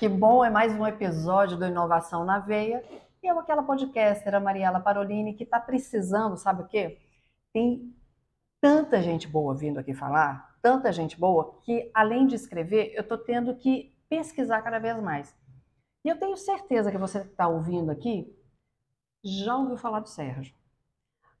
Que 0.00 0.08
bom, 0.08 0.42
é 0.42 0.48
mais 0.48 0.72
um 0.72 0.86
episódio 0.86 1.58
do 1.58 1.66
Inovação 1.66 2.24
na 2.24 2.38
Veia 2.38 2.82
eu, 3.22 3.38
aquela 3.38 3.62
podcaster, 3.62 4.34
a 4.34 4.40
Mariela 4.40 4.80
Parolini, 4.80 5.34
que 5.34 5.44
está 5.44 5.60
precisando, 5.60 6.38
sabe 6.38 6.62
o 6.62 6.66
quê? 6.66 6.98
Tem 7.52 7.94
tanta 8.62 9.02
gente 9.02 9.28
boa 9.28 9.54
vindo 9.54 9.78
aqui 9.78 9.92
falar, 9.92 10.56
tanta 10.62 10.90
gente 10.90 11.20
boa, 11.20 11.54
que 11.60 11.90
além 11.92 12.26
de 12.26 12.34
escrever, 12.34 12.94
eu 12.94 13.02
estou 13.02 13.18
tendo 13.18 13.54
que 13.56 13.94
pesquisar 14.08 14.62
cada 14.62 14.78
vez 14.78 14.98
mais. 15.02 15.36
E 16.02 16.08
eu 16.08 16.18
tenho 16.18 16.34
certeza 16.34 16.90
que 16.90 16.96
você 16.96 17.20
que 17.20 17.32
está 17.32 17.46
ouvindo 17.46 17.90
aqui 17.90 18.34
já 19.22 19.54
ouviu 19.54 19.76
falar 19.76 20.00
do 20.00 20.08
Sérgio. 20.08 20.54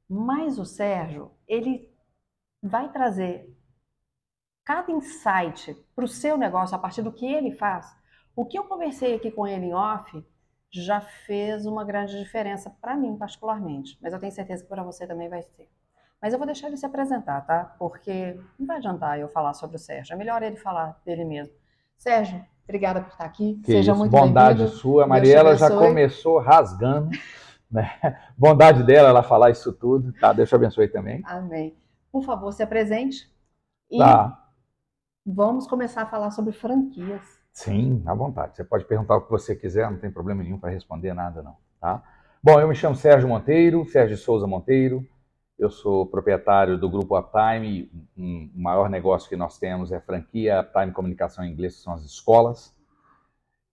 Mas 0.06 0.58
o 0.58 0.66
Sérgio, 0.66 1.32
ele 1.48 1.90
vai 2.62 2.92
trazer 2.92 3.56
cada 4.66 4.92
insight 4.92 5.74
para 5.96 6.04
o 6.04 6.08
seu 6.08 6.36
negócio 6.36 6.76
a 6.76 6.78
partir 6.78 7.00
do 7.00 7.10
que 7.10 7.24
ele 7.24 7.52
faz. 7.52 7.98
O 8.40 8.46
que 8.46 8.58
eu 8.58 8.64
conversei 8.64 9.14
aqui 9.14 9.30
com 9.30 9.46
ele 9.46 9.66
em 9.66 9.74
off 9.74 10.24
já 10.72 10.98
fez 10.98 11.66
uma 11.66 11.84
grande 11.84 12.18
diferença 12.18 12.74
para 12.80 12.96
mim, 12.96 13.14
particularmente. 13.18 13.98
Mas 14.00 14.14
eu 14.14 14.18
tenho 14.18 14.32
certeza 14.32 14.62
que 14.62 14.68
para 14.70 14.82
você 14.82 15.06
também 15.06 15.28
vai 15.28 15.42
ter. 15.42 15.68
Mas 16.22 16.32
eu 16.32 16.38
vou 16.38 16.46
deixar 16.46 16.68
ele 16.68 16.78
se 16.78 16.86
apresentar, 16.86 17.42
tá? 17.42 17.76
Porque 17.78 18.40
não 18.58 18.66
vai 18.66 18.78
adiantar 18.78 19.18
eu 19.18 19.28
falar 19.28 19.52
sobre 19.52 19.76
o 19.76 19.78
Sérgio. 19.78 20.14
É 20.14 20.16
melhor 20.16 20.42
ele 20.42 20.56
falar 20.56 20.98
dele 21.04 21.22
mesmo. 21.22 21.52
Sérgio, 21.98 22.42
obrigada 22.64 23.02
por 23.02 23.10
estar 23.10 23.26
aqui. 23.26 23.60
Que 23.62 23.72
Seja 23.72 23.92
isso, 23.92 23.98
muito 23.98 24.10
bondade 24.10 24.66
sua. 24.68 25.04
A 25.04 25.06
Mariela 25.06 25.54
já 25.54 25.68
começou 25.68 26.38
rasgando. 26.38 27.10
Né? 27.70 27.88
Bondade 28.36 28.82
dela, 28.82 29.10
ela 29.10 29.22
falar 29.22 29.50
isso 29.50 29.72
tudo. 29.72 30.12
Tá, 30.14 30.32
Deus 30.32 30.48
te 30.48 30.54
abençoe 30.56 30.88
também. 30.88 31.22
Amém. 31.24 31.72
Por 32.10 32.24
favor, 32.24 32.52
se 32.52 32.64
apresente. 32.64 33.32
E 33.88 33.96
tá. 33.96 34.44
vamos 35.24 35.68
começar 35.68 36.02
a 36.02 36.06
falar 36.06 36.32
sobre 36.32 36.52
franquias. 36.52 37.39
Sim, 37.52 38.02
à 38.06 38.14
vontade. 38.14 38.56
Você 38.56 38.64
pode 38.64 38.84
perguntar 38.84 39.16
o 39.16 39.22
que 39.22 39.30
você 39.30 39.54
quiser, 39.54 39.90
não 39.90 39.98
tem 39.98 40.10
problema 40.10 40.42
nenhum 40.42 40.58
para 40.58 40.70
responder 40.70 41.12
nada, 41.12 41.42
não. 41.42 41.56
Tá? 41.80 42.02
Bom, 42.42 42.58
eu 42.60 42.68
me 42.68 42.74
chamo 42.74 42.96
Sérgio 42.96 43.28
Monteiro, 43.28 43.84
Sérgio 43.86 44.16
Souza 44.16 44.46
Monteiro. 44.46 45.06
Eu 45.58 45.70
sou 45.70 46.06
proprietário 46.06 46.78
do 46.78 46.88
grupo 46.88 47.18
Uptime. 47.18 47.90
O 48.16 48.62
maior 48.62 48.88
negócio 48.88 49.28
que 49.28 49.36
nós 49.36 49.58
temos 49.58 49.92
é 49.92 49.96
a 49.96 50.00
franquia 50.00 50.60
Uptime 50.60 50.92
Comunicação 50.92 51.44
em 51.44 51.52
Inglês, 51.52 51.76
que 51.76 51.82
são 51.82 51.92
as 51.92 52.02
escolas. 52.02 52.74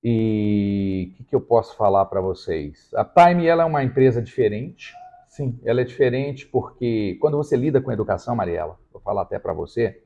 E 0.04 1.12
o 1.14 1.18
que, 1.18 1.24
que, 1.24 1.36
eu 1.36 1.42
posso 1.42 1.78
falar 1.78 2.06
para 2.06 2.20
vocês? 2.20 2.94
A 2.94 3.04
Uptime 3.04 3.48
ela 3.48 3.64
é 3.64 3.66
uma 3.66 3.84
empresa 3.84 4.22
diferente. 4.22 4.94
Sim, 5.30 5.60
ela 5.64 5.82
é 5.82 5.84
diferente 5.84 6.46
porque 6.46 7.18
quando 7.22 7.38
você 7.38 7.56
lida 7.56 7.80
com 7.80 7.92
educação, 7.92 8.36
Mariela, 8.36 8.78
vou 8.92 9.02
falar 9.02 9.22
até 9.22 9.40
para 9.40 9.54
você, 9.54 10.04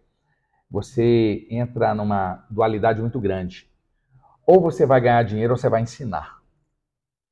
você 0.71 1.45
entra 1.49 1.93
numa 1.93 2.45
dualidade 2.49 3.01
muito 3.01 3.19
grande. 3.19 3.69
Ou 4.47 4.61
você 4.61 4.85
vai 4.85 5.01
ganhar 5.01 5.23
dinheiro 5.23 5.53
ou 5.53 5.57
você 5.57 5.67
vai 5.67 5.81
ensinar. 5.81 6.41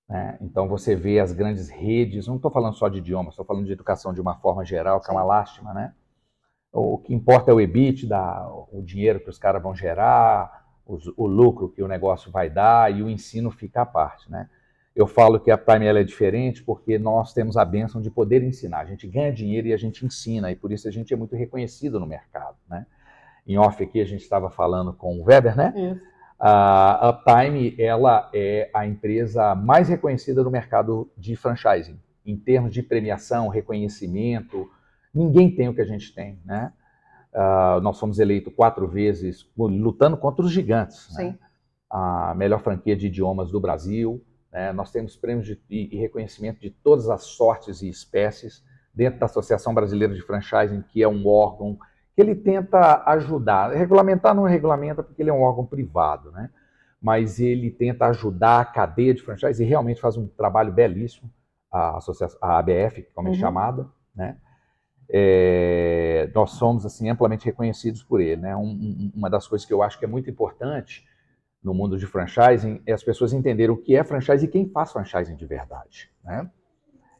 Né? 0.07 0.37
Então 0.41 0.67
você 0.67 0.95
vê 0.95 1.19
as 1.19 1.31
grandes 1.31 1.69
redes, 1.69 2.27
não 2.27 2.35
estou 2.35 2.51
falando 2.51 2.75
só 2.75 2.89
de 2.89 2.97
idiomas, 2.97 3.33
estou 3.33 3.45
falando 3.45 3.65
de 3.65 3.71
educação 3.71 4.13
de 4.13 4.19
uma 4.19 4.35
forma 4.35 4.65
geral, 4.65 4.99
que 4.99 5.09
é 5.09 5.13
uma 5.13 5.23
lástima, 5.23 5.73
né? 5.73 5.93
O 6.71 6.97
que 6.97 7.13
importa 7.13 7.49
é 7.49 7.53
o 7.53 7.61
EBITDA, 7.61 8.47
o 8.71 8.81
dinheiro 8.83 9.19
que 9.19 9.29
os 9.29 9.39
caras 9.39 9.61
vão 9.61 9.73
gerar, 9.73 10.67
o 10.85 11.27
lucro 11.27 11.69
que 11.69 11.81
o 11.81 11.87
negócio 11.87 12.31
vai 12.31 12.49
dar 12.49 12.93
e 12.93 13.01
o 13.01 13.09
ensino 13.09 13.49
fica 13.51 13.81
à 13.81 13.85
parte, 13.85 14.29
né? 14.29 14.49
Eu 14.95 15.07
falo 15.07 15.39
que 15.39 15.49
a 15.49 15.57
Prime 15.57 15.85
é 15.85 16.03
diferente 16.03 16.63
porque 16.63 16.99
nós 16.99 17.31
temos 17.31 17.57
a 17.57 17.63
benção 17.63 18.01
de 18.01 18.11
poder 18.11 18.43
ensinar. 18.43 18.79
A 18.79 18.85
gente 18.85 19.07
ganha 19.07 19.31
dinheiro 19.31 19.67
e 19.67 19.73
a 19.73 19.77
gente 19.77 20.05
ensina, 20.05 20.51
e 20.51 20.55
por 20.55 20.71
isso 20.71 20.87
a 20.87 20.91
gente 20.91 21.13
é 21.13 21.17
muito 21.17 21.35
reconhecido 21.35 21.99
no 21.99 22.05
mercado, 22.05 22.57
né? 22.67 22.85
Em 23.49 23.57
off 23.57 23.83
aqui 23.83 23.99
a 23.99 24.05
gente 24.05 24.21
estava 24.21 24.49
falando 24.49 24.93
com 24.93 25.19
o 25.19 25.23
Weber, 25.23 25.57
né? 25.57 25.73
Isso. 25.75 26.09
A 26.39 27.09
Uptime, 27.09 27.75
ela 27.77 28.29
é 28.33 28.69
a 28.73 28.85
empresa 28.85 29.53
mais 29.55 29.89
reconhecida 29.89 30.41
no 30.41 30.49
mercado 30.49 31.11
de 31.17 31.35
franchising, 31.35 31.99
em 32.25 32.37
termos 32.37 32.71
de 32.71 32.81
premiação, 32.81 33.49
reconhecimento, 33.49 34.69
ninguém 35.13 35.53
tem 35.53 35.67
o 35.67 35.73
que 35.73 35.81
a 35.81 35.85
gente 35.85 36.13
tem, 36.13 36.39
né? 36.45 36.71
Uh, 37.33 37.81
nós 37.81 37.99
fomos 37.99 38.19
eleitos 38.19 38.53
quatro 38.55 38.87
vezes 38.87 39.47
lutando 39.57 40.15
contra 40.15 40.43
os 40.43 40.51
gigantes, 40.51 41.13
né? 41.15 41.37
a 41.89 42.33
melhor 42.35 42.61
franquia 42.61 42.95
de 42.95 43.07
idiomas 43.07 43.51
do 43.51 43.59
Brasil, 43.59 44.23
né? 44.51 44.71
nós 44.73 44.91
temos 44.91 45.15
prêmios 45.15 45.45
de, 45.45 45.59
e 45.69 45.95
reconhecimento 45.97 46.59
de 46.59 46.69
todas 46.69 47.09
as 47.09 47.23
sortes 47.23 47.81
e 47.81 47.89
espécies 47.89 48.63
dentro 48.93 49.19
da 49.19 49.27
Associação 49.27 49.73
Brasileira 49.73 50.13
de 50.13 50.21
Franchising, 50.21 50.81
que 50.81 51.03
é 51.03 51.07
um 51.07 51.27
órgão 51.27 51.77
ele 52.21 52.35
tenta 52.35 53.03
ajudar. 53.05 53.71
Regulamentar 53.71 54.33
não 54.33 54.43
regulamenta 54.43 55.03
porque 55.03 55.21
ele 55.21 55.29
é 55.29 55.33
um 55.33 55.41
órgão 55.41 55.65
privado, 55.65 56.31
né? 56.31 56.49
mas 57.01 57.39
ele 57.39 57.71
tenta 57.71 58.07
ajudar 58.07 58.59
a 58.59 58.65
cadeia 58.65 59.13
de 59.13 59.21
franchise 59.21 59.63
e 59.63 59.65
realmente 59.65 60.01
faz 60.01 60.17
um 60.17 60.27
trabalho 60.27 60.71
belíssimo, 60.71 61.31
a, 61.71 61.97
associação, 61.97 62.37
a 62.41 62.57
ABF, 62.57 63.07
como 63.15 63.29
é 63.29 63.31
uhum. 63.31 63.37
chamada, 63.37 63.87
né? 64.15 64.37
É, 65.11 66.29
nós 66.35 66.51
somos 66.51 66.85
assim 66.85 67.09
amplamente 67.09 67.45
reconhecidos 67.45 68.03
por 68.03 68.21
ele. 68.21 68.41
Né? 68.41 68.55
Um, 68.55 68.61
um, 68.61 69.11
uma 69.15 69.29
das 69.29 69.47
coisas 69.47 69.65
que 69.65 69.73
eu 69.73 69.81
acho 69.81 69.97
que 69.97 70.05
é 70.05 70.07
muito 70.07 70.29
importante 70.29 71.03
no 71.63 71.73
mundo 71.73 71.97
de 71.97 72.05
franchising 72.05 72.83
é 72.85 72.93
as 72.93 73.03
pessoas 73.03 73.33
entenderem 73.33 73.73
o 73.73 73.77
que 73.77 73.95
é 73.95 74.03
franchise 74.03 74.45
e 74.45 74.47
quem 74.47 74.69
faz 74.69 74.91
franchising 74.91 75.35
de 75.35 75.47
verdade. 75.47 76.11
Né? 76.23 76.47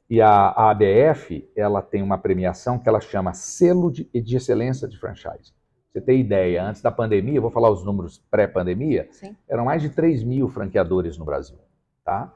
E 0.09 0.22
a, 0.22 0.30
a 0.30 0.72
ABF, 0.72 1.47
ela 1.56 1.81
tem 1.81 2.02
uma 2.02 2.18
premiação 2.18 2.80
que 2.80 2.90
ela 2.90 3.00
chama 3.00 3.34
Selo 3.34 3.92
de, 3.92 4.06
de 4.06 4.38
Excelência 4.38 4.88
de 4.88 4.97
Franchise. 4.97 5.53
Você 5.92 6.02
tem 6.02 6.20
ideia, 6.20 6.64
antes 6.64 6.81
da 6.81 6.92
pandemia, 6.92 7.42
vou 7.42 7.52
falar 7.52 7.70
os 7.70 7.84
números 7.84 8.24
pré-pandemia, 8.30 9.08
eram 9.47 9.66
mais 9.66 9.81
de 9.81 9.90
3 9.90 10.24
mil 10.24 10.47
franqueadores 10.50 11.18
no 11.18 11.25
Brasil, 11.25 11.58
tá? 12.03 12.34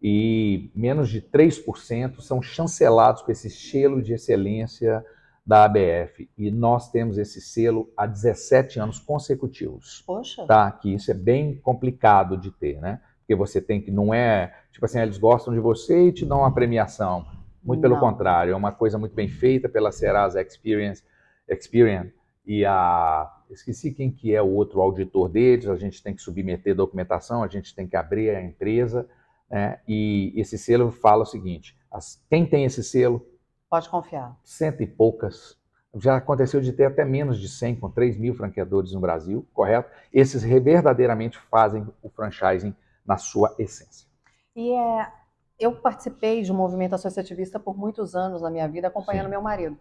E 0.00 0.70
menos 0.74 1.08
de 1.08 1.20
3% 1.20 2.20
são 2.20 2.42
chancelados 2.42 3.22
com 3.22 3.30
esse 3.30 3.48
selo 3.48 4.02
de 4.02 4.14
excelência 4.14 5.04
da 5.46 5.64
ABF. 5.64 6.28
E 6.36 6.50
nós 6.50 6.90
temos 6.90 7.18
esse 7.18 7.40
selo 7.40 7.92
há 7.96 8.04
17 8.06 8.80
anos 8.80 8.98
consecutivos. 8.98 10.02
Poxa! 10.04 10.44
Tá? 10.46 10.70
Que 10.72 10.92
isso 10.94 11.10
é 11.10 11.14
bem 11.14 11.56
complicado 11.56 12.36
de 12.36 12.50
ter, 12.50 12.80
né? 12.80 13.00
porque 13.32 13.34
você 13.34 13.60
tem 13.60 13.80
que, 13.80 13.90
não 13.90 14.12
é, 14.12 14.52
tipo 14.72 14.84
assim, 14.84 14.98
eles 14.98 15.18
gostam 15.18 15.52
de 15.52 15.60
você 15.60 16.08
e 16.08 16.12
te 16.12 16.26
dão 16.26 16.38
uma 16.38 16.52
premiação. 16.52 17.24
Muito 17.62 17.80
pelo 17.80 18.00
contrário, 18.00 18.52
é 18.52 18.56
uma 18.56 18.72
coisa 18.72 18.98
muito 18.98 19.14
bem 19.14 19.28
feita 19.28 19.68
pela 19.68 19.92
Serasa 19.92 20.42
Experience, 20.42 21.04
Experience 21.48 22.12
e 22.44 22.64
a 22.64 23.30
esqueci 23.50 23.92
quem 23.92 24.10
que 24.10 24.34
é 24.34 24.42
o 24.42 24.48
outro 24.48 24.80
auditor 24.80 25.28
deles, 25.28 25.68
a 25.68 25.76
gente 25.76 26.02
tem 26.02 26.14
que 26.14 26.22
submeter 26.22 26.74
documentação, 26.74 27.42
a 27.42 27.48
gente 27.48 27.74
tem 27.74 27.86
que 27.86 27.96
abrir 27.96 28.30
a 28.30 28.42
empresa, 28.42 29.06
né? 29.48 29.78
E 29.86 30.32
esse 30.34 30.58
selo 30.58 30.90
fala 30.90 31.22
o 31.22 31.26
seguinte: 31.26 31.76
as, 31.90 32.24
quem 32.28 32.46
tem 32.46 32.64
esse 32.64 32.82
selo 32.82 33.24
pode 33.70 33.88
confiar. 33.88 34.36
Cento 34.42 34.82
e 34.82 34.86
poucas. 34.86 35.56
Já 35.94 36.16
aconteceu 36.16 36.60
de 36.60 36.72
ter 36.72 36.86
até 36.86 37.04
menos 37.04 37.38
de 37.38 37.48
100, 37.48 37.76
com 37.76 37.90
3 37.90 38.16
mil 38.16 38.34
franqueadores 38.34 38.92
no 38.92 39.00
Brasil, 39.00 39.46
correto? 39.52 39.90
Esses 40.10 40.42
verdadeiramente 40.42 41.38
fazem 41.50 41.86
o 42.02 42.08
franchising 42.08 42.74
na 43.04 43.18
sua 43.18 43.54
essência. 43.58 44.11
E 44.54 44.72
é, 44.72 45.12
eu 45.58 45.80
participei 45.80 46.42
de 46.42 46.52
um 46.52 46.56
movimento 46.56 46.94
associativista 46.94 47.58
por 47.58 47.76
muitos 47.76 48.14
anos 48.14 48.42
na 48.42 48.50
minha 48.50 48.68
vida, 48.68 48.88
acompanhando 48.88 49.24
Sim. 49.26 49.30
meu 49.30 49.42
marido. 49.42 49.78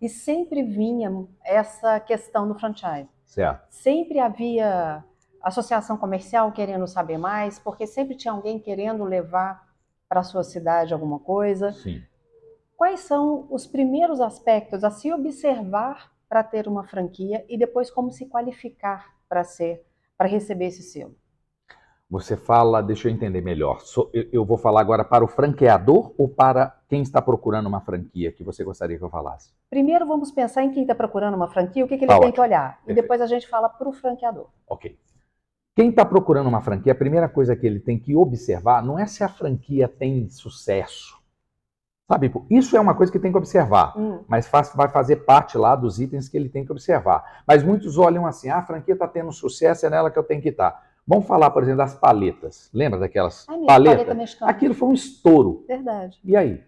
E 0.00 0.08
sempre 0.08 0.62
vinha 0.62 1.26
essa 1.44 1.98
questão 2.00 2.46
do 2.46 2.54
franchise. 2.54 3.08
Certo. 3.24 3.66
Sempre 3.68 4.18
havia 4.20 5.04
associação 5.42 5.96
comercial 5.96 6.52
querendo 6.52 6.86
saber 6.86 7.18
mais, 7.18 7.58
porque 7.58 7.86
sempre 7.86 8.14
tinha 8.14 8.32
alguém 8.32 8.58
querendo 8.58 9.04
levar 9.04 9.68
para 10.08 10.20
a 10.20 10.24
sua 10.24 10.42
cidade 10.42 10.94
alguma 10.94 11.18
coisa. 11.18 11.72
Sim. 11.72 12.02
Quais 12.76 13.00
são 13.00 13.46
os 13.50 13.66
primeiros 13.66 14.20
aspectos 14.20 14.84
a 14.84 14.90
se 14.90 15.12
observar 15.12 16.12
para 16.28 16.44
ter 16.44 16.68
uma 16.68 16.84
franquia 16.84 17.44
e 17.48 17.58
depois 17.58 17.90
como 17.90 18.10
se 18.10 18.26
qualificar 18.26 19.16
para 19.28 19.42
ser, 19.42 19.84
para 20.16 20.28
receber 20.28 20.66
esse 20.66 20.82
selo? 20.82 21.14
Você 22.10 22.38
fala, 22.38 22.82
deixa 22.82 23.06
eu 23.06 23.12
entender 23.12 23.42
melhor. 23.42 23.82
Eu 24.32 24.42
vou 24.42 24.56
falar 24.56 24.80
agora 24.80 25.04
para 25.04 25.22
o 25.22 25.28
franqueador 25.28 26.14
ou 26.16 26.26
para 26.26 26.74
quem 26.88 27.02
está 27.02 27.20
procurando 27.20 27.66
uma 27.66 27.82
franquia 27.82 28.32
que 28.32 28.42
você 28.42 28.64
gostaria 28.64 28.96
que 28.96 29.04
eu 29.04 29.10
falasse? 29.10 29.52
Primeiro 29.68 30.06
vamos 30.06 30.30
pensar 30.30 30.64
em 30.64 30.70
quem 30.70 30.82
está 30.82 30.94
procurando 30.94 31.34
uma 31.34 31.48
franquia, 31.48 31.84
o 31.84 31.88
que, 31.88 31.98
que 31.98 32.04
ele 32.04 32.08
tá 32.08 32.18
tem 32.18 32.28
ótimo. 32.28 32.34
que 32.34 32.40
olhar. 32.40 32.76
Perfeito. 32.76 32.90
E 32.90 33.02
depois 33.02 33.20
a 33.20 33.26
gente 33.26 33.46
fala 33.46 33.68
para 33.68 33.86
o 33.86 33.92
franqueador. 33.92 34.46
Ok. 34.66 34.98
Quem 35.76 35.90
está 35.90 36.02
procurando 36.02 36.48
uma 36.48 36.62
franquia, 36.62 36.92
a 36.92 36.96
primeira 36.96 37.28
coisa 37.28 37.54
que 37.54 37.66
ele 37.66 37.78
tem 37.78 37.98
que 37.98 38.16
observar 38.16 38.82
não 38.82 38.98
é 38.98 39.06
se 39.06 39.22
a 39.22 39.28
franquia 39.28 39.86
tem 39.86 40.30
sucesso. 40.30 41.18
Sabe, 42.10 42.32
isso 42.48 42.74
é 42.74 42.80
uma 42.80 42.94
coisa 42.94 43.12
que 43.12 43.18
tem 43.18 43.30
que 43.30 43.36
observar, 43.36 43.92
hum. 43.98 44.24
mas 44.26 44.48
faz, 44.48 44.72
vai 44.74 44.88
fazer 44.88 45.16
parte 45.16 45.58
lá 45.58 45.76
dos 45.76 46.00
itens 46.00 46.26
que 46.26 46.38
ele 46.38 46.48
tem 46.48 46.64
que 46.64 46.72
observar. 46.72 47.42
Mas 47.46 47.62
muitos 47.62 47.98
olham 47.98 48.24
assim, 48.24 48.48
ah, 48.48 48.56
a 48.56 48.62
franquia 48.62 48.94
está 48.94 49.06
tendo 49.06 49.30
sucesso, 49.30 49.84
é 49.84 49.90
nela 49.90 50.10
que 50.10 50.18
eu 50.18 50.22
tenho 50.22 50.40
que 50.40 50.48
estar. 50.48 50.87
Vamos 51.08 51.26
falar, 51.26 51.48
por 51.50 51.62
exemplo, 51.62 51.78
das 51.78 51.94
paletas. 51.94 52.68
Lembra 52.70 53.00
daquelas 53.00 53.48
é 53.48 53.66
paletas? 53.66 54.06
Paleta 54.06 54.46
Aquilo 54.46 54.74
foi 54.74 54.88
um 54.90 54.92
estouro. 54.92 55.64
Verdade. 55.66 56.20
E 56.22 56.36
aí? 56.36 56.62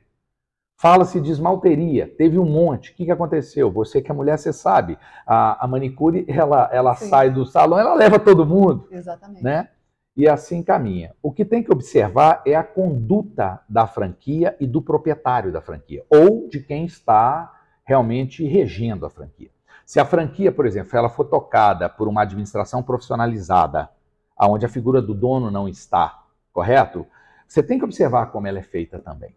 Fala-se 0.78 1.20
de 1.20 1.30
esmalteria, 1.30 2.10
teve 2.16 2.38
um 2.38 2.46
monte. 2.46 2.90
O 2.90 2.94
que, 2.94 3.04
que 3.04 3.10
aconteceu? 3.10 3.70
Você 3.70 4.00
que 4.00 4.10
é 4.10 4.14
mulher, 4.14 4.38
você 4.38 4.50
sabe. 4.50 4.98
A, 5.26 5.62
a 5.62 5.68
manicure, 5.68 6.24
ela, 6.26 6.70
ela 6.72 6.94
sai 6.94 7.28
do 7.28 7.44
salão, 7.44 7.78
ela 7.78 7.92
leva 7.92 8.18
todo 8.18 8.46
mundo. 8.46 8.88
Exatamente. 8.90 9.44
Né? 9.44 9.68
E 10.16 10.26
assim 10.26 10.62
caminha. 10.62 11.14
O 11.22 11.30
que 11.30 11.44
tem 11.44 11.62
que 11.62 11.70
observar 11.70 12.40
é 12.46 12.54
a 12.54 12.64
conduta 12.64 13.60
da 13.68 13.86
franquia 13.86 14.56
e 14.58 14.66
do 14.66 14.80
proprietário 14.80 15.52
da 15.52 15.60
franquia, 15.60 16.02
ou 16.08 16.48
de 16.48 16.60
quem 16.60 16.86
está 16.86 17.52
realmente 17.84 18.42
regendo 18.46 19.04
a 19.04 19.10
franquia. 19.10 19.50
Se 19.84 20.00
a 20.00 20.04
franquia, 20.06 20.50
por 20.50 20.64
exemplo, 20.64 20.96
ela 20.96 21.10
for 21.10 21.24
tocada 21.24 21.90
por 21.90 22.08
uma 22.08 22.22
administração 22.22 22.82
profissionalizada, 22.82 23.90
onde 24.48 24.64
a 24.64 24.68
figura 24.68 25.02
do 25.02 25.14
dono 25.14 25.50
não 25.50 25.68
está, 25.68 26.24
correto? 26.52 27.06
Você 27.46 27.62
tem 27.62 27.78
que 27.78 27.84
observar 27.84 28.26
como 28.26 28.46
ela 28.46 28.58
é 28.58 28.62
feita 28.62 28.98
também. 28.98 29.34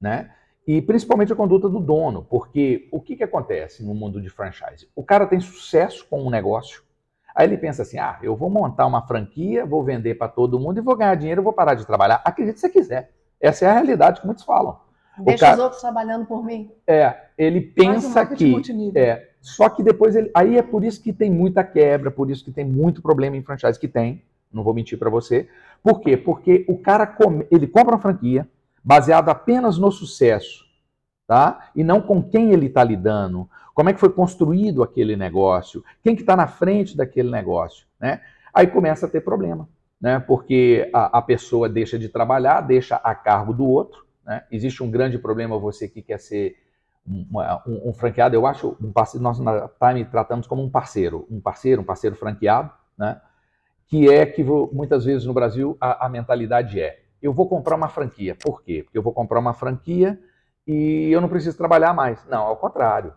Né? 0.00 0.30
E 0.66 0.82
principalmente 0.82 1.32
a 1.32 1.36
conduta 1.36 1.68
do 1.68 1.80
dono, 1.80 2.26
porque 2.28 2.88
o 2.92 3.00
que, 3.00 3.16
que 3.16 3.24
acontece 3.24 3.84
no 3.84 3.94
mundo 3.94 4.20
de 4.20 4.28
franchise? 4.28 4.86
O 4.94 5.02
cara 5.02 5.26
tem 5.26 5.40
sucesso 5.40 6.06
com 6.08 6.22
um 6.22 6.30
negócio, 6.30 6.82
aí 7.34 7.46
ele 7.46 7.56
pensa 7.56 7.82
assim: 7.82 7.98
ah, 7.98 8.18
eu 8.22 8.36
vou 8.36 8.50
montar 8.50 8.86
uma 8.86 9.06
franquia, 9.06 9.64
vou 9.64 9.82
vender 9.82 10.16
para 10.16 10.28
todo 10.28 10.60
mundo 10.60 10.78
e 10.78 10.82
vou 10.82 10.94
ganhar 10.94 11.14
dinheiro, 11.14 11.42
vou 11.42 11.54
parar 11.54 11.74
de 11.74 11.86
trabalhar. 11.86 12.20
Acredite 12.24 12.60
se 12.60 12.66
você 12.66 12.70
quiser. 12.70 13.10
Essa 13.40 13.64
é 13.64 13.68
a 13.68 13.72
realidade 13.72 14.20
que 14.20 14.26
muitos 14.26 14.44
falam. 14.44 14.78
Deixa 15.20 15.46
cara, 15.46 15.56
os 15.56 15.62
outros 15.62 15.80
trabalhando 15.80 16.26
por 16.26 16.44
mim. 16.44 16.70
É, 16.86 17.16
ele 17.36 17.60
pensa 17.60 18.26
que. 18.26 18.54
É, 18.94 19.30
só 19.40 19.68
que 19.68 19.82
depois 19.82 20.14
ele. 20.14 20.30
Aí 20.34 20.58
é 20.58 20.62
por 20.62 20.84
isso 20.84 21.02
que 21.02 21.12
tem 21.12 21.30
muita 21.30 21.64
quebra, 21.64 22.10
por 22.10 22.30
isso 22.30 22.44
que 22.44 22.52
tem 22.52 22.64
muito 22.64 23.02
problema 23.02 23.36
em 23.36 23.42
franchise 23.42 23.78
que 23.78 23.88
tem. 23.88 24.22
Não 24.52 24.62
vou 24.62 24.74
mentir 24.74 24.98
para 24.98 25.10
você. 25.10 25.48
Por 25.82 26.00
quê? 26.00 26.16
Porque 26.16 26.64
o 26.68 26.78
cara 26.78 27.06
come, 27.06 27.46
ele 27.50 27.66
compra 27.66 27.94
uma 27.94 28.00
franquia, 28.00 28.48
baseado 28.82 29.28
apenas 29.28 29.78
no 29.78 29.90
sucesso, 29.90 30.64
tá? 31.26 31.70
E 31.74 31.84
não 31.84 32.00
com 32.00 32.22
quem 32.22 32.52
ele 32.52 32.66
está 32.66 32.82
lidando, 32.82 33.48
como 33.74 33.90
é 33.90 33.92
que 33.92 34.00
foi 34.00 34.10
construído 34.10 34.82
aquele 34.82 35.14
negócio, 35.16 35.84
quem 36.02 36.16
que 36.16 36.22
está 36.22 36.34
na 36.34 36.46
frente 36.46 36.96
daquele 36.96 37.30
negócio, 37.30 37.86
né? 38.00 38.20
Aí 38.52 38.66
começa 38.66 39.06
a 39.06 39.08
ter 39.08 39.20
problema, 39.20 39.68
né? 40.00 40.18
Porque 40.18 40.90
a, 40.92 41.18
a 41.18 41.22
pessoa 41.22 41.68
deixa 41.68 41.98
de 41.98 42.08
trabalhar, 42.08 42.60
deixa 42.62 42.96
a 42.96 43.14
cargo 43.14 43.52
do 43.52 43.66
outro, 43.66 44.04
né? 44.24 44.44
Existe 44.50 44.82
um 44.82 44.90
grande 44.90 45.18
problema 45.18 45.58
você 45.58 45.88
que 45.88 46.02
quer 46.02 46.18
ser 46.18 46.56
um, 47.06 47.88
um, 47.88 47.92
franqueado, 47.94 48.34
eu 48.34 48.46
acho, 48.46 48.76
um 48.80 48.92
parceiro, 48.92 49.22
nós 49.22 49.38
na 49.38 49.68
Time 49.68 50.04
tratamos 50.04 50.46
como 50.46 50.62
um 50.62 50.70
parceiro, 50.70 51.26
um 51.30 51.40
parceiro, 51.40 51.80
um 51.82 51.84
parceiro 51.84 52.16
franqueado, 52.16 52.70
né? 52.98 53.20
Que 53.88 54.08
é 54.12 54.24
que 54.26 54.44
muitas 54.44 55.04
vezes 55.04 55.26
no 55.26 55.32
Brasil 55.32 55.76
a, 55.80 56.06
a 56.06 56.08
mentalidade 56.08 56.80
é 56.80 57.00
eu 57.20 57.32
vou 57.32 57.48
comprar 57.48 57.76
uma 57.76 57.88
franquia. 57.88 58.36
Por 58.36 58.62
quê? 58.62 58.82
Porque 58.84 58.96
eu 58.96 59.02
vou 59.02 59.12
comprar 59.12 59.40
uma 59.40 59.52
franquia 59.52 60.18
e 60.66 61.10
eu 61.10 61.20
não 61.20 61.28
preciso 61.28 61.56
trabalhar 61.56 61.92
mais. 61.92 62.24
Não, 62.26 62.42
ao 62.42 62.56
contrário. 62.56 63.12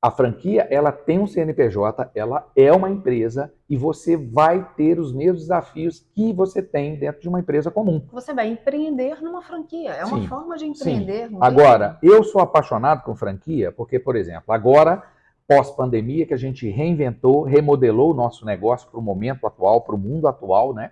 A 0.00 0.10
franquia, 0.10 0.66
ela 0.68 0.90
tem 0.90 1.20
um 1.20 1.28
CNPJ, 1.28 2.10
ela 2.12 2.50
é 2.56 2.72
uma 2.72 2.90
empresa 2.90 3.52
e 3.70 3.76
você 3.76 4.16
vai 4.16 4.68
ter 4.76 4.98
os 4.98 5.14
mesmos 5.14 5.42
desafios 5.42 6.04
que 6.12 6.32
você 6.32 6.60
tem 6.60 6.96
dentro 6.96 7.20
de 7.20 7.28
uma 7.28 7.38
empresa 7.38 7.70
comum. 7.70 8.04
Você 8.10 8.34
vai 8.34 8.48
empreender 8.48 9.22
numa 9.22 9.40
franquia, 9.42 9.90
é 9.90 10.04
uma 10.04 10.18
sim, 10.18 10.26
forma 10.26 10.56
de 10.56 10.66
empreender. 10.66 11.30
Agora, 11.40 11.98
eu 12.02 12.24
sou 12.24 12.40
apaixonado 12.40 13.04
com 13.04 13.14
franquia 13.14 13.70
porque, 13.70 13.96
por 14.00 14.16
exemplo, 14.16 14.52
agora, 14.52 15.04
pós-pandemia, 15.46 16.26
que 16.26 16.34
a 16.34 16.38
gente 16.38 16.68
reinventou, 16.68 17.42
remodelou 17.42 18.12
o 18.12 18.14
nosso 18.14 18.44
negócio 18.44 18.90
para 18.90 18.98
o 18.98 19.02
momento 19.02 19.46
atual, 19.46 19.80
para 19.82 19.94
o 19.94 19.98
mundo 19.98 20.26
atual, 20.26 20.74
né? 20.74 20.90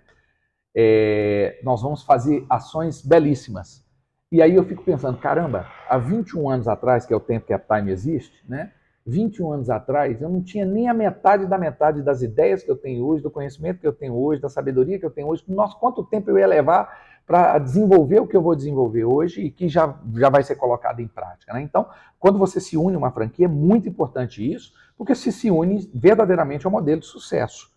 é, 0.74 1.58
nós 1.62 1.82
vamos 1.82 2.02
fazer 2.02 2.44
ações 2.48 3.04
belíssimas. 3.04 3.84
E 4.32 4.40
aí 4.40 4.54
eu 4.54 4.64
fico 4.64 4.84
pensando, 4.84 5.18
caramba, 5.18 5.66
há 5.88 5.98
21 5.98 6.48
anos 6.48 6.68
atrás, 6.68 7.04
que 7.04 7.12
é 7.12 7.16
o 7.16 7.20
tempo 7.20 7.46
que 7.46 7.52
a 7.52 7.58
Time 7.58 7.90
existe, 7.90 8.44
né? 8.48 8.72
21 9.06 9.52
anos 9.52 9.70
atrás, 9.70 10.20
eu 10.20 10.28
não 10.28 10.42
tinha 10.42 10.64
nem 10.64 10.88
a 10.88 10.94
metade 10.94 11.46
da 11.46 11.58
metade 11.58 12.02
das 12.02 12.22
ideias 12.22 12.62
que 12.62 12.70
eu 12.70 12.76
tenho 12.76 13.04
hoje, 13.04 13.22
do 13.22 13.30
conhecimento 13.30 13.80
que 13.80 13.86
eu 13.86 13.92
tenho 13.92 14.14
hoje, 14.14 14.40
da 14.40 14.48
sabedoria 14.48 14.98
que 14.98 15.06
eu 15.06 15.10
tenho 15.10 15.26
hoje. 15.26 15.42
Nossa, 15.48 15.76
quanto 15.76 16.04
tempo 16.04 16.30
eu 16.30 16.38
ia 16.38 16.46
levar 16.46 17.09
para 17.30 17.58
desenvolver 17.58 18.18
o 18.18 18.26
que 18.26 18.36
eu 18.36 18.42
vou 18.42 18.56
desenvolver 18.56 19.04
hoje 19.04 19.42
e 19.42 19.52
que 19.52 19.68
já, 19.68 19.96
já 20.16 20.28
vai 20.28 20.42
ser 20.42 20.56
colocado 20.56 20.98
em 20.98 21.06
prática. 21.06 21.52
Né? 21.52 21.62
Então, 21.62 21.86
quando 22.18 22.40
você 22.40 22.58
se 22.60 22.76
une 22.76 22.96
a 22.96 22.98
uma 22.98 23.12
franquia, 23.12 23.44
é 23.44 23.48
muito 23.48 23.88
importante 23.88 24.42
isso, 24.52 24.72
porque 24.98 25.14
se 25.14 25.30
se 25.30 25.48
une 25.48 25.88
verdadeiramente 25.94 26.66
ao 26.66 26.72
modelo 26.72 27.00
de 27.00 27.06
sucesso. 27.06 27.70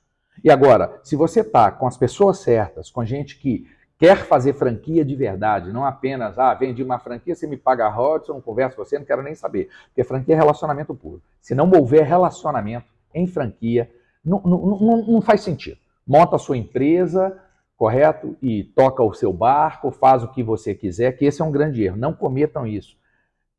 E 0.44 0.50
agora, 0.50 1.00
se 1.04 1.16
você 1.16 1.42
está 1.42 1.70
com 1.70 1.86
as 1.86 1.96
pessoas 1.96 2.40
certas, 2.40 2.90
com 2.90 3.06
gente 3.06 3.38
que 3.38 3.68
quer 4.00 4.26
fazer 4.26 4.54
franquia 4.54 5.06
de 5.06 5.16
verdade, 5.16 5.72
não 5.72 5.86
apenas, 5.86 6.40
ah, 6.40 6.56
vendi 6.56 6.82
uma 6.82 6.98
franquia, 6.98 7.36
você 7.36 7.46
me 7.46 7.56
paga 7.56 7.94
eu 7.96 8.34
não 8.34 8.42
converso 8.42 8.76
com 8.76 8.84
você, 8.84 8.98
não 8.98 9.06
quero 9.06 9.22
nem 9.22 9.36
saber. 9.36 9.70
Porque 9.86 10.04
franquia 10.04 10.34
é 10.34 10.38
relacionamento 10.40 10.96
puro. 10.96 11.22
Se 11.40 11.54
não 11.54 11.70
houver 11.70 12.04
relacionamento 12.08 12.88
em 13.14 13.28
franquia, 13.28 13.88
não, 14.26 14.42
não, 14.44 14.58
não, 14.58 15.06
não 15.06 15.22
faz 15.22 15.42
sentido. 15.42 15.78
Monta 16.08 16.38
a 16.38 16.40
sua 16.40 16.58
empresa, 16.58 17.40
correto? 17.84 18.38
E 18.42 18.64
toca 18.64 19.04
o 19.04 19.14
seu 19.14 19.34
barco, 19.34 19.92
faz 19.92 20.24
o 20.24 20.30
que 20.30 20.42
você 20.42 20.74
quiser, 20.74 21.12
que 21.18 21.26
esse 21.26 21.42
é 21.42 21.46
um 21.46 21.52
grande 21.52 21.84
erro. 21.84 21.98
Não 21.98 22.14
cometam 22.14 22.66
isso. 22.66 22.98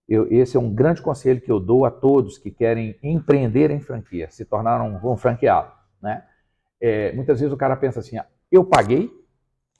Eu, 0.09 0.27
esse 0.33 0.57
é 0.57 0.61
um 0.61 0.73
grande 0.73 1.03
conselho 1.03 1.43
que 1.43 1.53
eu 1.53 1.61
dou 1.61 1.85
a 1.85 1.91
todos 1.91 2.39
que 2.39 2.51
querem 2.51 2.97
empreender 3.03 3.71
em 3.71 3.81
franquia, 3.81 4.31
se 4.31 4.47
tornar 4.47 4.81
um, 4.81 5.13
um 5.13 5.17
franqueado, 5.17 5.73
né? 6.01 6.25
é, 6.81 7.13
muitas 7.13 7.39
vezes 7.39 7.53
o 7.53 7.57
cara 7.57 7.77
pensa 7.77 8.01
assim: 8.01 8.17
eu 8.51 8.65
paguei, 8.65 9.11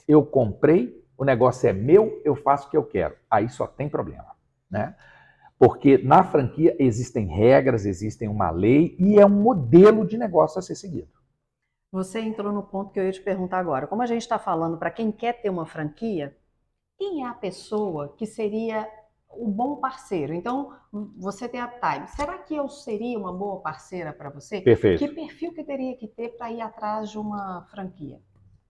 eu 0.07 0.23
comprei, 0.23 1.03
o 1.17 1.25
negócio 1.25 1.67
é 1.67 1.73
meu, 1.73 2.21
eu 2.23 2.35
faço 2.35 2.67
o 2.67 2.69
que 2.69 2.77
eu 2.77 2.83
quero. 2.83 3.15
Aí 3.29 3.49
só 3.49 3.65
tem 3.65 3.89
problema, 3.89 4.27
né? 4.69 4.95
Porque 5.57 5.97
na 5.97 6.23
franquia 6.23 6.75
existem 6.77 7.25
regras, 7.25 7.85
existem 7.85 8.27
uma 8.27 8.51
lei 8.51 8.95
e 8.99 9.19
é 9.19 9.25
um 9.25 9.41
modelo 9.41 10.05
de 10.05 10.17
negócio 10.17 10.59
a 10.59 10.61
ser 10.61 10.75
seguido. 10.75 11.14
Você 11.95 12.19
entrou 12.19 12.51
no 12.51 12.61
ponto 12.61 12.91
que 12.91 12.99
eu 12.99 13.05
ia 13.05 13.11
te 13.13 13.21
perguntar 13.21 13.57
agora. 13.57 13.87
Como 13.87 14.01
a 14.01 14.05
gente 14.05 14.23
está 14.23 14.37
falando 14.37 14.77
para 14.77 14.91
quem 14.91 15.13
quer 15.13 15.41
ter 15.41 15.49
uma 15.49 15.65
franquia, 15.65 16.35
quem 16.97 17.23
é 17.23 17.27
a 17.27 17.33
pessoa 17.33 18.13
que 18.17 18.25
seria 18.25 18.85
o 19.29 19.47
bom 19.47 19.77
parceiro. 19.77 20.33
Então, 20.33 20.73
você 21.17 21.47
tem 21.47 21.61
a 21.61 21.69
Time. 21.69 22.05
Será 22.09 22.37
que 22.37 22.53
eu 22.53 22.67
seria 22.67 23.17
uma 23.17 23.31
boa 23.31 23.61
parceira 23.61 24.11
para 24.11 24.29
você? 24.29 24.59
Perfeito. 24.59 24.99
Que 24.99 25.07
perfil 25.07 25.53
que 25.53 25.63
teria 25.63 25.95
que 25.95 26.05
ter 26.05 26.35
para 26.37 26.51
ir 26.51 26.59
atrás 26.59 27.09
de 27.11 27.17
uma 27.17 27.65
franquia? 27.71 28.19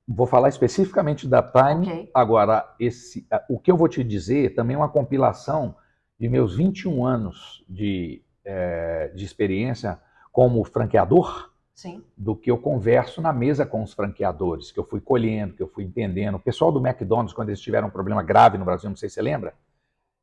Vou 0.07 0.27
falar 0.27 0.49
especificamente 0.49 1.27
da 1.27 1.41
Time. 1.41 1.87
Okay. 1.87 2.11
Agora, 2.13 2.75
esse, 2.79 3.27
o 3.49 3.59
que 3.59 3.71
eu 3.71 3.77
vou 3.77 3.89
te 3.89 4.03
dizer 4.03 4.53
também 4.53 4.75
é 4.75 4.77
uma 4.77 4.89
compilação 4.89 5.75
de 6.19 6.29
meus 6.29 6.55
21 6.55 7.03
anos 7.03 7.65
de, 7.67 8.23
é, 8.45 9.07
de 9.15 9.25
experiência 9.25 9.99
como 10.31 10.63
franqueador. 10.63 11.54
Sim. 11.75 12.01
do 12.15 12.33
que 12.33 12.49
eu 12.49 12.57
converso 12.57 13.21
na 13.21 13.33
mesa 13.33 13.65
com 13.65 13.83
os 13.83 13.93
franqueadores, 13.93 14.71
que 14.71 14.79
eu 14.79 14.85
fui 14.85 15.01
colhendo, 15.01 15.53
que 15.53 15.61
eu 15.61 15.67
fui 15.67 15.83
entendendo. 15.83 16.35
O 16.35 16.39
pessoal 16.39 16.71
do 16.71 16.79
McDonald's, 16.79 17.33
quando 17.33 17.49
eles 17.49 17.59
tiveram 17.59 17.89
um 17.89 17.91
problema 17.91 18.23
grave 18.23 18.57
no 18.57 18.63
Brasil, 18.63 18.89
não 18.89 18.95
sei 18.95 19.09
se 19.09 19.15
você 19.15 19.21
lembra, 19.21 19.53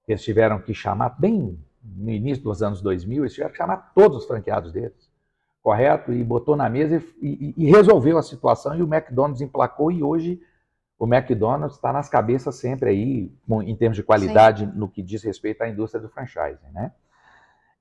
eles 0.08 0.22
tiveram 0.24 0.58
que 0.58 0.72
chamar, 0.72 1.10
bem 1.10 1.58
no 1.84 2.10
início 2.10 2.42
dos 2.42 2.62
anos 2.62 2.80
2000, 2.80 3.24
eles 3.24 3.34
tiveram 3.34 3.52
que 3.52 3.58
chamar 3.58 3.92
todos 3.94 4.18
os 4.18 4.24
franqueados 4.24 4.72
deles, 4.72 5.10
correto? 5.62 6.10
E 6.10 6.24
botou 6.24 6.56
na 6.56 6.70
mesa 6.70 7.02
e, 7.20 7.54
e, 7.56 7.64
e 7.64 7.70
resolveu 7.70 8.16
a 8.16 8.22
situação 8.22 8.74
e 8.74 8.82
o 8.82 8.92
McDonald's 8.92 9.42
emplacou 9.42 9.92
e 9.92 10.02
hoje 10.02 10.40
o 10.98 11.06
McDonald's 11.06 11.76
está 11.76 11.92
nas 11.92 12.08
cabeças 12.08 12.54
sempre 12.54 12.88
aí, 12.88 13.32
em 13.66 13.76
termos 13.76 13.96
de 13.96 14.02
qualidade, 14.02 14.64
Sim. 14.64 14.72
no 14.74 14.88
que 14.88 15.02
diz 15.02 15.22
respeito 15.22 15.60
à 15.62 15.68
indústria 15.68 16.00
do 16.00 16.08
franchising, 16.08 16.70
né? 16.72 16.92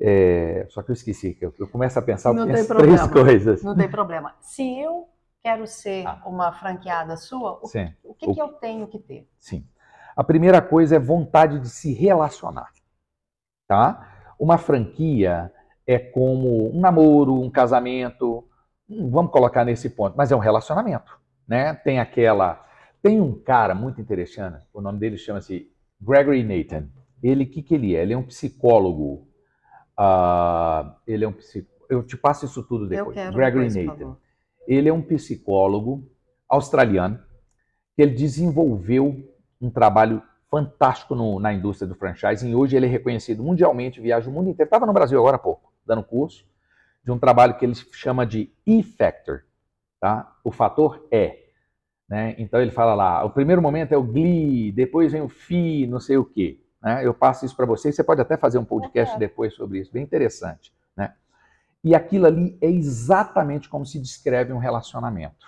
É, 0.03 0.65
só 0.69 0.81
que 0.81 0.89
eu 0.89 0.93
esqueci, 0.93 1.35
que 1.35 1.45
eu, 1.45 1.53
eu 1.59 1.67
começo 1.67 1.99
a 1.99 2.01
pensar 2.01 2.33
Não 2.33 2.47
problema. 2.47 2.75
três 2.75 3.07
coisas. 3.07 3.63
Não 3.63 3.75
tem 3.75 3.87
problema. 3.87 4.33
Se 4.41 4.79
eu 4.79 5.07
quero 5.43 5.67
ser 5.67 6.07
ah. 6.07 6.23
uma 6.25 6.51
franqueada 6.51 7.15
sua, 7.15 7.59
o, 7.61 7.67
o 8.03 8.13
que, 8.15 8.27
o... 8.27 8.33
que 8.33 8.41
eu 8.41 8.47
tenho 8.53 8.87
que 8.87 8.97
ter? 8.97 9.29
Sim. 9.39 9.63
A 10.15 10.23
primeira 10.23 10.59
coisa 10.59 10.95
é 10.95 10.99
vontade 10.99 11.59
de 11.59 11.69
se 11.69 11.93
relacionar. 11.93 12.71
Tá? 13.67 14.33
Uma 14.39 14.57
franquia 14.57 15.51
é 15.85 15.99
como 15.99 16.75
um 16.75 16.79
namoro, 16.79 17.39
um 17.39 17.49
casamento, 17.49 18.43
hum, 18.89 19.09
vamos 19.09 19.31
colocar 19.31 19.63
nesse 19.63 19.89
ponto, 19.89 20.17
mas 20.17 20.31
é 20.31 20.35
um 20.35 20.39
relacionamento, 20.39 21.19
né? 21.47 21.73
Tem 21.75 21.99
aquela, 21.99 22.65
tem 23.01 23.21
um 23.21 23.39
cara 23.39 23.75
muito 23.75 24.01
interessante, 24.01 24.65
o 24.73 24.81
nome 24.81 24.99
dele 24.99 25.17
chama-se 25.17 25.71
Gregory 25.99 26.43
Nathan. 26.43 26.89
Ele, 27.21 27.45
que, 27.45 27.61
que 27.61 27.75
ele 27.75 27.95
é? 27.95 28.01
Ele 28.01 28.13
é 28.13 28.17
um 28.17 28.25
psicólogo. 28.25 29.27
Uh, 29.99 30.93
ele 31.05 31.25
é 31.25 31.27
um 31.27 31.33
psicólogo. 31.33 31.85
Eu 31.89 32.03
te 32.03 32.15
passo 32.15 32.45
isso 32.45 32.63
tudo 32.63 32.87
depois. 32.87 33.15
Eu 33.17 33.23
quero 33.23 33.35
Gregory 33.35 33.67
depois, 33.67 33.85
Nathan. 33.99 34.17
Ele 34.67 34.89
é 34.89 34.93
um 34.93 35.01
psicólogo 35.01 36.09
australiano, 36.47 37.19
que 37.95 38.01
ele 38.01 38.13
desenvolveu 38.13 39.29
um 39.59 39.69
trabalho 39.69 40.21
fantástico 40.49 41.15
no, 41.15 41.39
na 41.39 41.53
indústria 41.53 41.87
do 41.87 41.95
franchising 41.95 42.49
e 42.51 42.55
hoje 42.55 42.75
ele 42.75 42.85
é 42.85 42.89
reconhecido 42.89 43.41
mundialmente, 43.41 44.01
viaja 44.01 44.29
o 44.29 44.33
mundo 44.33 44.49
inteiro. 44.49 44.67
Estava 44.67 44.85
no 44.85 44.93
Brasil 44.93 45.17
agora 45.17 45.37
há 45.37 45.39
pouco, 45.39 45.73
dando 45.85 46.03
curso 46.03 46.45
de 47.03 47.11
um 47.11 47.17
trabalho 47.17 47.55
que 47.57 47.65
ele 47.65 47.73
chama 47.75 48.25
de 48.25 48.51
E-Factor, 48.65 49.43
tá? 49.99 50.35
O 50.43 50.51
fator 50.51 51.07
E. 51.11 51.39
Né? 52.07 52.35
Então 52.37 52.61
ele 52.61 52.71
fala 52.71 52.93
lá, 52.93 53.23
o 53.23 53.29
primeiro 53.29 53.61
momento 53.61 53.93
é 53.93 53.97
o 53.97 54.03
GLI, 54.03 54.71
depois 54.71 55.11
vem 55.11 55.21
o 55.21 55.29
FI, 55.29 55.87
não 55.87 55.99
sei 55.99 56.17
o 56.17 56.25
quê. 56.25 56.59
Né? 56.81 57.05
Eu 57.05 57.13
passo 57.13 57.45
isso 57.45 57.55
para 57.55 57.65
vocês, 57.65 57.95
você 57.95 58.03
pode 58.03 58.21
até 58.21 58.35
fazer 58.37 58.57
um 58.57 58.65
podcast 58.65 59.17
depois 59.19 59.53
sobre 59.53 59.79
isso, 59.79 59.91
bem 59.91 60.03
interessante. 60.03 60.73
Né? 60.95 61.13
E 61.83 61.93
aquilo 61.93 62.25
ali 62.25 62.57
é 62.61 62.67
exatamente 62.67 63.69
como 63.69 63.85
se 63.85 63.99
descreve 63.99 64.51
um 64.51 64.57
relacionamento. 64.57 65.45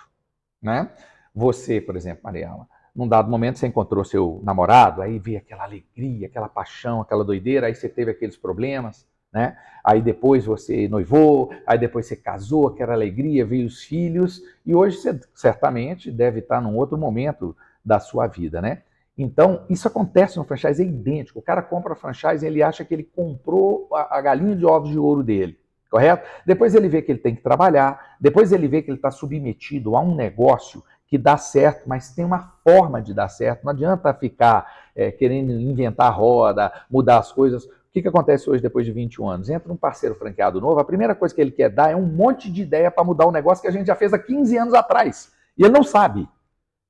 Né? 0.62 0.90
Você, 1.34 1.80
por 1.80 1.96
exemplo, 1.96 2.22
Mariela, 2.24 2.66
num 2.94 3.08
dado 3.08 3.28
momento 3.28 3.58
você 3.58 3.66
encontrou 3.66 4.04
seu 4.04 4.40
namorado, 4.44 5.02
aí 5.02 5.18
veio 5.18 5.38
aquela 5.38 5.64
alegria, 5.64 6.28
aquela 6.28 6.48
paixão, 6.48 7.00
aquela 7.00 7.24
doideira, 7.24 7.66
aí 7.66 7.74
você 7.74 7.88
teve 7.88 8.12
aqueles 8.12 8.36
problemas, 8.36 9.04
né? 9.32 9.58
Aí 9.82 10.00
depois 10.00 10.44
você 10.44 10.86
noivou, 10.86 11.52
aí 11.66 11.76
depois 11.76 12.06
você 12.06 12.14
casou, 12.14 12.68
aquela 12.68 12.92
alegria, 12.92 13.44
veio 13.44 13.66
os 13.66 13.82
filhos, 13.82 14.40
e 14.64 14.72
hoje 14.72 14.98
você 14.98 15.20
certamente 15.34 16.08
deve 16.08 16.38
estar 16.38 16.60
num 16.60 16.76
outro 16.76 16.96
momento 16.96 17.56
da 17.84 17.98
sua 17.98 18.28
vida, 18.28 18.62
né? 18.62 18.82
Então, 19.16 19.64
isso 19.68 19.86
acontece 19.86 20.36
no 20.36 20.44
franchise, 20.44 20.82
é 20.82 20.86
idêntico. 20.86 21.38
O 21.38 21.42
cara 21.42 21.62
compra 21.62 21.92
a 21.92 21.96
franchise 21.96 22.44
e 22.44 22.48
ele 22.48 22.62
acha 22.62 22.84
que 22.84 22.92
ele 22.92 23.04
comprou 23.04 23.88
a, 23.92 24.20
galinha 24.20 24.56
de 24.56 24.66
ovos 24.66 24.90
de 24.90 24.98
ouro 24.98 25.22
dele, 25.22 25.56
correto? 25.88 26.28
Depois 26.44 26.74
ele 26.74 26.88
vê 26.88 27.00
que 27.00 27.12
ele 27.12 27.20
tem 27.20 27.34
que 27.34 27.42
trabalhar, 27.42 28.16
depois 28.20 28.50
ele 28.50 28.66
vê 28.66 28.82
que 28.82 28.90
ele 28.90 28.98
está 28.98 29.12
submetido 29.12 29.96
a 29.96 30.00
um 30.00 30.16
negócio 30.16 30.82
que 31.06 31.16
dá 31.16 31.36
certo, 31.36 31.84
mas 31.86 32.12
tem 32.12 32.24
uma 32.24 32.54
forma 32.64 33.00
de 33.00 33.14
dar 33.14 33.28
certo. 33.28 33.62
Não 33.62 33.70
adianta 33.70 34.12
ficar 34.14 34.66
é, 34.96 35.12
querendo 35.12 35.52
inventar 35.52 36.12
roda, 36.12 36.72
mudar 36.90 37.18
as 37.18 37.30
coisas. 37.30 37.64
O 37.64 37.70
que, 37.92 38.02
que 38.02 38.08
acontece 38.08 38.50
hoje 38.50 38.60
depois 38.60 38.84
de 38.84 38.90
21 38.90 39.28
anos? 39.28 39.48
Entra 39.48 39.72
um 39.72 39.76
parceiro 39.76 40.16
franqueado 40.16 40.60
novo, 40.60 40.80
a 40.80 40.84
primeira 40.84 41.14
coisa 41.14 41.32
que 41.32 41.40
ele 41.40 41.52
quer 41.52 41.70
dar 41.70 41.92
é 41.92 41.94
um 41.94 42.06
monte 42.06 42.50
de 42.50 42.62
ideia 42.62 42.90
para 42.90 43.04
mudar 43.04 43.26
o 43.26 43.28
um 43.28 43.32
negócio 43.32 43.62
que 43.62 43.68
a 43.68 43.70
gente 43.70 43.86
já 43.86 43.94
fez 43.94 44.12
há 44.12 44.18
15 44.18 44.58
anos 44.58 44.74
atrás. 44.74 45.30
E 45.56 45.62
ele 45.62 45.72
não 45.72 45.84
sabe 45.84 46.28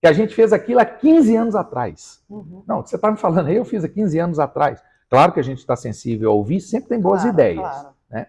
que 0.04 0.08
a 0.08 0.12
gente 0.12 0.34
fez 0.34 0.52
aquilo 0.52 0.80
há 0.80 0.84
15 0.84 1.34
anos 1.34 1.56
atrás. 1.56 2.22
Uhum. 2.28 2.62
Não, 2.68 2.82
você 2.82 2.96
está 2.96 3.10
me 3.10 3.16
falando 3.16 3.46
aí, 3.46 3.56
eu 3.56 3.64
fiz 3.64 3.82
há 3.82 3.88
15 3.88 4.18
anos 4.18 4.38
atrás. 4.38 4.82
Claro 5.08 5.32
que 5.32 5.40
a 5.40 5.42
gente 5.42 5.60
está 5.60 5.74
sensível 5.74 6.30
a 6.30 6.34
ouvir, 6.34 6.60
sempre 6.60 6.90
tem 6.90 7.00
boas 7.00 7.22
claro, 7.22 7.34
ideias. 7.34 7.62
Claro. 7.62 7.88
Né? 8.10 8.26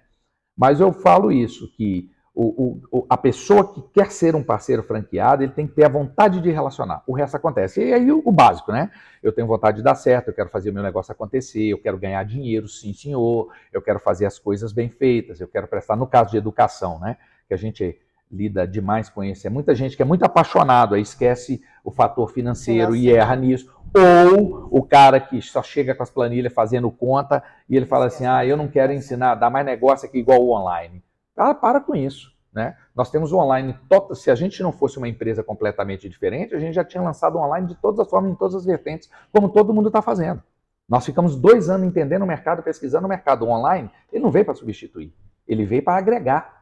Mas 0.57 0.79
eu 0.79 0.93
falo 0.93 1.33
isso, 1.33 1.69
que 1.75 2.09
o, 2.33 2.79
o, 2.89 3.05
a 3.09 3.17
pessoa 3.17 3.73
que 3.73 3.81
quer 3.93 4.09
ser 4.09 4.37
um 4.37 4.43
parceiro 4.43 4.83
franqueado, 4.83 5.43
ele 5.43 5.51
tem 5.51 5.67
que 5.67 5.73
ter 5.73 5.83
a 5.83 5.89
vontade 5.89 6.39
de 6.39 6.49
relacionar. 6.49 7.03
O 7.05 7.11
resto 7.11 7.35
acontece. 7.35 7.83
E 7.83 7.93
aí 7.93 8.09
o, 8.09 8.21
o, 8.23 8.31
básico, 8.31 8.71
né? 8.71 8.89
Eu 9.21 9.33
tenho 9.33 9.45
vontade 9.45 9.75
de 9.75 9.83
dar 9.83 9.95
certo, 9.95 10.29
eu 10.29 10.33
quero 10.33 10.49
fazer 10.49 10.69
o 10.69 10.73
meu 10.73 10.81
negócio 10.81 11.11
acontecer, 11.11 11.65
eu 11.65 11.81
quero 11.81 11.97
ganhar 11.97 12.23
dinheiro, 12.23 12.69
sim, 12.69 12.93
senhor, 12.93 13.51
eu 13.73 13.81
quero 13.81 13.99
fazer 13.99 14.25
as 14.25 14.39
coisas 14.39 14.71
bem 14.71 14.87
feitas, 14.87 15.41
eu 15.41 15.47
quero 15.49 15.67
prestar, 15.67 15.97
no 15.97 16.07
caso 16.07 16.31
de 16.31 16.37
educação, 16.37 16.99
né? 16.99 17.17
Que 17.49 17.53
a 17.53 17.57
gente 17.57 17.99
lida 18.31 18.67
demais 18.67 19.09
com 19.09 19.23
isso. 19.23 19.45
É 19.45 19.49
muita 19.49 19.73
gente 19.75 19.95
que 19.95 20.01
é 20.01 20.05
muito 20.05 20.23
apaixonado, 20.23 20.95
aí 20.95 21.01
esquece 21.01 21.61
o 21.83 21.91
fator 21.91 22.31
financeiro, 22.31 22.93
financeiro. 22.93 23.15
e 23.15 23.17
erra 23.17 23.35
nisso. 23.35 23.73
Ou 23.93 24.67
o 24.71 24.83
cara 24.83 25.19
que 25.19 25.41
só 25.41 25.63
chega 25.63 25.95
com 25.95 26.03
as 26.03 26.09
planilhas 26.09 26.53
fazendo 26.53 26.91
conta 26.91 27.43
e 27.69 27.77
ele 27.77 27.85
fala 27.85 28.05
assim: 28.07 28.25
ah, 28.25 28.45
eu 28.45 28.57
não 28.57 28.67
quero 28.67 28.91
ensinar, 28.91 29.35
dar 29.35 29.49
mais 29.49 29.65
negócio 29.65 30.07
aqui 30.07 30.19
igual 30.19 30.41
o 30.41 30.51
online. 30.51 31.03
Cara, 31.35 31.53
para 31.53 31.79
com 31.79 31.95
isso. 31.95 32.35
Né? 32.55 32.73
Nós 32.95 33.11
temos 33.11 33.33
o 33.33 33.37
online, 33.37 33.77
se 34.13 34.31
a 34.31 34.35
gente 34.35 34.63
não 34.63 34.71
fosse 34.71 34.97
uma 34.97 35.09
empresa 35.09 35.43
completamente 35.43 36.07
diferente, 36.07 36.55
a 36.55 36.59
gente 36.59 36.73
já 36.73 36.85
tinha 36.85 37.03
lançado 37.03 37.35
o 37.35 37.41
online 37.41 37.67
de 37.67 37.75
todas 37.75 37.99
as 37.99 38.09
formas, 38.09 38.31
em 38.31 38.35
todas 38.35 38.55
as 38.55 38.63
vertentes, 38.63 39.09
como 39.29 39.49
todo 39.49 39.73
mundo 39.73 39.87
está 39.87 40.01
fazendo. 40.01 40.41
Nós 40.87 41.05
ficamos 41.05 41.35
dois 41.35 41.69
anos 41.69 41.85
entendendo 41.85 42.21
o 42.21 42.27
mercado, 42.27 42.63
pesquisando 42.63 43.07
o 43.07 43.09
mercado. 43.09 43.43
O 43.43 43.49
online, 43.49 43.91
ele 44.09 44.23
não 44.23 44.31
veio 44.31 44.45
para 44.45 44.53
substituir, 44.53 45.13
ele 45.45 45.65
veio 45.65 45.83
para 45.83 45.97
agregar. 45.97 46.54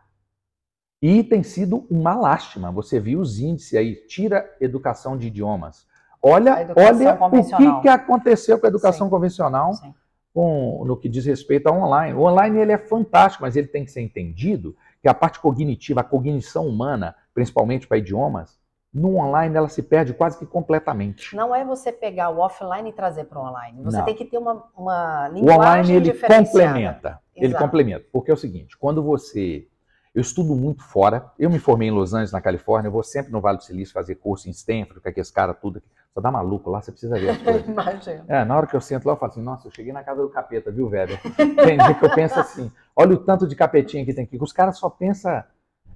E 1.03 1.21
tem 1.21 1.43
sido 1.43 1.85
uma 1.91 2.15
lástima. 2.15 2.71
Você 2.71 2.97
viu 2.97 3.19
os 3.19 3.37
índices 3.37 3.73
aí, 3.73 3.93
tira 4.07 4.49
educação 4.61 5.17
de 5.17 5.27
idiomas. 5.27 5.85
Olha, 6.21 6.65
olha 6.77 7.17
o 7.21 7.57
que, 7.57 7.81
que 7.81 7.89
aconteceu 7.89 8.57
com 8.57 8.65
a 8.65 8.69
educação 8.69 9.07
Sim. 9.07 9.11
convencional 9.11 9.73
Sim. 9.73 9.93
Com, 10.33 10.85
no 10.85 10.95
que 10.95 11.09
diz 11.09 11.25
respeito 11.25 11.67
ao 11.67 11.77
online. 11.77 12.17
O 12.17 12.21
online 12.21 12.57
ele 12.57 12.71
é 12.71 12.77
fantástico, 12.77 13.43
mas 13.43 13.57
ele 13.57 13.67
tem 13.67 13.83
que 13.83 13.91
ser 13.91 13.99
entendido 13.99 14.77
que 15.01 15.09
a 15.09 15.13
parte 15.13 15.41
cognitiva, 15.41 15.99
a 15.99 16.05
cognição 16.05 16.65
humana, 16.65 17.13
principalmente 17.33 17.85
para 17.85 17.97
idiomas, 17.97 18.57
no 18.93 19.17
online 19.17 19.57
ela 19.57 19.67
se 19.67 19.83
perde 19.83 20.13
quase 20.13 20.39
que 20.39 20.45
completamente. 20.45 21.35
Não 21.35 21.53
é 21.53 21.65
você 21.65 21.91
pegar 21.91 22.29
o 22.29 22.39
offline 22.39 22.89
e 22.89 22.93
trazer 22.93 23.25
para 23.25 23.39
o 23.39 23.45
online. 23.49 23.83
Você 23.83 23.97
Não. 23.97 24.05
tem 24.05 24.15
que 24.15 24.23
ter 24.23 24.37
uma, 24.37 24.63
uma 24.77 25.27
linguagem 25.27 25.51
O 25.51 25.59
online 25.59 25.93
ele 25.95 26.13
complementa. 26.13 27.09
Exato. 27.09 27.21
Ele 27.35 27.53
complementa. 27.55 28.05
Porque 28.09 28.31
é 28.31 28.33
o 28.33 28.37
seguinte, 28.37 28.77
quando 28.77 29.03
você... 29.03 29.67
Eu 30.13 30.21
estudo 30.21 30.55
muito 30.55 30.83
fora. 30.83 31.31
Eu 31.39 31.49
me 31.49 31.57
formei 31.57 31.87
em 31.87 31.91
Los 31.91 32.13
Angeles, 32.13 32.31
na 32.31 32.41
Califórnia. 32.41 32.87
Eu 32.87 32.91
vou 32.91 33.01
sempre 33.01 33.31
no 33.31 33.41
Vale 33.41 33.57
do 33.57 33.63
Silício 33.63 33.93
fazer 33.93 34.15
curso 34.15 34.47
em 34.47 34.51
Stanford, 34.51 35.01
com 35.01 35.09
aqueles 35.09 35.31
caras 35.31 35.57
tudo. 35.59 35.81
Só 36.13 36.21
dá 36.21 36.29
maluco 36.31 36.69
lá, 36.69 36.79
você 36.79 36.91
precisa 36.91 37.17
ver 37.17 37.31
as 37.31 37.37
coisas. 37.41 37.67
Imagina. 37.67 38.25
É, 38.27 38.45
na 38.45 38.55
hora 38.55 38.67
que 38.67 38.75
eu 38.75 38.81
sento 38.81 39.05
lá, 39.05 39.13
eu 39.13 39.17
falo 39.17 39.31
assim, 39.31 39.41
nossa, 39.41 39.67
eu 39.67 39.71
cheguei 39.71 39.91
na 39.91 40.03
casa 40.03 40.21
do 40.21 40.29
capeta, 40.29 40.71
viu, 40.71 40.87
velho? 40.87 41.17
Tem 41.65 41.77
dia 41.77 41.95
que 41.95 42.05
eu 42.05 42.13
penso 42.13 42.39
assim, 42.39 42.71
olha 42.95 43.15
o 43.15 43.17
tanto 43.17 43.47
de 43.47 43.55
capetinha 43.55 44.05
que 44.05 44.13
tem 44.13 44.23
aqui. 44.25 44.37
Os 44.39 44.53
caras 44.53 44.77
só 44.77 44.89
pensam... 44.89 45.43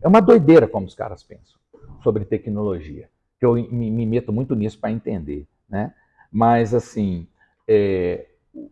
É 0.01 0.07
uma 0.07 0.21
doideira 0.21 0.67
como 0.67 0.87
os 0.87 0.95
caras 0.95 1.21
pensam 1.23 1.59
sobre 2.01 2.25
tecnologia. 2.25 3.09
Eu 3.39 3.53
me, 3.53 3.91
me 3.91 4.05
meto 4.05 4.33
muito 4.33 4.55
nisso 4.55 4.79
para 4.79 4.91
entender, 4.91 5.47
né? 5.69 5.93
Mas, 6.31 6.73
assim, 6.73 7.27
é, 7.67 8.25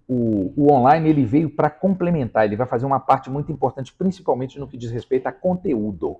o, 0.07 0.53
o, 0.55 0.71
online 0.71 1.09
ele 1.09 1.25
veio 1.25 1.49
para 1.49 1.69
complementar, 1.69 2.45
ele 2.45 2.55
vai 2.55 2.67
fazer 2.67 2.85
uma 2.85 2.99
parte 2.99 3.29
muito 3.29 3.51
importante, 3.51 3.93
principalmente 3.93 4.59
no 4.59 4.67
que 4.67 4.77
diz 4.77 4.91
respeito 4.91 5.27
a 5.27 5.31
conteúdo. 5.31 6.17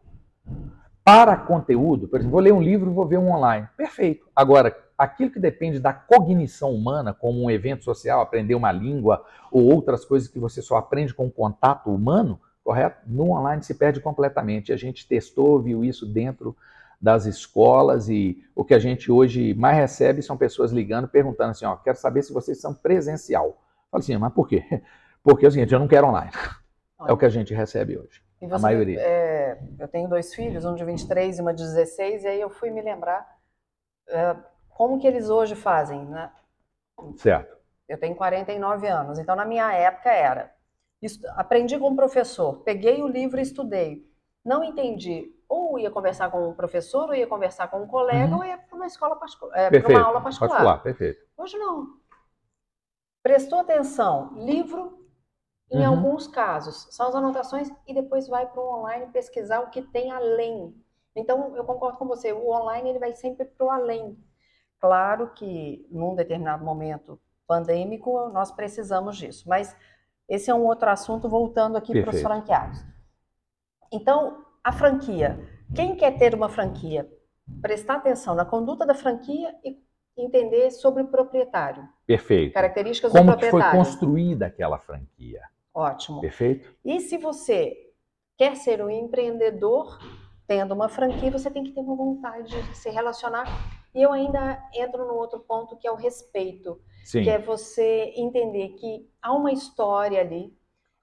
Para 1.04 1.38
conteúdo, 1.38 2.08
por 2.08 2.20
exemplo, 2.20 2.32
vou 2.32 2.42
ler 2.42 2.54
um 2.54 2.62
livro, 2.62 2.92
vou 2.92 3.08
ver 3.08 3.20
um 3.20 3.32
online. 3.32 3.68
Perfeito. 3.78 4.28
Agora, 4.36 4.76
aquilo 4.98 5.30
que 5.30 5.40
depende 5.40 5.80
da 5.80 5.94
cognição 5.94 6.72
humana, 6.72 7.14
como 7.14 7.44
um 7.44 7.52
evento 7.52 7.84
social, 7.84 8.22
aprender 8.22 8.56
uma 8.56 8.72
língua 8.72 9.24
ou 9.52 9.72
outras 9.72 10.04
coisas 10.04 10.28
que 10.28 10.40
você 10.40 10.62
só 10.62 10.78
aprende 10.78 11.14
com 11.14 11.30
contato 11.30 11.94
humano, 11.94 12.40
correto? 12.64 13.02
No 13.06 13.32
online 13.32 13.62
se 13.64 13.76
perde 13.76 14.00
completamente. 14.00 14.74
A 14.74 14.78
gente 14.78 15.08
testou, 15.08 15.62
viu 15.62 15.84
isso 15.84 16.06
dentro 16.08 16.56
das 17.02 17.26
escolas 17.26 18.10
e 18.10 18.44
o 18.56 18.64
que 18.64 18.74
a 18.74 18.80
gente 18.80 19.12
hoje 19.12 19.54
mais 19.54 19.78
recebe 19.78 20.22
são 20.22 20.38
pessoas 20.38 20.72
ligando 20.72 21.08
perguntando 21.08 21.52
assim, 21.52 21.66
ó, 21.66 21.76
quero 21.76 21.98
saber 21.98 22.24
se 22.24 22.34
vocês 22.34 22.60
são 22.60 22.74
presencial. 22.74 23.62
Fala 23.92 24.02
assim, 24.02 24.18
mas 24.18 24.34
por 24.34 24.48
quê? 24.48 24.64
Porque 25.24 25.46
é 25.46 25.48
o 25.50 25.52
seguinte, 25.52 25.74
eu 25.74 25.80
não 25.80 25.88
quero 25.88 26.08
online. 26.08 26.32
É 27.08 27.12
o 27.12 27.18
que 27.18 27.26
a 27.26 27.30
gente 27.30 27.54
recebe 27.54 27.98
hoje. 27.98 28.24
Você, 28.40 28.54
a 28.54 28.60
maioria. 28.60 29.00
É, 29.02 29.60
eu 29.80 29.88
tenho 29.88 30.08
dois 30.08 30.34
filhos, 30.34 30.66
um 30.66 30.76
de 30.76 30.86
23 30.86 31.38
e 31.38 31.42
uma 31.42 31.54
de 31.54 31.64
16, 31.64 32.24
e 32.24 32.28
aí 32.28 32.42
eu 32.42 32.50
fui 32.50 32.70
me 32.70 32.82
lembrar 32.82 33.28
é, 34.08 34.36
como 34.70 35.00
que 35.00 35.08
eles 35.08 35.30
hoje 35.30 35.56
fazem, 35.56 36.06
né? 36.06 36.32
Certo. 37.18 37.56
Eu 37.88 38.00
tenho 38.00 38.16
49 38.16 38.88
anos, 38.88 39.20
então 39.20 39.36
na 39.36 39.46
minha 39.46 39.72
época 39.74 40.10
era, 40.12 40.52
aprendi 41.36 41.78
com 41.78 41.90
um 41.90 41.96
professor, 41.96 42.62
peguei 42.64 43.02
o 43.02 43.08
livro 43.08 43.40
e 43.40 43.44
estudei. 43.44 44.10
Não 44.46 44.64
entendi, 44.64 45.36
ou 45.50 45.80
ia 45.80 45.90
conversar 45.90 46.30
com 46.30 46.50
um 46.50 46.54
professor, 46.54 47.10
ou 47.10 47.16
ia 47.16 47.26
conversar 47.26 47.68
com 47.68 47.82
um 47.82 47.88
colega, 47.88 48.32
uhum. 48.32 48.38
ou 48.38 48.46
ia 48.46 48.60
para 48.60 48.76
uma 48.76 48.86
escola 48.86 49.16
particular, 49.16 49.58
é, 49.58 49.70
para 49.70 49.90
uma 49.90 50.04
aula 50.04 50.22
particular. 50.22 50.50
particular. 50.50 50.84
Perfeito. 50.84 51.26
Hoje 51.36 51.58
não. 51.58 51.98
Prestou 53.24 53.60
atenção, 53.60 54.34
livro, 54.36 55.04
em 55.72 55.80
uhum. 55.80 55.88
alguns 55.88 56.28
casos, 56.28 56.88
são 56.92 57.08
as 57.08 57.16
anotações 57.16 57.72
e 57.88 57.94
depois 57.94 58.28
vai 58.28 58.46
para 58.46 58.62
o 58.62 58.80
online 58.80 59.08
pesquisar 59.08 59.62
o 59.62 59.72
que 59.72 59.82
tem 59.82 60.12
além. 60.12 60.76
Então, 61.16 61.56
eu 61.56 61.64
concordo 61.64 61.98
com 61.98 62.06
você, 62.06 62.32
o 62.32 62.50
online 62.52 62.90
ele 62.90 63.00
vai 63.00 63.14
sempre 63.14 63.46
para 63.46 63.66
o 63.66 63.72
além. 63.72 64.16
Claro 64.80 65.32
que 65.34 65.88
num 65.90 66.14
determinado 66.14 66.64
momento 66.64 67.20
pandêmico 67.48 68.30
nós 68.30 68.52
precisamos 68.52 69.18
disso, 69.18 69.50
mas 69.50 69.76
esse 70.30 70.52
é 70.52 70.54
um 70.54 70.66
outro 70.66 70.90
assunto 70.90 71.28
voltando 71.28 71.78
aqui 71.78 72.00
para 72.00 72.12
os 72.12 72.22
franqueados. 72.22 72.84
Então, 73.92 74.46
a 74.64 74.72
franquia. 74.72 75.40
Quem 75.76 75.96
quer 75.96 76.18
ter 76.18 76.34
uma 76.34 76.50
franquia? 76.50 77.10
Prestar 77.62 77.96
atenção 77.96 78.36
na 78.36 78.46
conduta 78.46 78.86
da 78.86 78.94
franquia 78.94 79.54
e 79.64 79.78
entender 80.18 80.72
sobre 80.72 81.04
o 81.04 81.08
proprietário. 81.08 81.88
Perfeito. 82.06 82.54
Características 82.54 83.12
Como 83.12 83.24
do 83.24 83.32
proprietário. 83.32 83.72
Como 83.72 83.84
foi 83.84 83.92
construída 83.92 84.46
aquela 84.48 84.78
franquia. 84.78 85.42
Ótimo. 85.74 86.22
Perfeito. 86.22 86.74
E 86.84 87.00
se 87.00 87.18
você 87.18 87.76
quer 88.38 88.56
ser 88.56 88.82
um 88.82 88.90
empreendedor, 88.90 90.00
tendo 90.48 90.74
uma 90.74 90.88
franquia, 90.88 91.32
você 91.32 91.50
tem 91.52 91.64
que 91.64 91.72
ter 91.72 91.82
uma 91.82 91.96
vontade 91.96 92.62
de 92.62 92.78
se 92.78 92.90
relacionar 92.90 93.46
e 93.94 94.02
eu 94.02 94.12
ainda 94.12 94.62
entro 94.74 95.08
no 95.08 95.14
outro 95.14 95.40
ponto 95.40 95.78
que 95.78 95.88
é 95.88 95.92
o 95.92 95.96
respeito, 95.96 96.80
Sim. 97.06 97.24
que 97.24 97.30
é 97.30 97.40
você 97.40 98.14
entender 98.18 98.70
que 98.70 99.10
há 99.22 99.34
uma 99.34 99.54
história 99.54 100.20
ali, 100.20 100.54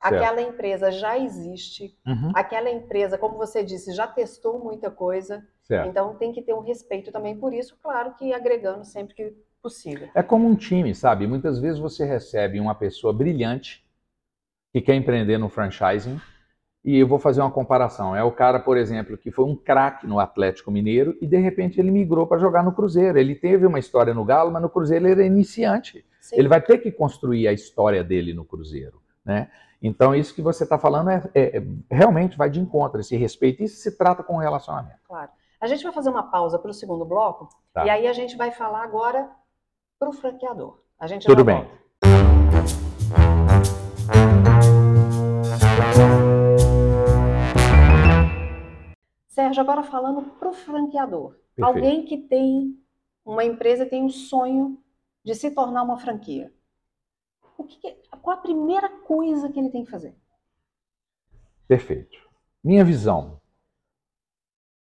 aquela 0.02 0.42
empresa 0.42 0.90
já 0.90 1.16
existe, 1.18 1.97
uhum. 2.06 2.32
aquela 2.35 2.71
empresa, 2.71 3.16
como 3.16 3.37
você 3.37 3.62
disse, 3.62 3.94
já 3.94 4.06
testou 4.06 4.59
muita 4.59 4.90
coisa. 4.90 5.47
Certo. 5.62 5.88
Então 5.88 6.14
tem 6.16 6.32
que 6.32 6.42
ter 6.42 6.54
um 6.54 6.61
respeito 6.61 7.12
também 7.12 7.37
por 7.37 7.54
isso, 7.54 7.78
claro 7.82 8.14
que 8.14 8.32
agregando 8.32 8.85
sempre 8.85 9.14
que 9.14 9.32
possível. 9.62 10.09
É 10.14 10.23
como 10.23 10.49
um 10.49 10.56
time, 10.56 10.94
sabe? 10.94 11.26
Muitas 11.26 11.61
vezes 11.61 11.78
você 11.78 12.04
recebe 12.04 12.59
uma 12.59 12.75
pessoa 12.75 13.12
brilhante 13.12 13.87
que 14.73 14.80
quer 14.80 14.94
empreender 14.94 15.38
no 15.38 15.49
franchising 15.49 16.21
e 16.85 16.99
eu 16.99 17.06
vou 17.06 17.18
fazer 17.18 17.40
uma 17.40 17.50
comparação. 17.50 18.16
É 18.16 18.25
o 18.25 18.32
cara, 18.32 18.59
por 18.59 18.76
exemplo, 18.76 19.16
que 19.16 19.30
foi 19.30 19.44
um 19.44 19.54
craque 19.54 20.06
no 20.06 20.18
Atlético 20.18 20.71
Mineiro 20.71 21.16
e 21.21 21.26
de 21.26 21.37
repente 21.37 21.78
ele 21.78 21.90
migrou 21.90 22.26
para 22.26 22.38
jogar 22.38 22.64
no 22.64 22.73
Cruzeiro. 22.73 23.18
Ele 23.18 23.37
teve 23.37 23.64
uma 23.64 23.78
história 23.78 24.12
no 24.12 24.25
Galo, 24.25 24.50
mas 24.50 24.62
no 24.62 24.68
Cruzeiro 24.68 25.06
ele 25.06 25.12
era 25.12 25.25
iniciante. 25.25 26.04
Sim. 26.21 26.37
Ele 26.38 26.49
vai 26.49 26.61
ter 26.61 26.78
que 26.78 26.90
construir 26.90 27.47
a 27.47 27.52
história 27.52 28.02
dele 28.02 28.32
no 28.32 28.44
Cruzeiro, 28.44 29.01
né? 29.24 29.50
Então 29.80 30.14
isso 30.14 30.34
que 30.34 30.42
você 30.42 30.62
está 30.64 30.78
falando 30.78 31.10
é, 31.10 31.22
é, 31.34 31.58
é, 31.58 31.62
realmente 31.90 32.38
vai 32.38 32.48
de 32.48 32.60
encontro 32.60 33.00
esse 33.00 33.16
respeito. 33.16 33.62
Isso 33.62 33.76
se 33.76 33.96
trata 33.96 34.22
com 34.22 34.36
o 34.36 34.38
relacionamento. 34.38 35.00
Claro. 35.06 35.30
A 35.60 35.66
gente 35.66 35.82
vai 35.82 35.92
fazer 35.92 36.10
uma 36.10 36.24
pausa 36.24 36.58
para 36.58 36.70
o 36.70 36.74
segundo 36.74 37.04
bloco 37.04 37.48
tá. 37.72 37.84
e 37.86 37.90
aí 37.90 38.06
a 38.06 38.12
gente 38.12 38.36
vai 38.36 38.50
falar 38.50 38.82
agora 38.82 39.28
para 39.98 40.08
o 40.08 40.12
franqueador. 40.12 40.78
A 40.98 41.06
gente 41.06 41.26
Tudo 41.26 41.44
bem. 41.44 41.64
Volta. 41.64 41.82
Sérgio, 49.28 49.62
agora 49.62 49.82
falando 49.82 50.22
para 50.22 50.48
o 50.48 50.52
franqueador. 50.52 51.36
Perfeito. 51.56 51.64
Alguém 51.64 52.04
que 52.04 52.18
tem 52.18 52.78
uma 53.24 53.44
empresa 53.44 53.86
tem 53.86 54.04
um 54.04 54.08
sonho 54.08 54.78
de 55.24 55.34
se 55.34 55.50
tornar 55.50 55.82
uma 55.82 55.98
franquia. 55.98 56.52
O 57.56 57.64
que, 57.64 57.90
qual 58.23 58.37
a 58.37 58.40
primeira 58.40 58.88
coisa 58.88 59.50
que 59.50 59.59
ele 59.59 59.71
tem 59.71 59.85
que 59.85 59.90
fazer? 59.90 60.14
Perfeito. 61.66 62.18
Minha 62.62 62.85
visão. 62.85 63.40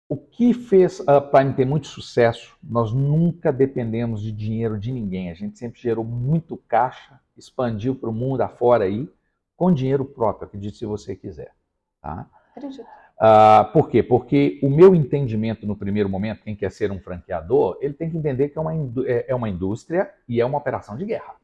O 0.09 0.17
que 0.17 0.53
fez 0.53 1.07
a 1.07 1.21
Prime 1.21 1.55
ter 1.55 1.65
muito 1.65 1.87
sucesso, 1.87 2.57
nós 2.63 2.93
nunca 2.93 3.53
dependemos 3.53 4.21
de 4.21 4.33
dinheiro 4.33 4.79
de 4.79 4.91
ninguém. 4.91 5.31
A 5.31 5.35
gente 5.35 5.57
sempre 5.59 5.81
gerou 5.81 6.05
muito 6.05 6.57
caixa, 6.57 7.21
expandiu 7.37 7.95
para 7.95 8.11
o 8.11 8.13
mundo 8.13 8.41
afora 8.41 8.85
aí, 8.85 9.09
com 9.57 9.73
dinheiro 9.73 10.05
próprio, 10.05 10.47
acredite 10.47 10.79
se 10.79 10.87
você 10.87 11.15
quiser. 11.15 11.53
Tá? 12.01 12.29
Acredito. 12.57 12.83
Uh, 13.21 13.71
por 13.75 13.91
quê? 13.91 14.03
Porque 14.03 14.59
o 14.63 14.71
meu 14.71 14.95
entendimento 14.95 15.67
no 15.67 15.77
primeiro 15.77 16.09
momento, 16.09 16.43
quem 16.43 16.57
quer 16.57 16.73
ser 16.73 16.91
um 16.91 16.99
franqueador, 16.99 17.77
ele 17.83 17.93
tem 17.93 18.11
que 18.11 18.17
entender 18.17 18.49
que 18.49 18.57
é 18.57 18.61
uma, 18.61 18.73
é, 19.07 19.27
é 19.29 19.35
uma 19.35 19.49
indústria 19.49 20.11
e 20.27 20.41
é 20.41 20.47
uma 20.47 20.57
operação 20.57 20.97
de 20.97 21.05
guerra. 21.05 21.35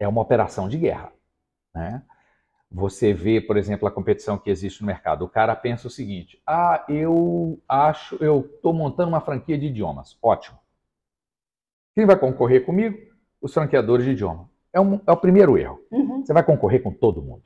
É 0.00 0.08
uma 0.08 0.20
operação 0.20 0.68
de 0.68 0.76
guerra. 0.76 1.12
Né? 1.72 2.02
Você 2.72 3.12
vê, 3.12 3.40
por 3.40 3.56
exemplo, 3.56 3.86
a 3.86 3.90
competição 3.90 4.38
que 4.38 4.50
existe 4.50 4.80
no 4.80 4.86
mercado. 4.86 5.24
O 5.24 5.28
cara 5.28 5.54
pensa 5.54 5.86
o 5.86 5.90
seguinte: 5.90 6.40
ah, 6.46 6.84
eu 6.88 7.60
acho, 7.68 8.16
eu 8.16 8.40
estou 8.40 8.72
montando 8.72 9.10
uma 9.10 9.20
franquia 9.20 9.56
de 9.56 9.66
idiomas. 9.66 10.18
Ótimo. 10.22 10.58
Quem 11.94 12.06
vai 12.06 12.16
concorrer 12.16 12.64
comigo? 12.64 12.98
Os 13.40 13.52
franqueadores 13.52 14.04
de 14.04 14.12
idioma. 14.12 14.48
É, 14.72 14.80
um, 14.80 15.00
é 15.06 15.12
o 15.12 15.16
primeiro 15.16 15.58
erro. 15.58 15.80
Uhum. 15.90 16.24
Você 16.24 16.32
vai 16.32 16.42
concorrer 16.42 16.82
com 16.82 16.92
todo 16.92 17.22
mundo. 17.22 17.42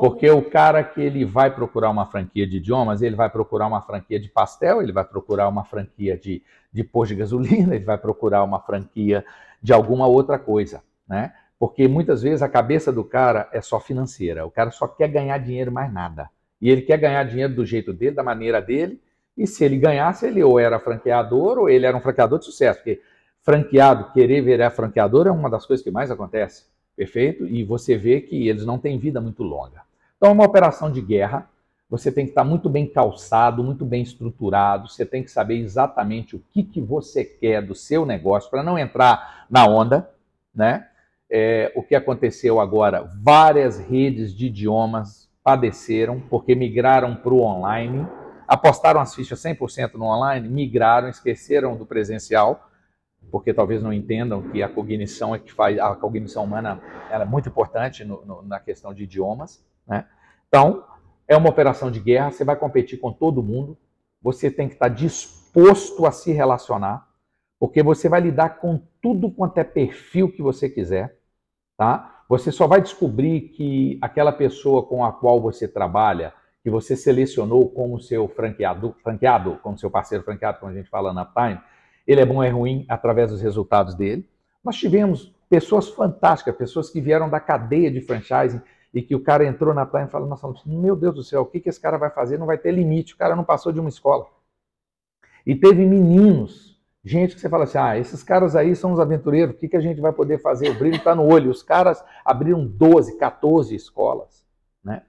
Porque 0.00 0.30
o 0.30 0.48
cara 0.48 0.84
que 0.84 1.00
ele 1.00 1.24
vai 1.24 1.54
procurar 1.54 1.90
uma 1.90 2.06
franquia 2.06 2.46
de 2.46 2.58
idiomas, 2.58 3.02
ele 3.02 3.16
vai 3.16 3.28
procurar 3.28 3.66
uma 3.66 3.82
franquia 3.82 4.20
de 4.20 4.28
pastel, 4.28 4.80
ele 4.80 4.92
vai 4.92 5.04
procurar 5.04 5.48
uma 5.48 5.64
franquia 5.64 6.16
de, 6.16 6.42
de 6.72 6.84
pôr 6.84 7.06
de 7.06 7.14
gasolina, 7.14 7.74
ele 7.74 7.84
vai 7.84 7.98
procurar 7.98 8.44
uma 8.44 8.60
franquia 8.60 9.24
de 9.62 9.72
alguma 9.72 10.06
outra 10.06 10.38
coisa, 10.38 10.82
né? 11.08 11.34
Porque 11.66 11.88
muitas 11.88 12.20
vezes 12.20 12.42
a 12.42 12.48
cabeça 12.48 12.92
do 12.92 13.02
cara 13.02 13.48
é 13.50 13.58
só 13.62 13.80
financeira. 13.80 14.44
O 14.44 14.50
cara 14.50 14.70
só 14.70 14.86
quer 14.86 15.08
ganhar 15.08 15.38
dinheiro 15.38 15.72
mais 15.72 15.90
nada. 15.90 16.28
E 16.60 16.68
ele 16.68 16.82
quer 16.82 16.98
ganhar 16.98 17.24
dinheiro 17.24 17.54
do 17.54 17.64
jeito 17.64 17.90
dele, 17.90 18.14
da 18.14 18.22
maneira 18.22 18.60
dele. 18.60 19.00
E 19.34 19.46
se 19.46 19.64
ele 19.64 19.78
ganhasse, 19.78 20.26
ele 20.26 20.42
ou 20.44 20.58
era 20.60 20.78
franqueador 20.78 21.56
ou 21.56 21.70
ele 21.70 21.86
era 21.86 21.96
um 21.96 22.02
franqueador 22.02 22.38
de 22.38 22.44
sucesso. 22.44 22.80
Porque 22.80 23.00
franqueado, 23.42 24.12
querer 24.12 24.42
virar 24.42 24.72
franqueador 24.72 25.26
é 25.26 25.30
uma 25.30 25.48
das 25.48 25.64
coisas 25.64 25.82
que 25.82 25.90
mais 25.90 26.10
acontece. 26.10 26.66
Perfeito? 26.94 27.46
E 27.46 27.64
você 27.64 27.96
vê 27.96 28.20
que 28.20 28.46
eles 28.46 28.66
não 28.66 28.78
têm 28.78 28.98
vida 28.98 29.18
muito 29.18 29.42
longa. 29.42 29.80
Então, 30.18 30.28
é 30.28 30.32
uma 30.32 30.44
operação 30.44 30.92
de 30.92 31.00
guerra. 31.00 31.48
Você 31.88 32.12
tem 32.12 32.26
que 32.26 32.32
estar 32.32 32.44
muito 32.44 32.68
bem 32.68 32.86
calçado, 32.86 33.64
muito 33.64 33.86
bem 33.86 34.02
estruturado. 34.02 34.86
Você 34.86 35.06
tem 35.06 35.22
que 35.24 35.30
saber 35.30 35.56
exatamente 35.56 36.36
o 36.36 36.42
que, 36.50 36.62
que 36.62 36.80
você 36.82 37.24
quer 37.24 37.62
do 37.62 37.74
seu 37.74 38.04
negócio 38.04 38.50
para 38.50 38.62
não 38.62 38.78
entrar 38.78 39.46
na 39.48 39.66
onda, 39.66 40.10
né? 40.54 40.88
É, 41.36 41.72
o 41.74 41.82
que 41.82 41.96
aconteceu 41.96 42.60
agora? 42.60 43.10
Várias 43.20 43.80
redes 43.80 44.32
de 44.32 44.46
idiomas 44.46 45.28
padeceram 45.42 46.20
porque 46.20 46.54
migraram 46.54 47.16
para 47.16 47.34
o 47.34 47.40
online, 47.40 48.06
apostaram 48.46 49.00
as 49.00 49.14
fichas 49.14 49.42
100% 49.42 49.94
no 49.94 50.04
online, 50.04 50.48
migraram, 50.48 51.08
esqueceram 51.08 51.76
do 51.76 51.84
presencial 51.84 52.70
porque 53.30 53.52
talvez 53.52 53.82
não 53.82 53.92
entendam 53.92 54.42
que 54.50 54.62
a 54.62 54.68
cognição 54.68 55.34
é 55.34 55.38
que 55.40 55.52
faz 55.52 55.76
a 55.78 55.94
cognição 55.96 56.44
humana 56.44 56.80
é 57.10 57.24
muito 57.24 57.48
importante 57.48 58.04
no, 58.04 58.24
no, 58.24 58.42
na 58.42 58.60
questão 58.60 58.94
de 58.94 59.02
idiomas, 59.02 59.64
né? 59.86 60.06
Então 60.46 60.84
é 61.26 61.36
uma 61.36 61.48
operação 61.48 61.90
de 61.90 62.00
guerra. 62.00 62.30
Você 62.30 62.44
vai 62.44 62.54
competir 62.54 63.00
com 63.00 63.12
todo 63.12 63.42
mundo. 63.42 63.76
Você 64.22 64.50
tem 64.50 64.68
que 64.68 64.74
estar 64.74 64.88
disposto 64.88 66.06
a 66.06 66.12
se 66.12 66.32
relacionar, 66.32 67.08
porque 67.58 67.82
você 67.82 68.08
vai 68.08 68.20
lidar 68.20 68.60
com 68.60 68.80
tudo 69.02 69.30
quanto 69.30 69.58
é 69.58 69.64
perfil 69.64 70.30
que 70.30 70.42
você 70.42 70.68
quiser, 70.68 71.18
tá? 71.76 72.22
Você 72.28 72.50
só 72.50 72.66
vai 72.66 72.80
descobrir 72.80 73.48
que 73.50 73.98
aquela 74.00 74.32
pessoa 74.32 74.82
com 74.82 75.04
a 75.04 75.12
qual 75.12 75.40
você 75.40 75.68
trabalha, 75.68 76.32
que 76.62 76.70
você 76.70 76.96
selecionou 76.96 77.68
como 77.68 78.00
seu 78.00 78.26
franqueado, 78.28 78.94
franqueado, 79.02 79.58
como 79.62 79.78
seu 79.78 79.90
parceiro 79.90 80.24
franqueado, 80.24 80.58
como 80.58 80.72
a 80.72 80.74
gente 80.74 80.88
fala 80.88 81.12
na 81.12 81.24
Time, 81.26 81.60
ele 82.06 82.20
é 82.20 82.26
bom 82.26 82.36
ou 82.36 82.42
é 82.42 82.48
ruim 82.48 82.86
através 82.88 83.30
dos 83.30 83.40
resultados 83.40 83.94
dele. 83.94 84.26
Nós 84.64 84.76
tivemos 84.76 85.34
pessoas 85.48 85.88
fantásticas, 85.90 86.56
pessoas 86.56 86.88
que 86.88 87.00
vieram 87.00 87.28
da 87.28 87.38
cadeia 87.38 87.90
de 87.90 88.00
franchising 88.00 88.60
e 88.94 89.02
que 89.02 89.14
o 89.14 89.20
cara 89.22 89.44
entrou 89.44 89.74
na 89.74 89.84
praia 89.84 90.06
e 90.06 90.08
falou, 90.08 90.28
nossa, 90.28 90.50
meu 90.64 90.96
Deus 90.96 91.14
do 91.14 91.22
céu, 91.22 91.42
o 91.42 91.46
que, 91.46 91.60
que 91.60 91.68
esse 91.68 91.80
cara 91.80 91.98
vai 91.98 92.10
fazer? 92.10 92.38
Não 92.38 92.46
vai 92.46 92.56
ter 92.56 92.72
limite, 92.72 93.14
o 93.14 93.16
cara 93.16 93.36
não 93.36 93.44
passou 93.44 93.72
de 93.72 93.80
uma 93.80 93.88
escola. 93.88 94.26
E 95.46 95.54
teve 95.54 95.84
meninos, 95.84 96.73
gente 97.04 97.34
que 97.34 97.40
você 97.40 97.48
fala 97.48 97.64
assim, 97.64 97.78
ah, 97.78 97.98
esses 97.98 98.22
caras 98.22 98.56
aí 98.56 98.74
são 98.74 98.92
os 98.92 99.00
aventureiros, 99.00 99.54
o 99.54 99.58
que, 99.58 99.68
que 99.68 99.76
a 99.76 99.80
gente 99.80 100.00
vai 100.00 100.12
poder 100.12 100.40
fazer? 100.40 100.70
O 100.70 100.78
brilho 100.78 100.96
está 100.96 101.14
no 101.14 101.30
olho. 101.30 101.50
Os 101.50 101.62
caras 101.62 102.02
abriram 102.24 102.66
12, 102.66 103.18
14 103.18 103.74
escolas. 103.74 104.44
Né? 104.82 105.02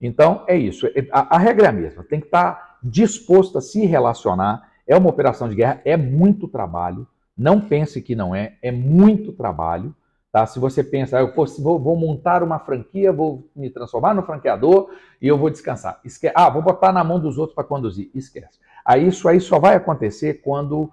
Então, 0.00 0.44
é 0.46 0.56
isso. 0.56 0.86
A, 1.10 1.36
a 1.36 1.38
regra 1.38 1.66
é 1.66 1.68
a 1.68 1.72
mesma, 1.72 2.04
tem 2.04 2.20
que 2.20 2.26
estar 2.26 2.78
disposto 2.82 3.58
a 3.58 3.60
se 3.60 3.84
relacionar, 3.86 4.70
é 4.86 4.96
uma 4.96 5.10
operação 5.10 5.48
de 5.48 5.54
guerra, 5.54 5.80
é 5.84 5.96
muito 5.96 6.48
trabalho. 6.48 7.06
Não 7.36 7.60
pense 7.60 8.00
que 8.02 8.14
não 8.14 8.34
é, 8.34 8.56
é 8.62 8.70
muito 8.70 9.32
trabalho. 9.32 9.94
Tá? 10.30 10.46
Se 10.46 10.58
você 10.58 10.82
pensa, 10.82 11.18
ah, 11.18 11.20
eu 11.20 11.34
vou, 11.34 11.78
vou, 11.78 11.96
montar 11.96 12.42
uma 12.42 12.58
franquia, 12.58 13.12
vou 13.12 13.50
me 13.54 13.68
transformar 13.68 14.14
no 14.14 14.22
franqueador 14.22 14.90
e 15.20 15.28
eu 15.28 15.36
vou 15.36 15.50
descansar. 15.50 16.00
Esque 16.04 16.32
ah, 16.34 16.48
vou 16.48 16.62
botar 16.62 16.90
na 16.90 17.04
mão 17.04 17.20
dos 17.20 17.36
outros 17.36 17.54
para 17.54 17.64
conduzir. 17.64 18.10
Esquece. 18.14 18.58
Aí 18.84 19.06
isso 19.06 19.28
aí 19.28 19.40
só 19.40 19.58
vai 19.58 19.76
acontecer 19.76 20.40
quando, 20.42 20.90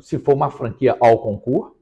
se 0.00 0.18
for 0.18 0.34
uma 0.34 0.50
franquia 0.50 0.96
ao 1.00 1.18
concurso 1.18 1.76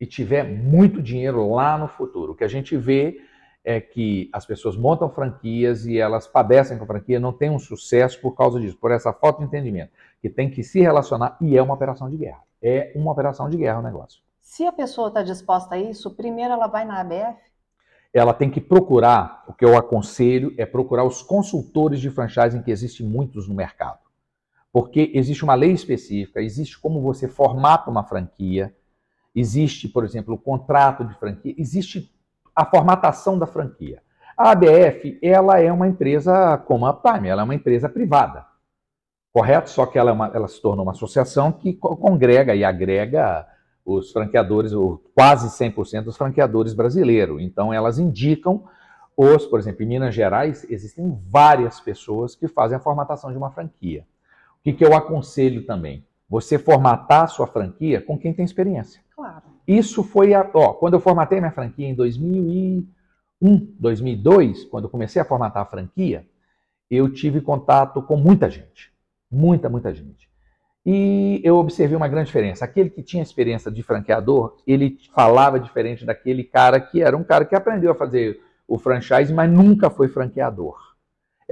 e 0.00 0.06
tiver 0.06 0.44
muito 0.44 1.00
dinheiro 1.00 1.50
lá 1.50 1.78
no 1.78 1.88
futuro. 1.88 2.32
O 2.32 2.34
que 2.34 2.44
a 2.44 2.48
gente 2.48 2.76
vê 2.76 3.20
é 3.64 3.80
que 3.80 4.28
as 4.32 4.44
pessoas 4.44 4.76
montam 4.76 5.08
franquias 5.08 5.86
e 5.86 5.96
elas 5.96 6.26
padecem 6.26 6.76
com 6.76 6.84
a 6.84 6.86
franquia, 6.86 7.20
não 7.20 7.32
têm 7.32 7.50
um 7.50 7.58
sucesso 7.58 8.20
por 8.20 8.34
causa 8.34 8.58
disso, 8.60 8.76
por 8.76 8.90
essa 8.90 9.12
falta 9.12 9.38
de 9.38 9.44
entendimento, 9.44 9.92
que 10.20 10.28
tem 10.28 10.50
que 10.50 10.62
se 10.64 10.80
relacionar 10.80 11.36
e 11.40 11.56
é 11.56 11.62
uma 11.62 11.74
operação 11.74 12.10
de 12.10 12.16
guerra. 12.16 12.42
É 12.60 12.92
uma 12.96 13.12
operação 13.12 13.48
de 13.48 13.56
guerra 13.56 13.78
o 13.78 13.82
negócio. 13.82 14.20
Se 14.40 14.66
a 14.66 14.72
pessoa 14.72 15.08
está 15.08 15.22
disposta 15.22 15.76
a 15.76 15.78
isso, 15.78 16.14
primeiro 16.14 16.52
ela 16.52 16.66
vai 16.66 16.84
na 16.84 17.00
ABF? 17.00 17.40
Ela 18.12 18.34
tem 18.34 18.50
que 18.50 18.60
procurar, 18.60 19.44
o 19.48 19.54
que 19.54 19.64
eu 19.64 19.76
aconselho 19.76 20.52
é 20.58 20.66
procurar 20.66 21.04
os 21.04 21.22
consultores 21.22 22.00
de 22.00 22.10
franchising, 22.10 22.62
que 22.62 22.70
existem 22.70 23.06
muitos 23.06 23.48
no 23.48 23.54
mercado. 23.54 24.01
Porque 24.72 25.10
existe 25.14 25.44
uma 25.44 25.54
lei 25.54 25.72
específica, 25.72 26.40
existe 26.40 26.78
como 26.80 27.02
você 27.02 27.28
formata 27.28 27.90
uma 27.90 28.04
franquia, 28.04 28.74
existe, 29.34 29.86
por 29.86 30.04
exemplo, 30.04 30.34
o 30.34 30.38
contrato 30.38 31.04
de 31.04 31.14
franquia, 31.14 31.54
existe 31.58 32.10
a 32.56 32.64
formatação 32.64 33.38
da 33.38 33.46
franquia. 33.46 34.02
A 34.36 34.52
ABF, 34.52 35.18
ela 35.22 35.60
é 35.60 35.70
uma 35.70 35.86
empresa 35.86 36.56
como 36.58 36.86
a 36.86 36.92
Prime, 36.94 37.28
ela 37.28 37.42
é 37.42 37.44
uma 37.44 37.54
empresa 37.54 37.88
privada, 37.88 38.46
correto? 39.30 39.68
Só 39.68 39.84
que 39.84 39.98
ela, 39.98 40.10
é 40.10 40.12
uma, 40.12 40.28
ela 40.28 40.48
se 40.48 40.60
tornou 40.60 40.84
uma 40.84 40.92
associação 40.92 41.52
que 41.52 41.74
congrega 41.74 42.54
e 42.54 42.64
agrega 42.64 43.46
os 43.84 44.10
franqueadores, 44.10 44.72
quase 45.14 45.48
100% 45.48 46.04
dos 46.04 46.16
franqueadores 46.16 46.72
brasileiros. 46.72 47.42
Então, 47.42 47.72
elas 47.72 47.98
indicam 47.98 48.64
os, 49.16 49.44
por 49.44 49.58
exemplo, 49.58 49.82
em 49.82 49.86
Minas 49.86 50.14
Gerais, 50.14 50.64
existem 50.70 51.18
várias 51.28 51.80
pessoas 51.80 52.34
que 52.34 52.48
fazem 52.48 52.76
a 52.76 52.80
formatação 52.80 53.30
de 53.30 53.36
uma 53.36 53.50
franquia. 53.50 54.06
O 54.62 54.64
que, 54.64 54.72
que 54.72 54.84
eu 54.84 54.94
aconselho 54.94 55.66
também? 55.66 56.06
Você 56.28 56.58
formatar 56.58 57.24
a 57.24 57.26
sua 57.26 57.46
franquia 57.46 58.00
com 58.00 58.16
quem 58.16 58.32
tem 58.32 58.44
experiência. 58.44 59.02
Claro. 59.14 59.42
Isso 59.66 60.02
foi 60.02 60.32
a. 60.32 60.48
Ó, 60.54 60.72
quando 60.72 60.94
eu 60.94 61.00
formatei 61.00 61.38
minha 61.40 61.52
franquia 61.52 61.86
em 61.86 61.94
2000 61.94 62.48
e, 62.48 62.86
2001, 63.42 63.74
2002, 63.78 64.64
quando 64.64 64.84
eu 64.84 64.90
comecei 64.90 65.20
a 65.20 65.24
formatar 65.24 65.62
a 65.62 65.66
franquia, 65.66 66.24
eu 66.90 67.12
tive 67.12 67.40
contato 67.40 68.00
com 68.02 68.16
muita 68.16 68.48
gente. 68.48 68.92
Muita, 69.30 69.68
muita 69.68 69.92
gente. 69.92 70.30
E 70.84 71.40
eu 71.44 71.56
observei 71.56 71.96
uma 71.96 72.08
grande 72.08 72.26
diferença. 72.26 72.64
Aquele 72.64 72.90
que 72.90 73.02
tinha 73.02 73.22
experiência 73.22 73.70
de 73.70 73.82
franqueador, 73.82 74.56
ele 74.66 74.98
falava 75.14 75.58
diferente 75.58 76.04
daquele 76.04 76.44
cara 76.44 76.80
que 76.80 77.02
era 77.02 77.16
um 77.16 77.24
cara 77.24 77.44
que 77.44 77.54
aprendeu 77.54 77.92
a 77.92 77.94
fazer 77.94 78.40
o 78.66 78.78
franchise, 78.78 79.32
mas 79.32 79.50
nunca 79.50 79.90
foi 79.90 80.08
franqueador. 80.08 80.91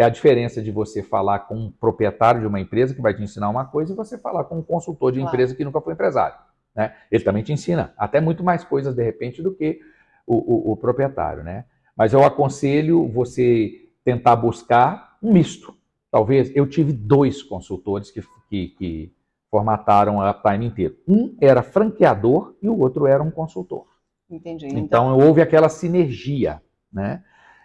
É 0.00 0.04
a 0.04 0.08
diferença 0.08 0.62
de 0.62 0.70
você 0.70 1.02
falar 1.02 1.40
com 1.40 1.54
um 1.54 1.70
proprietário 1.70 2.40
de 2.40 2.46
uma 2.46 2.58
empresa 2.58 2.94
que 2.94 3.02
vai 3.02 3.12
te 3.12 3.22
ensinar 3.22 3.50
uma 3.50 3.66
coisa 3.66 3.92
e 3.92 3.94
você 3.94 4.16
falar 4.16 4.44
com 4.44 4.60
um 4.60 4.62
consultor 4.62 5.12
de 5.12 5.20
empresa 5.20 5.54
que 5.54 5.62
nunca 5.62 5.78
foi 5.78 5.92
empresário. 5.92 6.38
Né? 6.74 6.94
Ele 7.12 7.22
também 7.22 7.42
te 7.42 7.52
ensina 7.52 7.92
até 7.98 8.18
muito 8.18 8.42
mais 8.42 8.64
coisas, 8.64 8.94
de 8.94 9.02
repente, 9.02 9.42
do 9.42 9.54
que 9.54 9.78
o, 10.26 10.70
o, 10.70 10.72
o 10.72 10.76
proprietário. 10.78 11.44
Né? 11.44 11.66
Mas 11.94 12.14
eu 12.14 12.24
aconselho 12.24 13.08
você 13.08 13.90
tentar 14.02 14.36
buscar 14.36 15.18
um 15.22 15.34
misto. 15.34 15.76
Talvez 16.10 16.50
eu 16.56 16.66
tive 16.66 16.94
dois 16.94 17.42
consultores 17.42 18.10
que, 18.10 18.22
que, 18.48 18.68
que 18.68 19.12
formataram 19.50 20.18
a 20.18 20.30
Uptime 20.30 20.64
inteiro. 20.64 20.96
Um 21.06 21.36
era 21.38 21.62
franqueador 21.62 22.56
e 22.62 22.70
o 22.70 22.78
outro 22.78 23.06
era 23.06 23.22
um 23.22 23.30
consultor. 23.30 23.86
Entendi. 24.30 24.66
Então, 24.68 24.80
então 24.80 25.18
houve 25.18 25.42
aquela 25.42 25.68
sinergia, 25.68 26.62
né? 26.90 27.22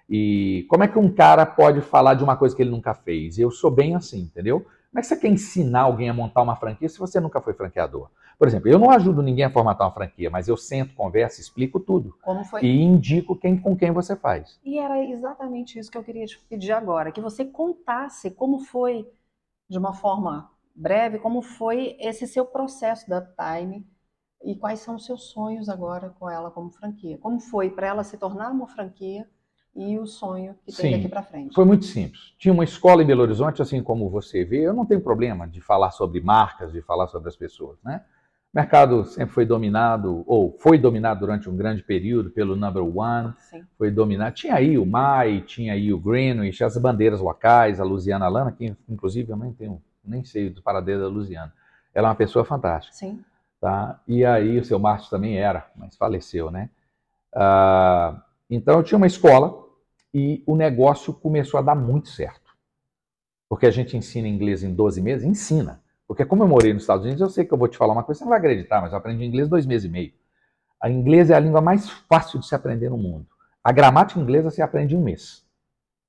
E 0.09 0.65
como 0.69 0.83
é 0.83 0.87
que 0.87 0.99
um 0.99 1.11
cara 1.11 1.45
pode 1.45 1.81
falar 1.81 2.13
de 2.13 2.23
uma 2.23 2.37
coisa 2.37 2.55
que 2.55 2.61
ele 2.61 2.69
nunca 2.69 2.93
fez? 2.93 3.37
Eu 3.39 3.49
sou 3.49 3.71
bem 3.71 3.95
assim, 3.95 4.21
entendeu? 4.21 4.61
Como 4.61 4.99
é 4.99 5.01
que 5.01 5.07
você 5.07 5.17
quer 5.17 5.27
ensinar 5.27 5.81
alguém 5.81 6.09
a 6.09 6.13
montar 6.13 6.41
uma 6.41 6.55
franquia 6.55 6.87
se 6.87 6.99
você 6.99 7.19
nunca 7.19 7.41
foi 7.41 7.53
franqueador? 7.53 8.09
Por 8.37 8.47
exemplo, 8.47 8.69
eu 8.69 8.77
não 8.77 8.91
ajudo 8.91 9.21
ninguém 9.21 9.45
a 9.45 9.49
formatar 9.49 9.87
uma 9.87 9.93
franquia, 9.93 10.29
mas 10.29 10.47
eu 10.47 10.57
sento, 10.57 10.93
converso, 10.93 11.41
explico 11.41 11.79
tudo. 11.79 12.15
E 12.61 12.81
indico 12.81 13.35
quem, 13.35 13.57
com 13.57 13.75
quem 13.75 13.91
você 13.91 14.15
faz. 14.15 14.59
E 14.63 14.77
era 14.77 15.03
exatamente 15.03 15.79
isso 15.79 15.89
que 15.89 15.97
eu 15.97 16.03
queria 16.03 16.25
te 16.25 16.37
pedir 16.49 16.71
agora, 16.71 17.11
que 17.11 17.21
você 17.21 17.45
contasse 17.45 18.29
como 18.31 18.59
foi, 18.59 19.09
de 19.69 19.77
uma 19.77 19.93
forma 19.93 20.51
breve, 20.75 21.19
como 21.19 21.41
foi 21.41 21.95
esse 21.99 22.27
seu 22.27 22.45
processo 22.45 23.09
da 23.09 23.21
Time 23.21 23.85
e 24.43 24.55
quais 24.55 24.79
são 24.79 24.95
os 24.95 25.05
seus 25.05 25.29
sonhos 25.29 25.69
agora 25.69 26.13
com 26.19 26.29
ela 26.29 26.51
como 26.51 26.69
franquia. 26.69 27.17
Como 27.17 27.39
foi 27.39 27.69
para 27.69 27.87
ela 27.87 28.03
se 28.03 28.17
tornar 28.17 28.51
uma 28.51 28.67
franquia 28.67 29.27
e 29.75 29.99
o 29.99 30.07
sonho 30.07 30.55
que 30.65 30.71
tem 30.71 30.91
Sim, 30.91 30.97
daqui 30.97 31.09
para 31.09 31.21
frente? 31.21 31.53
Foi 31.53 31.65
muito 31.65 31.83
simples. 31.85 32.33
Tinha 32.37 32.53
uma 32.53 32.63
escola 32.63 33.03
em 33.03 33.05
Belo 33.05 33.21
Horizonte, 33.21 33.61
assim 33.61 33.83
como 33.83 34.09
você 34.09 34.45
vê. 34.45 34.61
Eu 34.61 34.73
não 34.73 34.85
tenho 34.85 35.01
problema 35.01 35.45
de 35.47 35.59
falar 35.59 35.91
sobre 35.91 36.21
marcas, 36.21 36.71
de 36.71 36.81
falar 36.81 37.07
sobre 37.07 37.27
as 37.27 37.35
pessoas, 37.35 37.77
né? 37.83 38.01
O 38.53 38.57
mercado 38.57 39.03
sempre 39.03 39.33
foi 39.33 39.45
dominado, 39.45 40.23
ou 40.25 40.55
foi 40.61 40.77
dominado 40.77 41.19
durante 41.19 41.49
um 41.49 41.57
grande 41.57 41.83
período 41.83 42.29
pelo 42.31 42.55
number 42.55 42.83
one. 42.83 43.33
Sim. 43.37 43.65
Foi 43.77 43.91
dominado. 43.91 44.33
Tinha 44.33 44.55
aí 44.55 44.77
o 44.77 44.85
MAI, 44.85 45.41
tinha 45.41 45.73
aí 45.73 45.91
o 45.91 45.99
Greenwich, 45.99 46.63
as 46.63 46.77
bandeiras 46.77 47.19
locais, 47.19 47.81
a 47.81 47.83
Luciana 47.83 48.29
Lana, 48.29 48.53
que 48.53 48.73
inclusive 48.87 49.29
eu 49.29 49.35
nem 49.35 49.51
tenho, 49.51 49.81
nem 50.05 50.23
sei 50.23 50.49
do 50.49 50.61
paradeiro 50.61 51.01
da 51.01 51.09
Luciana. 51.09 51.51
Ela 51.93 52.07
é 52.07 52.11
uma 52.11 52.15
pessoa 52.15 52.45
fantástica. 52.45 52.95
Sim. 52.95 53.19
Tá? 53.59 53.99
E 54.07 54.23
aí 54.23 54.57
o 54.57 54.63
seu 54.63 54.79
Márcio 54.79 55.09
também 55.09 55.37
era, 55.37 55.69
mas 55.75 55.97
faleceu, 55.97 56.49
né? 56.49 56.69
Ah, 57.33 58.21
então 58.49 58.77
eu 58.77 58.83
tinha 58.83 58.97
uma 58.97 59.07
escola 59.07 59.64
e 60.17 60.41
o 60.47 60.55
negócio 60.55 61.13
começou 61.13 61.57
a 61.57 61.61
dar 61.61 61.75
muito 61.75 62.07
certo. 62.07 62.55
Porque 63.49 63.65
a 63.65 63.71
gente 63.71 63.97
ensina 63.97 64.29
inglês 64.29 64.63
em 64.63 64.73
12 64.73 65.01
meses? 65.01 65.27
Ensina. 65.27 65.81
Porque 66.07 66.23
como 66.23 66.41
eu 66.41 66.47
morei 66.47 66.71
nos 66.73 66.83
Estados 66.83 67.03
Unidos, 67.03 67.19
eu 67.19 67.29
sei 67.29 67.43
que 67.43 67.53
eu 67.53 67.57
vou 67.57 67.67
te 67.67 67.77
falar 67.77 67.91
uma 67.91 68.01
coisa, 68.01 68.19
você 68.19 68.23
não 68.23 68.29
vai 68.29 68.39
acreditar, 68.39 68.79
mas 68.79 68.93
eu 68.93 68.97
aprendi 68.97 69.25
inglês 69.25 69.49
dois 69.49 69.65
meses 69.65 69.85
e 69.85 69.91
meio. 69.91 70.13
A 70.81 70.89
inglês 70.89 71.29
é 71.29 71.35
a 71.35 71.39
língua 71.39 71.59
mais 71.59 71.89
fácil 71.89 72.39
de 72.39 72.47
se 72.47 72.55
aprender 72.55 72.89
no 72.89 72.97
mundo. 72.97 73.27
A 73.61 73.73
gramática 73.73 74.17
inglesa 74.17 74.49
você 74.49 74.61
aprende 74.61 74.95
em 74.95 74.97
um 74.97 75.03
mês. 75.03 75.45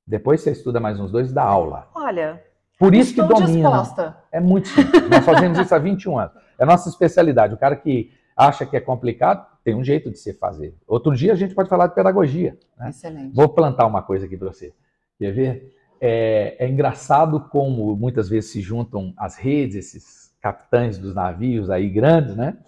Depois 0.06 0.40
você 0.40 0.52
estuda 0.52 0.78
mais 0.78 1.00
uns 1.00 1.10
dois 1.10 1.32
e 1.32 1.34
dá 1.34 1.42
aula. 1.42 1.88
Olha, 1.92 2.40
por 2.78 2.94
isso 2.94 3.12
que 3.12 3.22
domina. 3.22 3.70
Disposta. 3.70 4.16
É 4.30 4.38
muito 4.38 4.68
simples. 4.68 5.10
Nós 5.10 5.24
fazemos 5.24 5.58
isso 5.58 5.74
há 5.74 5.78
21 5.78 6.16
anos. 6.16 6.34
É 6.56 6.62
a 6.62 6.66
nossa 6.66 6.88
especialidade. 6.88 7.54
O 7.54 7.58
cara 7.58 7.74
que 7.74 8.12
acha 8.36 8.66
que 8.66 8.76
é 8.76 8.80
complicado, 8.80 9.46
tem 9.64 9.74
um 9.74 9.82
jeito 9.82 10.10
de 10.10 10.18
se 10.18 10.34
fazer. 10.34 10.74
Outro 10.86 11.14
dia 11.14 11.32
a 11.32 11.36
gente 11.36 11.54
pode 11.54 11.68
falar 11.68 11.86
de 11.86 11.94
pedagogia. 11.94 12.56
Né? 12.78 12.90
Excelente. 12.90 13.34
Vou 13.34 13.48
plantar 13.48 13.86
uma 13.86 14.02
coisa 14.02 14.26
aqui 14.26 14.36
para 14.36 14.52
você. 14.52 14.74
Quer 15.18 15.32
ver? 15.32 15.74
É, 16.00 16.56
é, 16.58 16.68
engraçado 16.68 17.40
como 17.48 17.96
muitas 17.96 18.28
vezes 18.28 18.50
se 18.50 18.60
juntam 18.60 19.14
as 19.16 19.36
redes, 19.36 19.76
esses 19.76 20.34
capitães 20.42 20.98
dos 20.98 21.14
navios 21.14 21.70
aí 21.70 21.88
grandes, 21.88 22.36
né? 22.36 22.58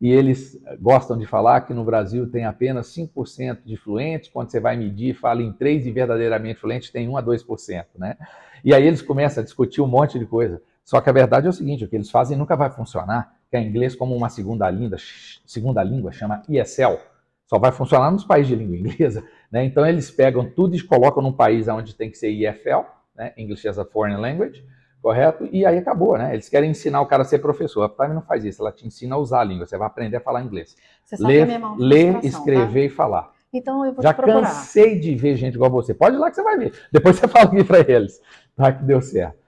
E 0.00 0.10
eles 0.10 0.56
gostam 0.80 1.18
de 1.18 1.26
falar 1.26 1.60
que 1.62 1.74
no 1.74 1.84
Brasil 1.84 2.30
tem 2.30 2.44
apenas 2.44 2.86
5% 2.94 3.64
de 3.64 3.76
fluentes, 3.76 4.30
quando 4.30 4.50
você 4.50 4.60
vai 4.60 4.76
medir, 4.76 5.14
fala 5.14 5.42
em 5.42 5.52
3 5.52 5.86
e 5.86 5.90
verdadeiramente 5.90 6.60
fluentes 6.60 6.90
tem 6.90 7.08
1 7.08 7.16
a 7.16 7.22
2%, 7.22 7.84
né? 7.96 8.16
E 8.64 8.72
aí 8.72 8.86
eles 8.86 9.02
começam 9.02 9.42
a 9.42 9.44
discutir 9.44 9.80
um 9.82 9.88
monte 9.88 10.18
de 10.18 10.24
coisa. 10.24 10.62
Só 10.84 11.00
que 11.00 11.10
a 11.10 11.12
verdade 11.12 11.46
é 11.46 11.50
o 11.50 11.52
seguinte, 11.52 11.84
o 11.84 11.88
que 11.88 11.96
eles 11.96 12.10
fazem 12.10 12.38
nunca 12.38 12.56
vai 12.56 12.70
funcionar, 12.70 13.37
que 13.50 13.56
é 13.56 13.62
inglês 13.62 13.94
como 13.94 14.14
uma 14.14 14.28
segunda 14.28 14.68
língua, 14.70 14.98
segunda 15.46 15.82
língua 15.82 16.12
chama 16.12 16.42
ESL, 16.48 16.98
só 17.46 17.58
vai 17.58 17.72
funcionar 17.72 18.10
nos 18.10 18.24
países 18.24 18.48
de 18.48 18.56
língua 18.56 18.76
inglesa. 18.76 19.24
Né? 19.50 19.64
Então 19.64 19.86
eles 19.86 20.10
pegam 20.10 20.44
tudo 20.44 20.76
e 20.76 20.82
colocam 20.82 21.22
num 21.22 21.32
país 21.32 21.68
onde 21.68 21.94
tem 21.94 22.10
que 22.10 22.18
ser 22.18 22.28
EFL, 22.28 22.84
né? 23.16 23.32
English 23.34 23.66
as 23.66 23.78
a 23.78 23.84
Foreign 23.86 24.20
Language, 24.20 24.62
correto? 25.00 25.48
E 25.50 25.64
aí 25.64 25.78
acabou, 25.78 26.18
né? 26.18 26.34
Eles 26.34 26.50
querem 26.50 26.70
ensinar 26.70 27.00
o 27.00 27.06
cara 27.06 27.22
a 27.22 27.24
ser 27.24 27.38
professor. 27.38 27.80
A 27.80 27.86
Uptime 27.86 28.12
não 28.12 28.20
faz 28.20 28.44
isso, 28.44 28.60
ela 28.60 28.70
te 28.70 28.86
ensina 28.86 29.14
a 29.14 29.18
usar 29.18 29.40
a 29.40 29.44
língua, 29.44 29.64
você 29.64 29.78
vai 29.78 29.86
aprender 29.86 30.18
a 30.18 30.20
falar 30.20 30.42
inglês. 30.42 30.76
Você 31.02 31.16
sabe 31.16 31.32
ler, 31.32 31.46
que 31.46 31.52
é 31.54 31.60
ler 31.78 32.12
tá? 32.12 32.20
escrever 32.26 32.80
tá? 32.80 32.86
e 32.86 32.88
falar. 32.90 33.32
Então 33.50 33.86
eu 33.86 33.94
vou 33.94 34.02
Já 34.02 34.12
te 34.12 34.16
procurar. 34.16 34.42
cansei 34.42 34.98
de 34.98 35.14
ver 35.14 35.34
gente 35.36 35.54
igual 35.54 35.70
você. 35.70 35.94
Pode 35.94 36.16
ir 36.16 36.18
lá 36.18 36.28
que 36.28 36.36
você 36.36 36.42
vai 36.42 36.58
ver. 36.58 36.74
Depois 36.92 37.16
você 37.16 37.26
fala 37.26 37.46
aqui 37.46 37.64
para 37.64 37.80
eles, 37.90 38.20
tá? 38.54 38.70
Que 38.70 38.84
deu 38.84 39.00
certo. 39.00 39.38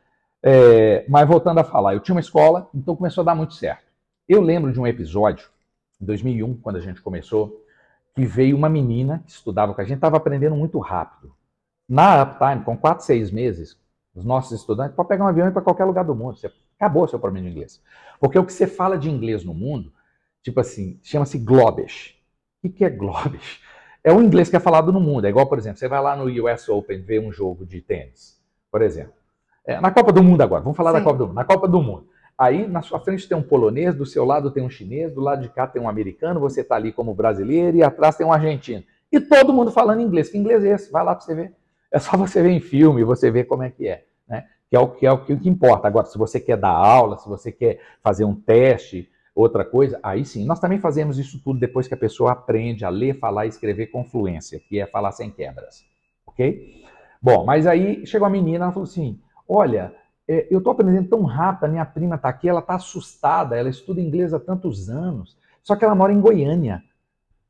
É, 0.42 1.04
mas 1.06 1.28
voltando 1.28 1.60
a 1.60 1.64
falar, 1.64 1.92
eu 1.92 2.00
tinha 2.00 2.14
uma 2.14 2.22
escola, 2.22 2.70
então 2.74 2.96
começou 2.96 3.20
a 3.20 3.26
dar 3.26 3.34
muito 3.34 3.52
certo. 3.52 3.89
Eu 4.30 4.40
lembro 4.40 4.72
de 4.72 4.78
um 4.78 4.86
episódio, 4.86 5.48
em 6.00 6.04
2001, 6.04 6.58
quando 6.58 6.76
a 6.76 6.80
gente 6.80 7.02
começou, 7.02 7.64
que 8.14 8.24
veio 8.24 8.56
uma 8.56 8.68
menina 8.68 9.24
que 9.26 9.32
estudava 9.32 9.74
com 9.74 9.80
a 9.80 9.84
gente, 9.84 9.96
estava 9.96 10.18
aprendendo 10.18 10.54
muito 10.54 10.78
rápido. 10.78 11.34
Na 11.88 12.22
Uptime, 12.22 12.62
com 12.64 12.76
4, 12.76 13.04
6 13.04 13.32
meses, 13.32 13.76
os 14.14 14.24
nossos 14.24 14.52
estudantes 14.52 14.94
podem 14.94 15.08
pegar 15.08 15.24
um 15.24 15.26
avião 15.26 15.48
e 15.48 15.50
ir 15.50 15.52
para 15.52 15.62
qualquer 15.62 15.84
lugar 15.84 16.04
do 16.04 16.14
mundo. 16.14 16.36
Você 16.36 16.48
acabou 16.76 17.02
o 17.02 17.08
seu 17.08 17.18
problema 17.18 17.48
de 17.48 17.52
inglês. 17.52 17.82
Porque 18.20 18.38
o 18.38 18.46
que 18.46 18.52
você 18.52 18.68
fala 18.68 18.96
de 18.96 19.10
inglês 19.10 19.42
no 19.42 19.52
mundo, 19.52 19.92
tipo 20.44 20.60
assim, 20.60 21.00
chama-se 21.02 21.36
Globish. 21.36 22.16
O 22.62 22.70
que 22.70 22.84
é 22.84 22.88
Globish? 22.88 23.60
É 24.04 24.12
o 24.12 24.22
inglês 24.22 24.48
que 24.48 24.54
é 24.54 24.60
falado 24.60 24.92
no 24.92 25.00
mundo. 25.00 25.24
É 25.24 25.28
igual, 25.28 25.48
por 25.48 25.58
exemplo, 25.58 25.80
você 25.80 25.88
vai 25.88 26.00
lá 26.00 26.14
no 26.14 26.26
US 26.46 26.68
Open 26.68 27.02
ver 27.02 27.18
um 27.18 27.32
jogo 27.32 27.66
de 27.66 27.80
tênis, 27.80 28.40
por 28.70 28.80
exemplo. 28.80 29.14
É, 29.66 29.80
na 29.80 29.90
Copa 29.90 30.12
do 30.12 30.22
Mundo 30.22 30.40
agora, 30.40 30.62
vamos 30.62 30.76
falar 30.76 30.92
Sim. 30.92 30.98
da 30.98 31.02
Copa 31.02 31.18
do 31.18 31.26
Mundo. 31.26 31.34
Na 31.34 31.44
Copa 31.44 31.66
do 31.66 31.82
Mundo. 31.82 32.09
Aí 32.40 32.66
na 32.66 32.80
sua 32.80 32.98
frente 32.98 33.28
tem 33.28 33.36
um 33.36 33.42
polonês, 33.42 33.94
do 33.94 34.06
seu 34.06 34.24
lado 34.24 34.50
tem 34.50 34.62
um 34.62 34.70
chinês, 34.70 35.12
do 35.12 35.20
lado 35.20 35.42
de 35.42 35.50
cá 35.50 35.66
tem 35.66 35.82
um 35.82 35.86
americano, 35.86 36.40
você 36.40 36.62
está 36.62 36.74
ali 36.74 36.90
como 36.90 37.12
brasileiro 37.12 37.76
e 37.76 37.82
atrás 37.82 38.16
tem 38.16 38.26
um 38.26 38.32
argentino. 38.32 38.82
E 39.12 39.20
todo 39.20 39.52
mundo 39.52 39.70
falando 39.70 40.00
inglês. 40.00 40.30
Que 40.30 40.38
inglês 40.38 40.64
é 40.64 40.70
esse? 40.70 40.90
Vai 40.90 41.04
lá 41.04 41.14
para 41.14 41.22
você 41.22 41.34
ver. 41.34 41.54
É 41.92 41.98
só 41.98 42.16
você 42.16 42.42
ver 42.42 42.48
em 42.48 42.60
filme, 42.60 43.04
você 43.04 43.30
ver 43.30 43.44
como 43.44 43.62
é 43.62 43.68
que 43.68 43.86
é. 43.86 44.04
Né? 44.26 44.46
Que 44.70 44.74
é 44.74 44.80
o 44.80 44.88
que, 44.88 45.06
é 45.06 45.12
o 45.12 45.22
que 45.22 45.48
importa. 45.50 45.86
Agora, 45.86 46.06
se 46.06 46.16
você 46.16 46.40
quer 46.40 46.56
dar 46.56 46.70
aula, 46.70 47.18
se 47.18 47.28
você 47.28 47.52
quer 47.52 47.78
fazer 48.02 48.24
um 48.24 48.34
teste, 48.34 49.06
outra 49.34 49.62
coisa, 49.62 50.00
aí 50.02 50.24
sim. 50.24 50.46
Nós 50.46 50.58
também 50.58 50.78
fazemos 50.78 51.18
isso 51.18 51.38
tudo 51.44 51.60
depois 51.60 51.86
que 51.86 51.94
a 51.94 51.98
pessoa 51.98 52.32
aprende 52.32 52.86
a 52.86 52.88
ler, 52.88 53.18
falar 53.18 53.44
e 53.44 53.50
escrever 53.50 53.88
com 53.88 54.02
fluência, 54.02 54.58
que 54.58 54.80
é 54.80 54.86
falar 54.86 55.12
sem 55.12 55.30
quebras. 55.30 55.84
Ok? 56.26 56.86
Bom, 57.20 57.44
mas 57.44 57.66
aí 57.66 58.06
chegou 58.06 58.26
a 58.26 58.30
menina, 58.30 58.64
ela 58.64 58.72
falou 58.72 58.88
assim: 58.88 59.20
olha, 59.46 59.94
é, 60.32 60.46
eu 60.48 60.58
estou 60.58 60.72
aprendendo 60.72 61.08
tão 61.08 61.24
rápido, 61.24 61.64
a 61.64 61.68
minha 61.68 61.84
prima 61.84 62.14
está 62.14 62.28
aqui, 62.28 62.48
ela 62.48 62.60
está 62.60 62.76
assustada, 62.76 63.56
ela 63.56 63.68
estuda 63.68 64.00
inglês 64.00 64.32
há 64.32 64.38
tantos 64.38 64.88
anos, 64.88 65.36
só 65.60 65.74
que 65.74 65.84
ela 65.84 65.92
mora 65.92 66.12
em 66.12 66.20
Goiânia. 66.20 66.84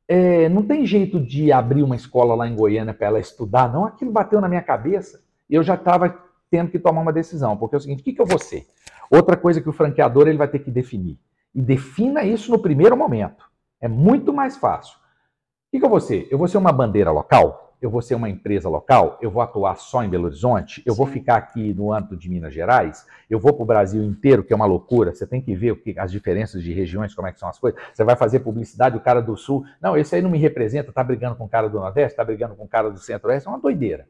É, 0.09 0.49
não 0.49 0.63
tem 0.63 0.87
jeito 0.87 1.21
de 1.21 1.53
abrir 1.53 1.83
uma 1.83 1.95
escola 1.95 2.35
lá 2.35 2.49
em 2.49 2.57
Goiânia 2.57 2.95
para 2.95 3.09
ela 3.09 3.21
estudar, 3.21 3.71
não. 3.71 3.85
Aquilo 3.85 4.11
bateu 4.11 4.41
na 4.41 4.49
minha 4.49 4.63
cabeça 4.63 5.23
e 5.49 5.55
eu 5.55 5.63
já 5.63 5.75
estava 5.75 6.19
tendo 6.51 6.71
que 6.71 6.79
tomar 6.79 7.03
uma 7.03 7.13
decisão, 7.13 7.55
porque 7.55 7.75
é 7.75 7.79
o 7.79 7.81
seguinte, 7.83 8.01
o 8.01 8.05
que, 8.05 8.15
que 8.15 8.23
eu 8.23 8.27
vou 8.27 8.39
ser? 8.39 8.67
Outra 9.11 9.37
coisa 9.37 9.61
que 9.61 9.69
o 9.69 9.75
franqueador 9.75 10.27
ele 10.27 10.39
vai 10.39 10.49
ter 10.49 10.61
que 10.61 10.71
definir. 10.71 11.19
E 11.55 11.61
defina 11.61 12.25
isso 12.25 12.51
no 12.51 12.59
primeiro 12.59 12.97
momento. 12.97 13.45
É 13.79 13.89
muito 13.89 14.33
mais 14.33 14.57
fácil. 14.57 14.97
O 14.97 15.71
que, 15.71 15.81
que 15.81 15.85
eu 15.85 15.91
vou 15.91 16.01
ser? 16.01 16.29
Eu 16.31 16.39
vou 16.39 16.49
ser 16.49 16.57
uma 16.57 16.73
bandeira 16.73 17.11
local? 17.11 17.70
Eu 17.81 17.89
vou 17.89 18.03
ser 18.03 18.15
uma 18.15 18.29
empresa 18.29 18.69
local, 18.69 19.19
eu 19.23 19.31
vou 19.31 19.41
atuar 19.41 19.77
só 19.77 20.05
em 20.05 20.09
Belo 20.09 20.27
Horizonte, 20.27 20.83
eu 20.85 20.93
Sim. 20.93 20.99
vou 20.99 21.07
ficar 21.07 21.37
aqui 21.37 21.73
no 21.73 21.93
âmbito 21.93 22.17
de 22.17 22.29
Minas 22.29 22.53
Gerais, 22.53 23.07
eu 23.29 23.39
vou 23.39 23.53
para 23.53 23.63
o 23.63 23.67
Brasil 23.67 24.03
inteiro, 24.05 24.45
que 24.45 24.53
é 24.53 24.57
uma 24.57 24.67
loucura, 24.67 25.15
você 25.15 25.27
tem 25.27 25.41
que 25.41 25.55
ver 25.55 25.75
que, 25.77 25.99
as 25.99 26.13
diferenças 26.13 26.63
de 26.63 26.73
regiões, 26.73 27.15
como 27.15 27.29
é 27.29 27.33
que 27.33 27.41
são 27.41 27.49
as 27.49 27.59
coisas, 27.59 27.81
você 27.93 28.05
vai 28.05 28.17
fazer 28.17 28.41
publicidade, 28.41 28.97
o 28.97 29.01
cara 29.01 29.23
do 29.23 29.37
Sul, 29.37 29.65
não, 29.81 29.97
esse 29.97 30.15
aí 30.15 30.23
não 30.23 30.31
me 30.31 30.39
representa, 30.39 30.93
tá 30.93 31.03
brigando 31.03 31.37
com 31.37 31.45
o 31.45 31.49
cara 31.49 31.69
do 31.69 31.79
Nordeste, 31.79 32.17
tá 32.17 32.25
brigando 32.25 32.55
com 32.55 32.65
o 32.65 32.69
cara 32.69 32.91
do 32.91 32.99
Centro-Oeste, 32.99 33.49
é 33.49 33.51
uma 33.51 33.59
doideira. 33.59 34.07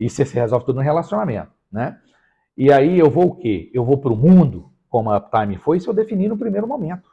E 0.00 0.10
você 0.10 0.24
se 0.24 0.34
resolve 0.34 0.66
tudo 0.66 0.76
no 0.76 0.82
relacionamento, 0.82 1.52
né? 1.70 1.98
E 2.56 2.72
aí 2.72 2.98
eu 2.98 3.08
vou 3.08 3.28
o 3.28 3.36
quê? 3.36 3.70
Eu 3.72 3.84
vou 3.84 3.98
para 3.98 4.12
o 4.12 4.16
mundo, 4.16 4.70
como 4.88 5.10
a 5.10 5.16
Uptime 5.16 5.56
foi, 5.56 5.78
isso 5.78 5.88
eu 5.88 5.94
defini 5.94 6.28
no 6.28 6.36
primeiro 6.36 6.66
momento. 6.66 7.10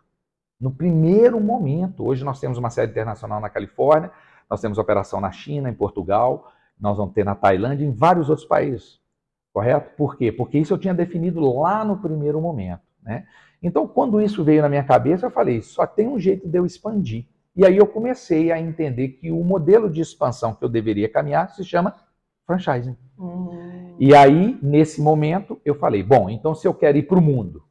No 0.60 0.72
primeiro 0.72 1.40
momento. 1.40 2.06
Hoje 2.06 2.26
nós 2.26 2.40
temos 2.40 2.58
uma 2.58 2.70
sede 2.70 2.92
internacional 2.92 3.40
na 3.40 3.50
Califórnia, 3.50 4.12
Nós 4.50 4.62
temos 4.62 4.78
operação 4.78 5.22
na 5.22 5.32
China, 5.32 5.70
em 5.70 5.74
Portugal, 5.74 6.52
nós 6.80 6.98
vamos 6.98 7.14
ter 7.14 7.24
na 7.24 7.36
Tailândia, 7.36 7.86
em 7.86 7.92
vários 7.92 8.30
outros 8.30 8.48
países. 8.48 9.00
Correto? 9.54 9.96
Por 9.96 10.18
quê? 10.18 10.32
Porque 10.32 10.58
isso 10.58 10.74
eu 10.74 10.78
tinha 10.78 10.94
definido 10.94 11.40
lá 11.42 11.84
no 11.84 11.98
primeiro 11.98 12.40
momento. 12.40 12.82
Né? 13.04 13.26
Então, 13.62 13.88
quando 13.88 14.22
isso 14.22 14.44
veio 14.44 14.62
na 14.62 14.70
minha 14.70 14.84
cabeça, 14.84 15.26
eu 15.26 15.32
falei: 15.32 15.62
só 15.62 15.86
tem 15.86 16.08
um 16.08 16.20
jeito 16.20 16.48
de 16.48 16.58
eu 16.58 16.66
expandir. 16.66 17.26
E 17.56 17.66
aí 17.66 17.76
eu 17.76 17.86
comecei 17.86 18.52
a 18.52 18.60
entender 18.60 19.10
que 19.10 19.32
o 19.32 19.44
modelo 19.44 19.90
de 19.90 20.02
expansão 20.02 20.54
que 20.54 20.64
eu 20.64 20.70
deveria 20.70 21.10
caminhar 21.10 21.50
se 21.50 21.64
chama 21.64 21.96
franchising. 22.46 22.96
Uhum. 23.18 23.96
E 24.00 24.16
aí, 24.16 24.58
nesse 24.62 25.02
momento, 25.02 25.60
eu 25.66 25.76
falei: 25.76 26.02
bom, 26.02 26.30
então 26.30 26.56
se 26.56 26.68
eu 26.68 26.74
quero 26.74 26.98
ir 26.98 27.04
para 27.04 27.20
o 27.20 27.22
mundo, 27.22 27.64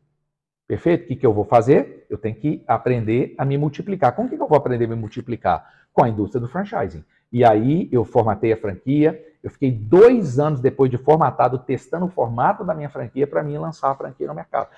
perfeito? 0.68 1.04
O 1.04 1.06
que, 1.08 1.16
que 1.16 1.26
eu 1.26 1.32
vou 1.32 1.44
fazer? 1.44 2.06
Eu 2.10 2.18
tenho 2.18 2.36
que 2.36 2.62
aprender 2.68 3.34
a 3.38 3.44
me 3.44 3.56
multiplicar. 3.56 4.14
Como 4.14 4.28
que, 4.28 4.36
que 4.36 4.42
eu 4.42 4.46
vou 4.46 4.58
aprender 4.58 4.84
a 4.84 4.88
me 4.88 4.94
multiplicar? 4.94 5.66
Com 5.92 6.04
a 6.04 6.08
indústria 6.08 6.40
do 6.40 6.46
franchising. 6.46 7.02
E 7.32 7.44
aí 7.44 7.88
eu 7.90 8.04
formatei 8.04 8.52
a 8.52 8.56
franquia. 8.56 9.20
Eu 9.42 9.50
fiquei 9.50 9.72
dois 9.72 10.38
anos 10.38 10.60
depois 10.60 10.90
de 10.90 10.98
formatado 10.98 11.58
testando 11.58 12.04
o 12.04 12.10
formato 12.10 12.64
da 12.64 12.74
minha 12.74 12.90
franquia 12.90 13.26
para 13.26 13.42
mim 13.42 13.56
lançar 13.56 13.90
a 13.90 13.94
franquia 13.94 14.26
no 14.28 14.34
mercado. 14.34 14.68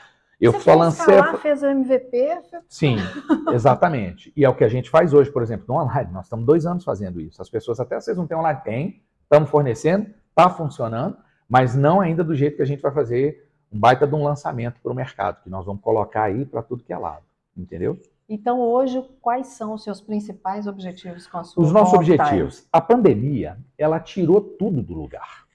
Eu 0.40 0.52
Você 0.52 0.60
só 0.60 0.74
lancei. 0.74 1.14
Escalar, 1.14 1.36
fez 1.38 1.62
o 1.62 1.66
MVP? 1.66 2.38
Sim, 2.66 2.96
exatamente. 3.52 4.32
E 4.34 4.44
é 4.44 4.48
o 4.48 4.54
que 4.54 4.64
a 4.64 4.68
gente 4.68 4.88
faz 4.88 5.12
hoje, 5.12 5.30
por 5.30 5.42
exemplo, 5.42 5.66
no 5.68 5.74
online. 5.74 6.10
Nós 6.12 6.26
estamos 6.26 6.46
dois 6.46 6.64
anos 6.64 6.82
fazendo 6.82 7.20
isso. 7.20 7.42
As 7.42 7.50
pessoas 7.50 7.78
até 7.78 8.00
vocês 8.00 8.16
não 8.16 8.26
têm 8.26 8.38
online, 8.38 8.60
tem, 8.64 9.02
estamos 9.22 9.50
fornecendo, 9.50 10.06
está 10.30 10.48
funcionando, 10.48 11.18
mas 11.46 11.74
não 11.74 12.00
ainda 12.00 12.24
do 12.24 12.34
jeito 12.34 12.56
que 12.56 12.62
a 12.62 12.66
gente 12.66 12.80
vai 12.80 12.92
fazer 12.92 13.49
um 13.72 13.78
baita 13.78 14.06
de 14.06 14.14
um 14.14 14.24
lançamento 14.24 14.80
para 14.82 14.92
o 14.92 14.94
mercado, 14.94 15.42
que 15.42 15.50
nós 15.50 15.64
vamos 15.64 15.82
colocar 15.82 16.24
aí 16.24 16.44
para 16.44 16.62
tudo 16.62 16.84
que 16.84 16.92
é 16.92 16.98
lado. 16.98 17.22
Entendeu? 17.56 18.00
Então, 18.28 18.60
hoje, 18.60 19.02
quais 19.20 19.48
são 19.48 19.74
os 19.74 19.82
seus 19.82 20.00
principais 20.00 20.66
objetivos 20.66 21.26
com 21.26 21.38
a 21.38 21.44
sua 21.44 21.64
Os 21.64 21.72
nossos 21.72 21.94
objetivos. 21.94 22.66
A 22.72 22.80
pandemia, 22.80 23.58
ela 23.76 23.98
tirou 23.98 24.40
tudo 24.40 24.80
do 24.82 24.94
lugar. 24.94 25.46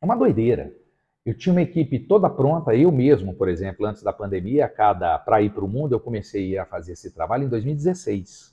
É 0.00 0.04
uma 0.04 0.16
doideira. 0.16 0.72
Eu 1.24 1.36
tinha 1.36 1.52
uma 1.52 1.62
equipe 1.62 2.00
toda 2.00 2.28
pronta, 2.28 2.74
eu 2.74 2.90
mesmo, 2.90 3.34
por 3.34 3.48
exemplo, 3.48 3.86
antes 3.86 4.02
da 4.02 4.12
pandemia, 4.12 4.66
cada 4.66 5.18
para 5.18 5.40
ir 5.40 5.50
para 5.50 5.64
o 5.64 5.68
mundo, 5.68 5.94
eu 5.94 6.00
comecei 6.00 6.58
a 6.58 6.64
fazer 6.64 6.92
esse 6.92 7.12
trabalho 7.12 7.44
em 7.44 7.48
2016. 7.48 8.51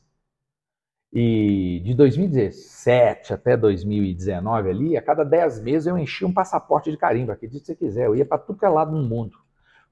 E 1.12 1.82
de 1.84 1.93
2017 1.95 3.34
até 3.34 3.58
2019 3.58 4.69
ali, 4.69 4.98
a 4.98 5.02
cada 5.02 5.24
10 5.24 5.62
meses 5.62 5.88
eu 5.88 5.98
enchia 5.98 6.28
um 6.28 6.34
passaporte 6.34 6.91
de 6.91 6.98
carimbo, 6.98 7.32
acredite 7.32 7.65
se 7.65 7.74
você 7.74 7.76
quiser, 7.76 8.06
eu 8.06 8.15
ia 8.15 8.26
para 8.26 8.38
tudo 8.38 8.60
que 8.60 8.65
é 8.65 8.69
lado 8.69 8.95
no 8.95 9.08
mundo 9.08 9.38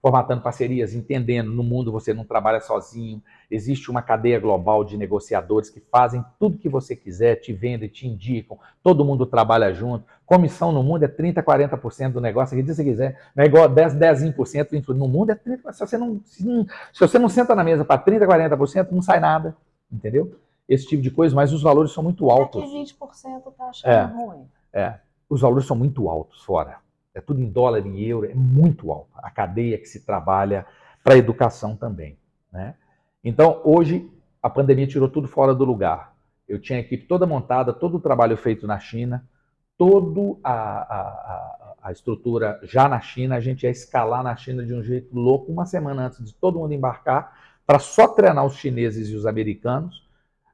formatando 0.01 0.41
parcerias, 0.41 0.93
entendendo 0.93 1.51
no 1.51 1.63
mundo 1.63 1.91
você 1.91 2.13
não 2.13 2.23
trabalha 2.23 2.61
sozinho, 2.61 3.21
existe 3.49 3.89
uma 3.89 4.01
cadeia 4.01 4.39
global 4.39 4.83
de 4.83 4.97
negociadores 4.97 5.69
que 5.69 5.81
fazem 5.91 6.23
tudo 6.39 6.57
que 6.57 6.69
você 6.69 6.95
quiser, 6.95 7.35
te 7.37 7.51
vendem, 7.51 7.89
te 7.89 8.07
indicam, 8.07 8.57
todo 8.83 9.03
mundo 9.03 9.25
trabalha 9.25 9.73
junto. 9.73 10.05
Comissão 10.25 10.71
no 10.71 10.83
mundo 10.83 11.03
é 11.03 11.07
30, 11.07 11.41
40% 11.41 12.11
do 12.11 12.21
negócio, 12.21 12.55
se 12.55 12.73
você 12.73 12.83
quiser, 12.83 13.19
não 13.35 13.43
é 13.43 13.47
igual 13.47 13.67
10, 13.67 13.95
10%, 13.95 14.87
no 14.89 15.07
mundo 15.07 15.31
é 15.31 15.35
30%. 15.35 15.73
Se 15.73 15.79
você 15.79 15.97
não, 15.97 16.21
se, 16.25 16.45
não, 16.45 16.65
se 16.93 16.99
você 16.99 17.17
não 17.17 17.29
senta 17.29 17.55
na 17.55 17.63
mesa 17.63 17.83
para 17.83 17.99
30, 17.99 18.25
40%, 18.25 18.91
não 18.91 19.01
sai 19.01 19.19
nada, 19.19 19.55
entendeu? 19.91 20.35
Esse 20.67 20.87
tipo 20.87 21.01
de 21.01 21.11
coisa, 21.11 21.35
mas 21.35 21.53
os 21.53 21.61
valores 21.61 21.91
são 21.91 22.03
muito 22.03 22.29
altos. 22.29 22.63
É 22.63 22.65
que 22.65 22.95
20% 22.95 23.53
tá 23.57 23.69
achando 23.69 23.91
é, 23.91 24.03
ruim. 24.03 24.47
É, 24.73 24.99
os 25.29 25.41
valores 25.41 25.65
são 25.65 25.75
muito 25.75 26.09
altos 26.09 26.41
fora 26.43 26.79
é 27.17 27.21
tudo 27.21 27.41
em 27.41 27.49
dólar, 27.49 27.85
em 27.85 27.99
euro, 28.01 28.29
é 28.29 28.35
muito 28.35 28.91
alto. 28.91 29.09
A 29.15 29.31
cadeia 29.31 29.77
que 29.79 29.87
se 29.87 30.05
trabalha 30.05 30.67
para 31.03 31.15
a 31.15 31.17
educação 31.17 31.75
também. 31.75 32.15
Né? 32.53 32.75
Então, 33.23 33.59
hoje, 33.63 34.07
a 34.41 34.47
pandemia 34.47 34.85
tirou 34.85 35.09
tudo 35.09 35.27
fora 35.27 35.55
do 35.55 35.65
lugar. 35.65 36.15
Eu 36.47 36.61
tinha 36.61 36.77
a 36.77 36.81
equipe 36.81 37.07
toda 37.07 37.25
montada, 37.25 37.73
todo 37.73 37.97
o 37.97 37.99
trabalho 37.99 38.37
feito 38.37 38.67
na 38.67 38.77
China, 38.77 39.27
toda 39.75 40.37
a, 40.43 40.53
a, 40.53 41.75
a, 41.81 41.91
estrutura 41.91 42.59
já 42.61 42.87
na 42.87 43.01
China, 43.01 43.35
a 43.35 43.39
gente 43.39 43.63
ia 43.63 43.71
escalar 43.71 44.23
na 44.23 44.35
China 44.35 44.63
de 44.63 44.73
um 44.73 44.83
jeito 44.83 45.15
louco, 45.15 45.51
uma 45.51 45.65
semana 45.65 46.05
antes 46.05 46.23
de 46.23 46.33
todo 46.35 46.59
mundo 46.59 46.73
embarcar, 46.73 47.35
para 47.65 47.79
só 47.79 48.07
treinar 48.07 48.45
os 48.45 48.55
chineses 48.55 49.09
e 49.09 49.15
os 49.15 49.25
americanos. 49.25 50.06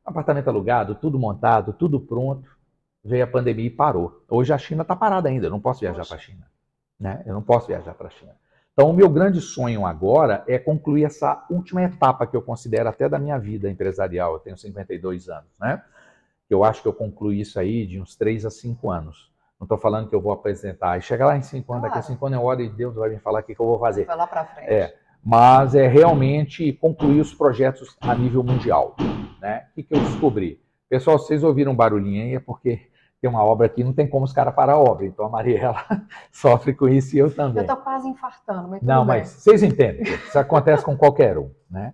Apartamento 0.06 0.50
alugado, 0.50 0.96
tudo 0.96 1.18
montado, 1.18 1.74
tudo 1.74 2.00
pronto. 2.00 2.50
Veio 3.04 3.24
a 3.24 3.28
pandemia 3.28 3.66
e 3.66 3.70
parou. 3.70 4.24
Hoje 4.30 4.54
a 4.54 4.58
China 4.58 4.82
está 4.82 4.96
parada 4.96 5.30
ainda, 5.30 5.48
eu 5.48 5.52
não 5.52 5.60
posso 5.60 5.82
viajar 5.82 6.06
para 6.06 6.16
a 6.16 6.20
China. 6.20 6.48
Né? 7.00 7.24
Eu 7.26 7.34
não 7.34 7.42
posso 7.42 7.68
viajar 7.68 7.94
para 7.94 8.08
a 8.08 8.12
China. 8.12 8.34
Então, 8.74 8.90
o 8.90 8.94
meu 8.94 9.08
grande 9.08 9.40
sonho 9.40 9.86
agora 9.86 10.44
é 10.48 10.58
concluir 10.58 11.04
essa 11.04 11.46
última 11.50 11.84
etapa 11.84 12.26
que 12.26 12.36
eu 12.36 12.42
considero 12.42 12.90
até 12.90 13.08
da 13.08 13.20
minha 13.20 13.38
vida 13.38 13.70
empresarial. 13.70 14.34
Eu 14.34 14.40
tenho 14.40 14.58
52 14.58 15.30
anos, 15.30 15.60
né? 15.60 15.84
Eu 16.50 16.64
acho 16.64 16.82
que 16.82 16.88
eu 16.88 16.94
concluí 16.94 17.42
isso 17.42 17.60
aí 17.60 17.86
de 17.86 18.00
uns 18.00 18.16
3 18.16 18.46
a 18.46 18.50
5 18.50 18.90
anos. 18.90 19.32
Não 19.60 19.66
estou 19.66 19.78
falando 19.78 20.10
que 20.10 20.16
eu 20.16 20.22
vou 20.22 20.34
apresentar. 20.34 20.98
E 20.98 21.02
chega 21.02 21.26
lá 21.26 21.38
em 21.38 21.44
5 21.44 21.72
anos, 21.72 21.82
claro. 21.82 21.96
daqui 21.96 21.98
a 22.00 22.16
5 22.16 22.26
anos 22.26 22.40
é 22.40 22.42
hora 22.42 22.62
e 22.64 22.70
Deus 22.70 22.96
vai 22.96 23.10
me 23.10 23.20
falar 23.20 23.42
o 23.42 23.44
que, 23.44 23.54
que 23.54 23.62
eu 23.62 23.66
vou 23.66 23.80
fazer. 23.80 24.06
Vai 24.06 24.18
lá 24.18 24.28
para 24.28 24.46
frente. 24.46 24.70
É, 24.70 24.96
mas 25.24 25.74
é 25.74 25.88
realmente 25.88 26.74
concluir 26.74 27.22
os 27.22 27.34
projetos 27.34 27.96
a 28.02 28.14
nível 28.14 28.44
mundial. 28.44 28.96
Né? 29.42 29.66
O 29.72 29.76
que, 29.76 29.84
que 29.84 29.96
eu 29.96 30.00
descobri? 30.00 30.62
Pessoal, 30.90 31.18
vocês 31.18 31.44
ouviram 31.44 31.72
um 31.72 31.76
barulhinho 31.76 32.24
aí, 32.24 32.36
é 32.36 32.40
porque 32.40 32.82
tem 33.22 33.30
uma 33.30 33.44
obra 33.44 33.68
aqui, 33.68 33.86
não 33.86 33.94
tem 33.94 34.06
como 34.06 34.26
os 34.26 34.34
caras 34.34 34.54
parar 34.54 34.74
a 34.74 34.78
obra. 34.78 35.06
Então 35.06 35.26
a 35.26 35.30
Mariela 35.30 35.86
sofre 36.30 36.74
com 36.74 36.90
isso 36.90 37.16
e 37.16 37.20
eu 37.20 37.34
também. 37.34 37.58
Eu 37.58 37.62
estou 37.62 37.78
quase 37.78 38.08
infartando, 38.08 38.68
mas 38.68 38.82
Não, 38.82 39.06
mas 39.06 39.30
vocês 39.30 39.64
entendem, 39.64 40.04
isso 40.04 40.38
acontece 40.38 40.84
com 40.84 40.98
qualquer 40.98 41.38
um. 41.38 41.50
Né? 41.72 41.94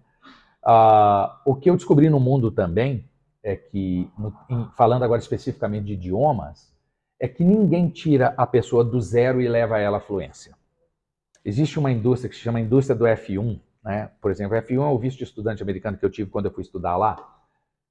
Ah, 0.65 1.39
o 1.45 1.55
que 1.55 1.69
eu 1.69 1.75
descobri 1.75 2.09
no 2.09 2.19
mundo 2.19 2.49
também 2.49 3.07
é 3.43 3.55
que, 3.55 4.11
falando 4.75 5.03
agora 5.03 5.21
especificamente 5.21 5.85
de 5.85 5.93
idiomas, 5.93 6.73
é 7.19 7.27
que 7.27 7.43
ninguém 7.43 7.89
tira 7.89 8.33
a 8.35 8.47
pessoa 8.47 8.83
do 8.83 8.99
zero 8.99 9.39
e 9.39 9.47
leva 9.47 9.77
ela 9.77 9.97
à 9.97 10.01
fluência. 10.01 10.58
Existe 11.49 11.77
uma 11.77 11.91
indústria 11.91 12.29
que 12.29 12.35
se 12.35 12.41
chama 12.41 12.59
indústria 12.59 12.95
do 12.95 13.05
F1. 13.05 13.59
Né? 13.83 14.09
Por 14.21 14.31
exemplo, 14.31 14.55
F1 14.55 14.75
é 14.75 14.79
o 14.79 14.97
visto 14.97 15.17
de 15.17 15.23
estudante 15.25 15.61
americano 15.61 15.97
que 15.97 16.05
eu 16.05 16.09
tive 16.09 16.29
quando 16.29 16.45
eu 16.45 16.51
fui 16.51 16.61
estudar 16.61 16.95
lá 16.95 17.39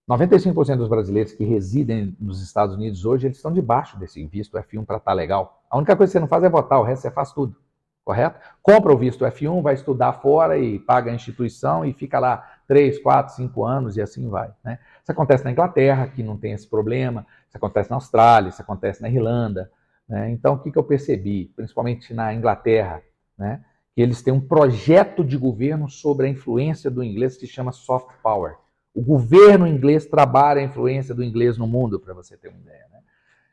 95% 0.09 0.77
dos 0.77 0.89
brasileiros 0.89 1.33
que 1.33 1.45
residem 1.45 2.17
nos 2.19 2.43
Estados 2.43 2.75
Unidos 2.75 3.05
hoje, 3.05 3.27
eles 3.27 3.37
estão 3.37 3.53
debaixo 3.53 3.99
desse 3.99 4.25
visto 4.25 4.57
F1 4.57 4.87
para 4.87 4.97
estar 4.97 5.11
tá 5.11 5.13
legal. 5.13 5.63
A 5.69 5.77
única 5.77 5.95
coisa 5.95 6.11
que 6.11 6.13
você 6.13 6.21
não 6.21 6.27
faz 6.27 6.43
é 6.43 6.49
votar, 6.49 6.81
o 6.81 6.83
resto 6.83 7.03
você 7.03 7.11
faz 7.11 7.31
tudo, 7.31 7.55
correto? 8.03 8.41
Compra 8.63 8.91
o 8.91 8.97
visto 8.97 9.27
F1, 9.27 9.61
vai 9.61 9.75
estudar 9.75 10.15
fora 10.15 10.57
e 10.57 10.79
paga 10.79 11.11
a 11.11 11.15
instituição 11.15 11.85
e 11.85 11.93
fica 11.93 12.19
lá 12.19 12.43
3, 12.67 13.01
4, 13.01 13.35
5 13.35 13.65
anos 13.67 13.99
e 13.99 14.01
assim 14.01 14.31
vai. 14.31 14.51
Né? 14.65 14.79
Isso 15.03 15.13
acontece 15.13 15.45
na 15.45 15.53
Inglaterra, 15.53 16.07
que 16.07 16.23
não 16.23 16.39
tem 16.39 16.53
esse 16.53 16.67
problema, 16.67 17.27
isso 17.47 17.59
acontece 17.59 17.91
na 17.91 17.97
Austrália, 17.97 18.49
isso 18.49 18.63
acontece 18.63 19.03
na 19.03 19.11
Irlanda. 19.11 19.71
Né? 20.09 20.31
Então, 20.31 20.55
o 20.55 20.59
que, 20.59 20.73
que 20.73 20.79
eu 20.79 20.85
percebi, 20.85 21.53
principalmente 21.55 22.15
na 22.15 22.33
Inglaterra, 22.33 23.03
né? 23.39 23.63
que 23.95 24.03
eles 24.03 24.23
têm 24.23 24.33
um 24.33 24.41
projeto 24.41 25.25
de 25.25 25.37
governo 25.37 25.89
sobre 25.89 26.27
a 26.27 26.31
influência 26.31 26.91
do 26.91 27.03
inglês 27.03 27.37
que 27.37 27.47
se 27.47 27.53
chama 27.53 27.73
soft 27.73 28.15
power. 28.23 28.57
O 28.95 29.03
governo 29.03 29.67
inglês 29.67 30.07
trabalha 30.07 30.61
a 30.61 30.65
influência 30.65 31.15
do 31.15 31.25
inglês 31.25 31.59
no 31.59 31.67
mundo, 31.67 31.99
para 31.99 32.15
você 32.15 32.37
ter 32.37 32.49
uma 32.49 32.59
ideia. 32.59 32.87
Né? 32.93 32.99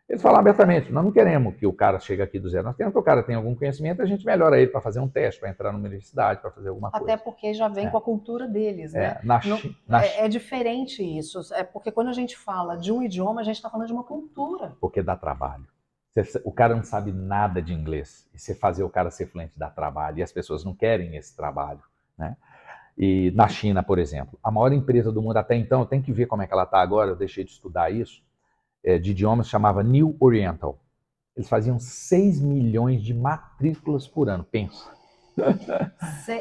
Eles 0.08 0.22
falam 0.22 0.40
abertamente: 0.40 0.92
nós 0.92 1.04
não 1.04 1.12
queremos 1.12 1.56
que 1.56 1.66
o 1.66 1.74
cara 1.74 2.00
chegue 2.00 2.22
aqui 2.22 2.40
do 2.40 2.48
zero, 2.48 2.64
nós 2.64 2.76
queremos 2.76 2.94
que 2.94 3.00
o 3.00 3.04
cara 3.04 3.24
tenha 3.24 3.40
algum 3.40 3.56
conhecimento, 3.56 4.04
a 4.04 4.06
gente 4.06 4.24
melhora 4.24 4.60
ele 4.60 4.70
para 4.70 4.82
fazer 4.82 5.00
um 5.00 5.08
teste, 5.08 5.40
para 5.40 5.50
entrar 5.50 5.72
numa 5.72 5.80
universidade, 5.80 6.42
para 6.42 6.52
fazer 6.52 6.70
alguma 6.70 6.92
coisa. 6.92 7.04
Até 7.04 7.18
porque 7.18 7.52
já 7.54 7.68
vem 7.68 7.88
é. 7.88 7.90
com 7.90 7.98
a 7.98 8.02
cultura 8.02 8.48
deles, 8.48 8.94
é. 8.94 9.00
né? 9.00 9.20
Na, 9.24 9.42
não, 9.44 9.60
na, 9.88 10.06
é, 10.06 10.26
é, 10.26 10.28
diferente 10.28 11.02
isso. 11.02 11.42
É 11.56 11.64
porque 11.64 11.92
quando 11.92 12.10
a 12.10 12.14
gente 12.14 12.38
fala 12.38 12.76
de 12.76 12.92
um 12.92 13.02
idioma, 13.02 13.42
a 13.42 13.44
gente 13.44 13.56
está 13.56 13.70
falando 13.70 13.88
de 13.88 13.94
uma 13.94 14.04
cultura. 14.04 14.74
Porque 14.80 15.02
dá 15.02 15.16
trabalho. 15.16 15.66
O 16.44 16.52
cara 16.52 16.76
não 16.76 16.84
sabe 16.84 17.12
nada 17.12 17.62
de 17.62 17.74
inglês. 17.74 18.28
E 18.34 18.40
você 18.40 18.56
fazer 18.56 18.84
o 18.84 18.90
cara 18.90 19.12
ser 19.12 19.28
fluente 19.28 19.60
dá 19.60 19.70
trabalho. 19.70 20.20
E 20.20 20.24
as 20.24 20.32
pessoas 20.32 20.64
não 20.64 20.74
querem 20.74 21.16
esse 21.18 21.36
trabalho. 21.36 21.82
Né? 22.18 22.38
E 22.98 23.32
na 23.32 23.48
China, 23.48 23.84
por 23.84 24.00
exemplo, 24.00 24.40
a 24.42 24.50
maior 24.50 24.72
empresa 24.72 25.12
do 25.12 25.22
mundo 25.22 25.38
até 25.38 25.56
então, 25.56 25.82
eu 25.82 25.86
tenho 25.86 26.02
que 26.02 26.14
ver 26.14 26.28
como 26.28 26.42
é 26.42 26.48
que 26.48 26.54
ela 26.54 26.64
está 26.64 26.82
agora, 26.82 27.12
eu 27.12 27.16
deixei 27.16 27.44
de 27.44 27.52
estudar 27.52 27.92
isso, 27.92 28.24
é, 28.84 28.98
de 28.98 29.12
idiomas, 29.12 29.50
chamava 29.50 29.84
New 29.84 30.16
Oriental. 30.20 30.80
Eles 31.36 31.50
faziam 31.50 31.78
6 31.78 32.40
milhões 32.40 33.04
de 33.04 33.14
matrículas 33.14 34.08
por 34.08 34.30
ano, 34.30 34.46
pensa. 34.46 34.96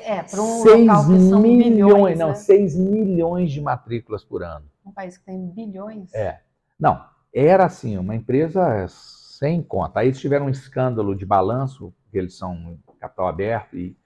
É, 0.06 0.22
para 0.22 0.40
um 0.40 0.62
6 0.62 0.86
local 0.86 1.06
que 1.08 1.18
são 1.18 1.40
milhões, 1.40 1.74
bilhões, 1.74 2.18
não, 2.18 2.28
né? 2.28 2.34
6 2.34 2.76
milhões 2.76 3.50
de 3.50 3.60
matrículas 3.60 4.22
por 4.22 4.44
ano. 4.44 4.66
Um 4.86 4.92
país 4.92 5.18
que 5.18 5.24
tem 5.24 5.48
bilhões? 5.48 6.14
É. 6.14 6.40
Não, 6.78 7.04
era 7.34 7.64
assim, 7.64 7.98
uma 7.98 8.14
empresa 8.14 8.84
sem 9.38 9.62
conta. 9.62 10.00
Aí 10.00 10.08
eles 10.08 10.20
tiveram 10.20 10.46
um 10.46 10.50
escândalo 10.50 11.14
de 11.14 11.26
balanço, 11.26 11.92
que 12.10 12.18
eles 12.18 12.36
são 12.36 12.78
capital 13.00 13.28
aberto 13.28 13.76
e 13.76 13.96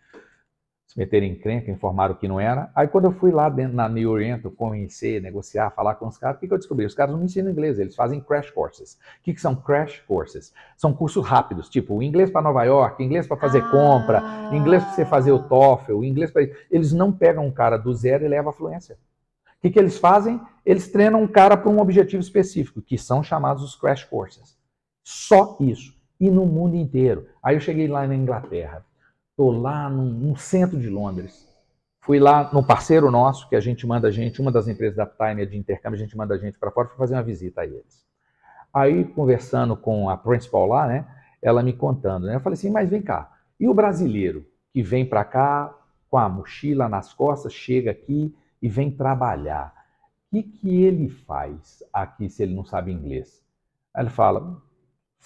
se 0.87 0.99
meterem 0.99 1.33
em 1.33 1.35
crenca, 1.35 1.71
informaram 1.71 2.15
que 2.15 2.27
não 2.27 2.41
era. 2.41 2.71
Aí 2.75 2.89
quando 2.89 3.05
eu 3.05 3.13
fui 3.13 3.31
lá 3.31 3.51
dentro 3.51 3.77
na 3.77 3.87
New 3.91 4.11
Oriental 4.11 4.51
conhecer, 4.51 5.21
negociar, 5.21 5.71
falar 5.71 5.97
com 5.97 6.09
os 6.09 6.17
caras, 6.17 6.39
o 6.39 6.41
que, 6.41 6.49
que 6.49 6.55
eu 6.55 6.59
descobri? 6.59 6.87
Os 6.87 6.95
caras 6.95 7.15
não 7.15 7.23
ensinam 7.23 7.51
inglês, 7.51 7.79
eles 7.79 7.95
fazem 7.95 8.23
crash 8.23 8.51
courses. 8.51 8.95
O 8.95 9.23
que, 9.23 9.35
que 9.35 9.41
são 9.41 9.55
crash 9.55 10.01
courses? 10.09 10.55
São 10.79 10.95
cursos 10.95 11.27
rápidos, 11.27 11.69
tipo 11.69 12.03
inglês 12.03 12.31
para 12.31 12.41
Nova 12.41 12.65
York, 12.65 13.05
inglês 13.05 13.27
para 13.27 13.37
fazer 13.37 13.63
ah. 13.63 13.71
compra, 13.71 14.23
inglês 14.51 14.83
para 14.83 14.95
você 14.95 15.05
fazer 15.05 15.33
o 15.33 15.43
TOEFL, 15.43 16.05
inglês 16.05 16.31
para... 16.31 16.49
Eles 16.71 16.91
não 16.95 17.13
pegam 17.13 17.45
um 17.45 17.53
cara 17.53 17.77
do 17.77 17.93
zero 17.93 18.25
e 18.25 18.29
levam 18.29 18.49
a 18.49 18.55
fluência. 18.55 18.97
O 19.59 19.61
que, 19.61 19.71
que 19.71 19.79
eles 19.79 19.99
fazem? 19.99 20.41
Eles 20.65 20.91
treinam 20.91 21.23
um 21.23 21.29
cara 21.29 21.55
para 21.55 21.71
um 21.71 21.81
objetivo 21.81 22.23
específico, 22.23 22.81
que 22.81 22.97
são 22.97 23.23
chamados 23.23 23.63
os 23.63 23.77
crash 23.77 24.05
courses. 24.05 24.58
Só 25.11 25.57
isso. 25.59 25.97
E 26.21 26.31
no 26.31 26.45
mundo 26.45 26.77
inteiro. 26.77 27.29
Aí 27.43 27.57
eu 27.57 27.61
cheguei 27.61 27.89
lá 27.89 28.07
na 28.07 28.15
Inglaterra. 28.15 28.85
Estou 29.31 29.51
lá 29.51 29.89
no 29.89 30.37
centro 30.37 30.79
de 30.79 30.91
Londres. 30.91 31.49
Fui 32.03 32.19
lá 32.19 32.51
no 32.53 32.63
parceiro 32.63 33.11
nosso, 33.11 33.49
que 33.49 33.57
a 33.57 33.61
gente 33.61 33.87
manda 33.87 34.09
a 34.09 34.11
gente, 34.11 34.39
uma 34.39 34.53
das 34.53 34.69
empresas 34.69 34.97
da 34.97 35.07
Time 35.07 35.43
é 35.43 35.47
de 35.47 35.57
intercâmbio, 35.57 35.99
a 35.99 36.03
gente 36.03 36.15
manda 36.15 36.35
a 36.35 36.39
gente 36.39 36.59
para 36.59 36.71
fora 36.71 36.89
para 36.89 36.99
fazer 36.99 37.15
uma 37.15 37.23
visita 37.23 37.63
a 37.63 37.65
eles. 37.67 38.07
Aí, 38.73 39.03
conversando 39.03 39.75
com 39.75 40.11
a 40.11 40.17
principal 40.19 40.67
lá, 40.67 40.87
né, 40.87 41.07
ela 41.41 41.63
me 41.63 41.73
contando, 41.73 42.27
né, 42.27 42.35
eu 42.35 42.41
falei 42.41 42.59
assim, 42.59 42.71
mas 42.71 42.91
vem 42.91 43.01
cá, 43.01 43.33
e 43.59 43.67
o 43.67 43.73
brasileiro 43.73 44.47
que 44.75 44.83
vem 44.83 45.07
para 45.07 45.25
cá 45.25 45.75
com 46.11 46.19
a 46.19 46.29
mochila 46.29 46.87
nas 46.87 47.15
costas, 47.15 47.55
chega 47.55 47.91
aqui 47.91 48.35
e 48.61 48.69
vem 48.69 48.91
trabalhar, 48.91 49.73
o 50.27 50.37
que, 50.37 50.43
que 50.43 50.83
ele 50.83 51.09
faz 51.09 51.83
aqui 51.93 52.29
se 52.29 52.43
ele 52.43 52.55
não 52.55 52.65
sabe 52.65 52.93
inglês? 52.93 53.43
Aí 53.95 54.03
ele 54.03 54.11
fala, 54.11 54.63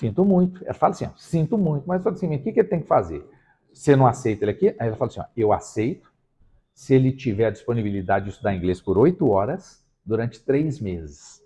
sinto 0.03 0.25
muito. 0.25 0.65
Ela 0.65 0.75
fala 0.75 0.93
assim, 0.93 1.09
sinto 1.17 1.57
muito, 1.57 1.87
mas 1.87 2.03
fala 2.03 2.17
assim, 2.17 2.35
o 2.35 2.43
que, 2.43 2.53
que 2.53 2.61
ele 2.61 2.69
tem 2.69 2.81
que 2.81 2.89
fazer? 2.89 3.25
Você 3.73 3.95
não 3.95 4.07
aceita 4.07 4.45
ele 4.45 4.51
aqui? 4.51 4.75
Aí 4.79 4.89
ela 4.89 4.97
fala 4.97 5.11
assim, 5.11 5.21
ó, 5.21 5.25
eu 5.37 5.53
aceito 5.53 6.11
se 6.75 6.95
ele 6.95 7.13
tiver 7.13 7.47
a 7.47 7.51
disponibilidade 7.51 8.25
de 8.25 8.31
estudar 8.33 8.55
inglês 8.55 8.81
por 8.81 8.99
oito 8.99 9.31
horas 9.31 9.85
durante 10.05 10.41
três 10.41 10.81
meses. 10.81 11.41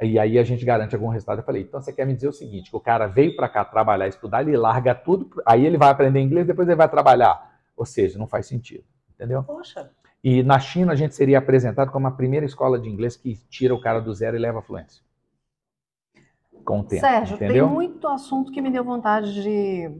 E 0.00 0.18
aí 0.18 0.36
a 0.36 0.42
gente 0.42 0.64
garante 0.64 0.96
algum 0.96 1.08
resultado. 1.08 1.38
Eu 1.38 1.44
falei, 1.44 1.62
então 1.62 1.80
você 1.80 1.92
quer 1.92 2.04
me 2.04 2.14
dizer 2.14 2.28
o 2.28 2.32
seguinte, 2.32 2.70
que 2.70 2.76
o 2.76 2.80
cara 2.80 3.06
veio 3.06 3.36
para 3.36 3.48
cá 3.48 3.64
trabalhar, 3.64 4.08
estudar, 4.08 4.42
ele 4.42 4.56
larga 4.56 4.94
tudo, 4.94 5.30
aí 5.46 5.64
ele 5.64 5.78
vai 5.78 5.90
aprender 5.90 6.20
inglês, 6.20 6.46
depois 6.46 6.66
ele 6.66 6.76
vai 6.76 6.88
trabalhar. 6.88 7.52
Ou 7.76 7.86
seja, 7.86 8.18
não 8.18 8.26
faz 8.26 8.46
sentido, 8.46 8.84
entendeu? 9.14 9.44
Poxa. 9.44 9.90
E 10.24 10.42
na 10.42 10.58
China 10.58 10.92
a 10.92 10.96
gente 10.96 11.14
seria 11.14 11.38
apresentado 11.38 11.92
como 11.92 12.08
a 12.08 12.10
primeira 12.10 12.44
escola 12.44 12.80
de 12.80 12.88
inglês 12.88 13.16
que 13.16 13.36
tira 13.48 13.74
o 13.74 13.80
cara 13.80 14.00
do 14.00 14.12
zero 14.12 14.36
e 14.36 14.40
leva 14.40 14.58
a 14.58 14.62
fluência. 14.62 15.02
Com 16.64 16.80
o 16.80 16.84
tempo, 16.84 17.00
Sérgio, 17.00 17.36
entendeu? 17.36 17.66
tem 17.66 17.74
muito 17.74 18.06
assunto 18.08 18.50
que 18.52 18.60
me 18.60 18.70
deu 18.70 18.84
vontade 18.84 19.32
de, 19.42 19.90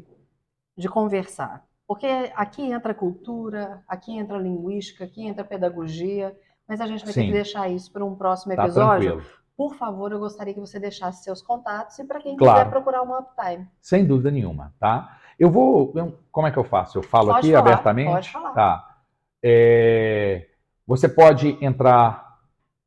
de 0.77 0.89
conversar. 0.89 1.65
Porque 1.87 2.07
aqui 2.35 2.63
entra 2.71 2.95
cultura, 2.95 3.83
aqui 3.89 4.17
entra 4.17 4.39
linguística, 4.39 5.05
aqui 5.05 5.27
entra 5.27 5.45
pedagogia, 5.45 6.35
mas 6.67 6.81
a 6.81 6.87
gente 6.87 7.05
vai 7.05 7.13
ter 7.13 7.21
Sim. 7.21 7.27
que 7.27 7.33
deixar 7.33 7.69
isso 7.69 7.93
para 7.93 8.05
um 8.05 8.15
próximo 8.15 8.55
Tá 8.55 8.65
episódio. 8.65 9.11
tranquilo. 9.13 9.33
Por 9.57 9.75
favor, 9.75 10.11
eu 10.13 10.19
gostaria 10.19 10.55
que 10.55 10.61
você 10.61 10.81
deixasse 10.81 11.23
seus 11.23 11.43
contatos 11.43 11.99
e 11.99 12.05
para 12.05 12.21
quem 12.21 12.37
Claro. 12.37 12.59
quiser 12.61 12.71
procurar 12.71 13.03
uma 13.03 13.19
Uptime. 13.21 13.69
Sem 13.81 14.07
dúvida 14.07 14.31
nenhuma, 14.31 14.73
tá? 14.81 15.19
Eu 15.39 15.51
vou. 15.51 15.93
eu- 15.95 16.17
como 16.31 16.47
é 16.47 16.51
que 16.51 16.59
eu 16.59 16.65
faço? 16.65 16.99
Eu 16.99 17.03
falo 17.03 17.27
Pode 17.29 17.39
aqui 17.41 17.53
falar, 17.53 17.61
abertamente? 17.73 18.11
pode 18.13 18.31
falar. 18.31 18.53
Tá. 18.53 18.97
É, 19.43 20.47
você 20.87 21.09
pode 21.09 21.59
entrar 21.65 22.32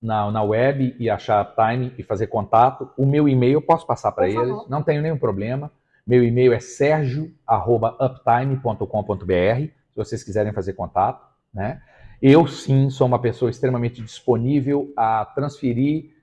na, 0.05 0.31
na 0.31 0.43
web 0.43 0.95
e 0.99 1.09
achar 1.09 1.43
Time 1.55 1.91
e 1.97 2.03
fazer 2.03 2.27
contato. 2.27 2.91
O 2.95 3.05
meu 3.05 3.27
e-mail 3.27 3.53
eu 3.53 3.61
posso 3.61 3.85
passar 3.85 4.11
para 4.11 4.27
Por 4.27 4.33
favor. 4.33 4.47
eles, 4.47 4.69
não 4.69 4.83
tenho 4.83 5.01
nenhum 5.01 5.17
problema. 5.17 5.71
Meu 6.05 6.23
e-mail 6.23 6.53
é 6.53 6.59
sergio@uptime.com.br, 6.59 9.25
se 9.25 9.71
vocês 9.95 10.23
quiserem 10.23 10.53
fazer 10.53 10.73
contato, 10.73 11.25
né? 11.53 11.81
Eu 12.21 12.47
sim 12.47 12.89
sou 12.89 13.07
uma 13.07 13.19
pessoa 13.19 13.51
extremamente 13.51 14.01
disponível 14.01 14.93
a 14.95 15.25
transferir 15.25 16.15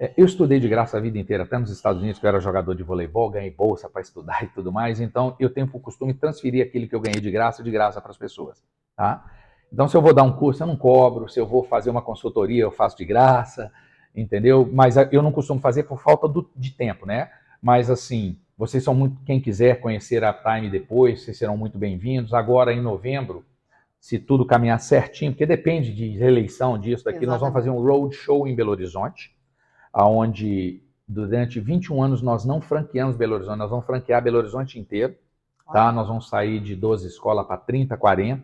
é, 0.00 0.14
Eu 0.16 0.24
estudei 0.24 0.58
de 0.58 0.66
graça 0.66 0.96
a 0.96 1.00
vida 1.00 1.18
inteira, 1.18 1.42
até 1.42 1.58
nos 1.58 1.70
Estados 1.70 2.00
Unidos, 2.00 2.18
que 2.18 2.24
eu 2.24 2.28
era 2.28 2.40
jogador 2.40 2.74
de 2.74 2.82
voleibol, 2.82 3.28
ganhei 3.28 3.50
bolsa 3.50 3.86
para 3.86 4.00
estudar 4.00 4.42
e 4.42 4.46
tudo 4.46 4.72
mais. 4.72 4.98
Então, 4.98 5.36
eu 5.38 5.50
tenho 5.50 5.68
o 5.70 5.78
costume 5.78 6.14
de 6.14 6.18
transferir 6.18 6.66
aquilo 6.66 6.88
que 6.88 6.94
eu 6.94 7.00
ganhei 7.00 7.20
de 7.20 7.30
graça, 7.30 7.62
de 7.62 7.70
graça 7.70 8.00
para 8.00 8.10
as 8.10 8.16
pessoas. 8.16 8.64
Tá? 8.96 9.22
Então, 9.72 9.88
se 9.88 9.96
eu 9.96 10.02
vou 10.02 10.12
dar 10.12 10.22
um 10.24 10.32
curso, 10.32 10.62
eu 10.62 10.66
não 10.66 10.76
cobro. 10.76 11.28
Se 11.28 11.38
eu 11.38 11.46
vou 11.46 11.62
fazer 11.64 11.90
uma 11.90 12.02
consultoria, 12.02 12.62
eu 12.62 12.70
faço 12.70 12.96
de 12.96 13.04
graça, 13.04 13.70
entendeu? 14.14 14.68
Mas 14.72 14.98
ah, 14.98 15.08
eu 15.12 15.22
não 15.22 15.30
costumo 15.32 15.60
fazer 15.60 15.84
por 15.84 16.00
falta 16.02 16.26
do- 16.28 16.50
de 16.56 16.72
tempo, 16.72 17.06
né? 17.06 17.30
Mas, 17.62 17.88
assim, 17.90 18.36
vocês 18.56 18.82
são 18.82 18.94
muito. 18.94 19.16
Quem 19.24 19.40
quiser 19.40 19.80
conhecer 19.80 20.24
a 20.24 20.32
Time 20.32 20.68
depois, 20.68 21.22
vocês 21.22 21.38
serão 21.38 21.56
muito 21.56 21.78
bem-vindos. 21.78 22.34
Agora, 22.34 22.72
em 22.72 22.80
novembro, 22.80 23.44
se 24.00 24.18
tudo 24.18 24.44
caminhar 24.46 24.80
certinho, 24.80 25.32
porque 25.32 25.46
depende 25.46 25.94
de 25.94 26.08
reeleição 26.16 26.78
disso, 26.78 27.04
daqui, 27.04 27.24
nós 27.26 27.40
vamos 27.40 27.52
fazer 27.54 27.70
um 27.70 27.80
road 27.80 28.14
show 28.16 28.48
em 28.48 28.54
Belo 28.54 28.70
Horizonte 28.70 29.34
aonde 29.92 30.82
durante 31.06 31.58
21 31.60 32.02
anos 32.02 32.22
nós 32.22 32.44
não 32.44 32.60
franqueamos 32.60 33.16
Belo 33.16 33.34
Horizonte, 33.34 33.58
nós 33.58 33.70
vamos 33.70 33.84
franquear 33.84 34.22
Belo 34.22 34.38
Horizonte 34.38 34.78
inteiro, 34.78 35.14
tá? 35.72 35.90
Nós 35.92 36.06
vamos 36.08 36.28
sair 36.28 36.60
de 36.60 36.74
12 36.76 37.06
escolas 37.08 37.46
para 37.46 37.56
30, 37.56 37.96
40, 37.96 38.42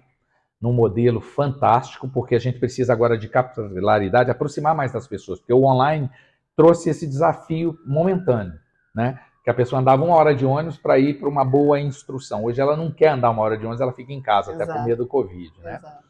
num 0.61 0.73
modelo 0.73 1.21
fantástico, 1.21 2.09
porque 2.09 2.35
a 2.35 2.39
gente 2.39 2.59
precisa 2.59 2.93
agora 2.93 3.17
de 3.19 3.29
capilaridade, 3.29 4.31
aproximar 4.31 4.75
mais 4.75 4.93
das 4.93 5.07
pessoas, 5.07 5.39
porque 5.39 5.53
o 5.53 5.65
online 5.65 6.11
trouxe 6.57 6.91
esse 6.91 7.07
desafio 7.07 7.79
momentâneo, 7.87 8.59
né? 8.95 9.21
Que 9.45 9.51
a 9.51 9.55
pessoa 9.55 9.81
andava 9.81 10.05
uma 10.05 10.17
hora 10.17 10.35
de 10.35 10.45
ônibus 10.45 10.79
para 10.79 10.99
ir 10.99 11.21
para 11.21 11.29
uma 11.29 11.45
boa 11.45 11.79
instrução. 11.79 12.45
Hoje 12.45 12.61
ela 12.61 12.77
não 12.77 12.91
quer 12.91 13.11
andar 13.11 13.31
uma 13.31 13.43
hora 13.43 13.57
de 13.57 13.65
ônibus, 13.65 13.81
ela 13.81 13.93
fica 13.93 14.13
em 14.13 14.21
casa, 14.21 14.53
até 14.53 14.65
por 14.65 14.73
Exato. 14.73 14.89
medo 14.89 15.05
do 15.05 15.09
Covid, 15.09 15.53
né? 15.63 15.77
Exato. 15.77 16.05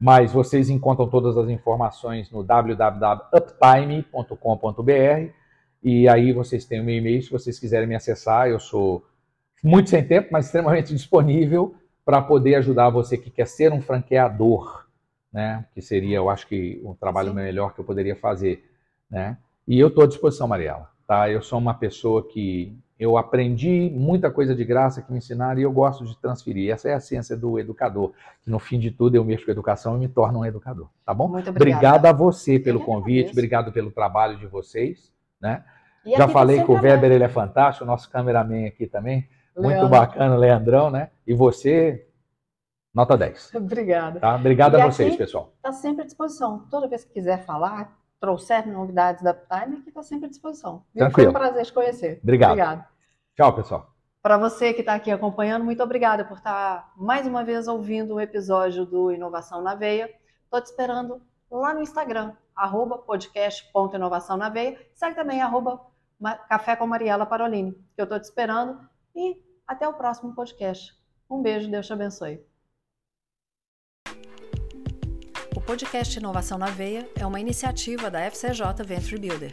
Mas 0.00 0.32
vocês 0.32 0.70
encontram 0.70 1.08
todas 1.08 1.36
as 1.36 1.48
informações 1.48 2.30
no 2.30 2.44
www.uptime.com.br 2.44 5.32
e 5.82 6.08
aí 6.08 6.32
vocês 6.32 6.64
têm 6.64 6.80
o 6.80 6.84
meu 6.84 6.94
e-mail 6.94 7.20
se 7.20 7.30
vocês 7.30 7.58
quiserem 7.58 7.88
me 7.88 7.96
acessar. 7.96 8.48
Eu 8.48 8.60
sou 8.60 9.04
muito 9.62 9.90
sem 9.90 10.06
tempo, 10.06 10.28
mas 10.30 10.46
extremamente 10.46 10.94
disponível 10.94 11.74
para 12.08 12.22
poder 12.22 12.54
ajudar 12.54 12.88
você 12.88 13.18
que 13.18 13.28
quer 13.28 13.46
ser 13.46 13.70
um 13.70 13.82
franqueador, 13.82 14.86
né? 15.30 15.66
Que 15.74 15.82
seria, 15.82 16.16
eu 16.16 16.30
acho 16.30 16.46
que 16.46 16.80
o 16.82 16.94
trabalho 16.94 17.28
Sim. 17.28 17.34
melhor 17.34 17.74
que 17.74 17.80
eu 17.80 17.84
poderia 17.84 18.16
fazer, 18.16 18.64
né? 19.10 19.36
E 19.66 19.78
eu 19.78 19.88
estou 19.88 20.04
à 20.04 20.06
disposição, 20.06 20.48
Mariela, 20.48 20.88
tá? 21.06 21.28
Eu 21.28 21.42
sou 21.42 21.58
uma 21.58 21.74
pessoa 21.74 22.26
que 22.26 22.74
eu 22.98 23.18
aprendi 23.18 23.90
muita 23.94 24.30
coisa 24.30 24.54
de 24.54 24.64
graça 24.64 25.02
que 25.02 25.12
me 25.12 25.18
ensinaram 25.18 25.60
e 25.60 25.64
eu 25.64 25.70
gosto 25.70 26.02
de 26.06 26.18
transferir. 26.18 26.72
Essa 26.72 26.88
é 26.88 26.94
a 26.94 27.00
ciência 27.00 27.36
do 27.36 27.58
educador, 27.58 28.14
que 28.40 28.50
no 28.50 28.58
fim 28.58 28.78
de 28.78 28.90
tudo 28.90 29.14
eu 29.14 29.22
mexo 29.22 29.44
com 29.44 29.50
educação 29.50 29.94
e 29.96 30.00
me 30.00 30.08
torno 30.08 30.38
um 30.38 30.46
educador, 30.46 30.88
tá 31.04 31.12
bom? 31.12 31.28
Muito 31.28 31.50
obrigada. 31.50 31.88
Obrigado 31.88 32.06
a 32.06 32.12
você 32.12 32.58
pelo 32.58 32.80
convite, 32.80 33.32
obrigado 33.32 33.70
pelo 33.70 33.90
trabalho 33.90 34.38
de 34.38 34.46
vocês, 34.46 35.12
né? 35.38 35.62
E 36.06 36.16
Já 36.16 36.26
falei 36.26 36.64
que 36.64 36.70
o 36.70 36.80
Weber 36.80 37.12
ele 37.12 37.24
é 37.24 37.28
fantástico, 37.28 37.84
o 37.84 37.86
nosso 37.86 38.10
cameraman 38.10 38.66
aqui 38.66 38.86
também, 38.86 39.28
muito 39.62 39.68
Leandro. 39.74 39.88
bacana, 39.88 40.36
Leandrão, 40.36 40.90
né? 40.90 41.10
E 41.26 41.34
você, 41.34 42.06
nota 42.94 43.16
10, 43.16 43.54
Obrigada. 43.56 44.20
tá? 44.20 44.34
Obrigado 44.36 44.76
E 44.76 44.80
a 44.80 44.86
vocês, 44.86 45.16
pessoal. 45.16 45.52
Está 45.56 45.72
sempre 45.72 46.02
à 46.02 46.04
disposição. 46.04 46.66
Toda 46.70 46.88
vez 46.88 47.04
que 47.04 47.12
quiser 47.12 47.44
falar, 47.44 47.96
trouxer 48.20 48.66
novidades 48.66 49.22
da 49.22 49.30
Uptime, 49.32 49.78
aqui 49.78 49.88
está 49.88 50.02
sempre 50.02 50.26
à 50.26 50.28
disposição. 50.28 50.84
Tranquilo. 50.94 51.30
Foi 51.32 51.40
um 51.40 51.44
prazer 51.44 51.64
te 51.66 51.72
conhecer. 51.72 52.20
Obrigado. 52.22 52.50
Obrigada. 52.52 52.88
Tchau, 53.36 53.54
pessoal. 53.54 53.94
Para 54.20 54.36
você 54.36 54.74
que 54.74 54.80
está 54.80 54.94
aqui 54.94 55.10
acompanhando, 55.12 55.64
muito 55.64 55.82
obrigada 55.82 56.24
por 56.24 56.36
estar 56.38 56.92
mais 56.96 57.26
uma 57.26 57.44
vez 57.44 57.68
ouvindo 57.68 58.14
o 58.16 58.20
episódio 58.20 58.84
do 58.84 59.12
Inovação 59.12 59.62
na 59.62 59.74
Veia. 59.76 60.10
Estou 60.44 60.60
te 60.60 60.66
esperando 60.66 61.22
lá 61.50 61.72
no 61.72 61.80
Instagram, 61.80 62.32
arroba 62.54 62.98
podcast.inovação 62.98 64.36
na 64.36 64.48
veia. 64.48 64.76
Segue 64.94 65.14
também 65.14 65.40
arroba 65.40 65.80
Café 66.48 66.74
com 66.74 66.86
Mariela 66.86 67.24
Parolini, 67.24 67.72
que 67.94 68.00
eu 68.00 68.04
estou 68.04 68.18
te 68.18 68.24
esperando. 68.24 68.78
E 69.14 69.36
até 69.68 69.86
o 69.86 69.92
próximo 69.92 70.34
podcast. 70.34 70.96
Um 71.30 71.42
beijo, 71.42 71.70
Deus 71.70 71.86
te 71.86 71.92
abençoe. 71.92 72.40
O 75.54 75.60
podcast 75.60 76.18
Inovação 76.18 76.56
na 76.56 76.70
Veia 76.70 77.06
é 77.14 77.26
uma 77.26 77.38
iniciativa 77.38 78.10
da 78.10 78.20
FCJ 78.30 78.82
Venture 78.84 79.20
Builder. 79.20 79.52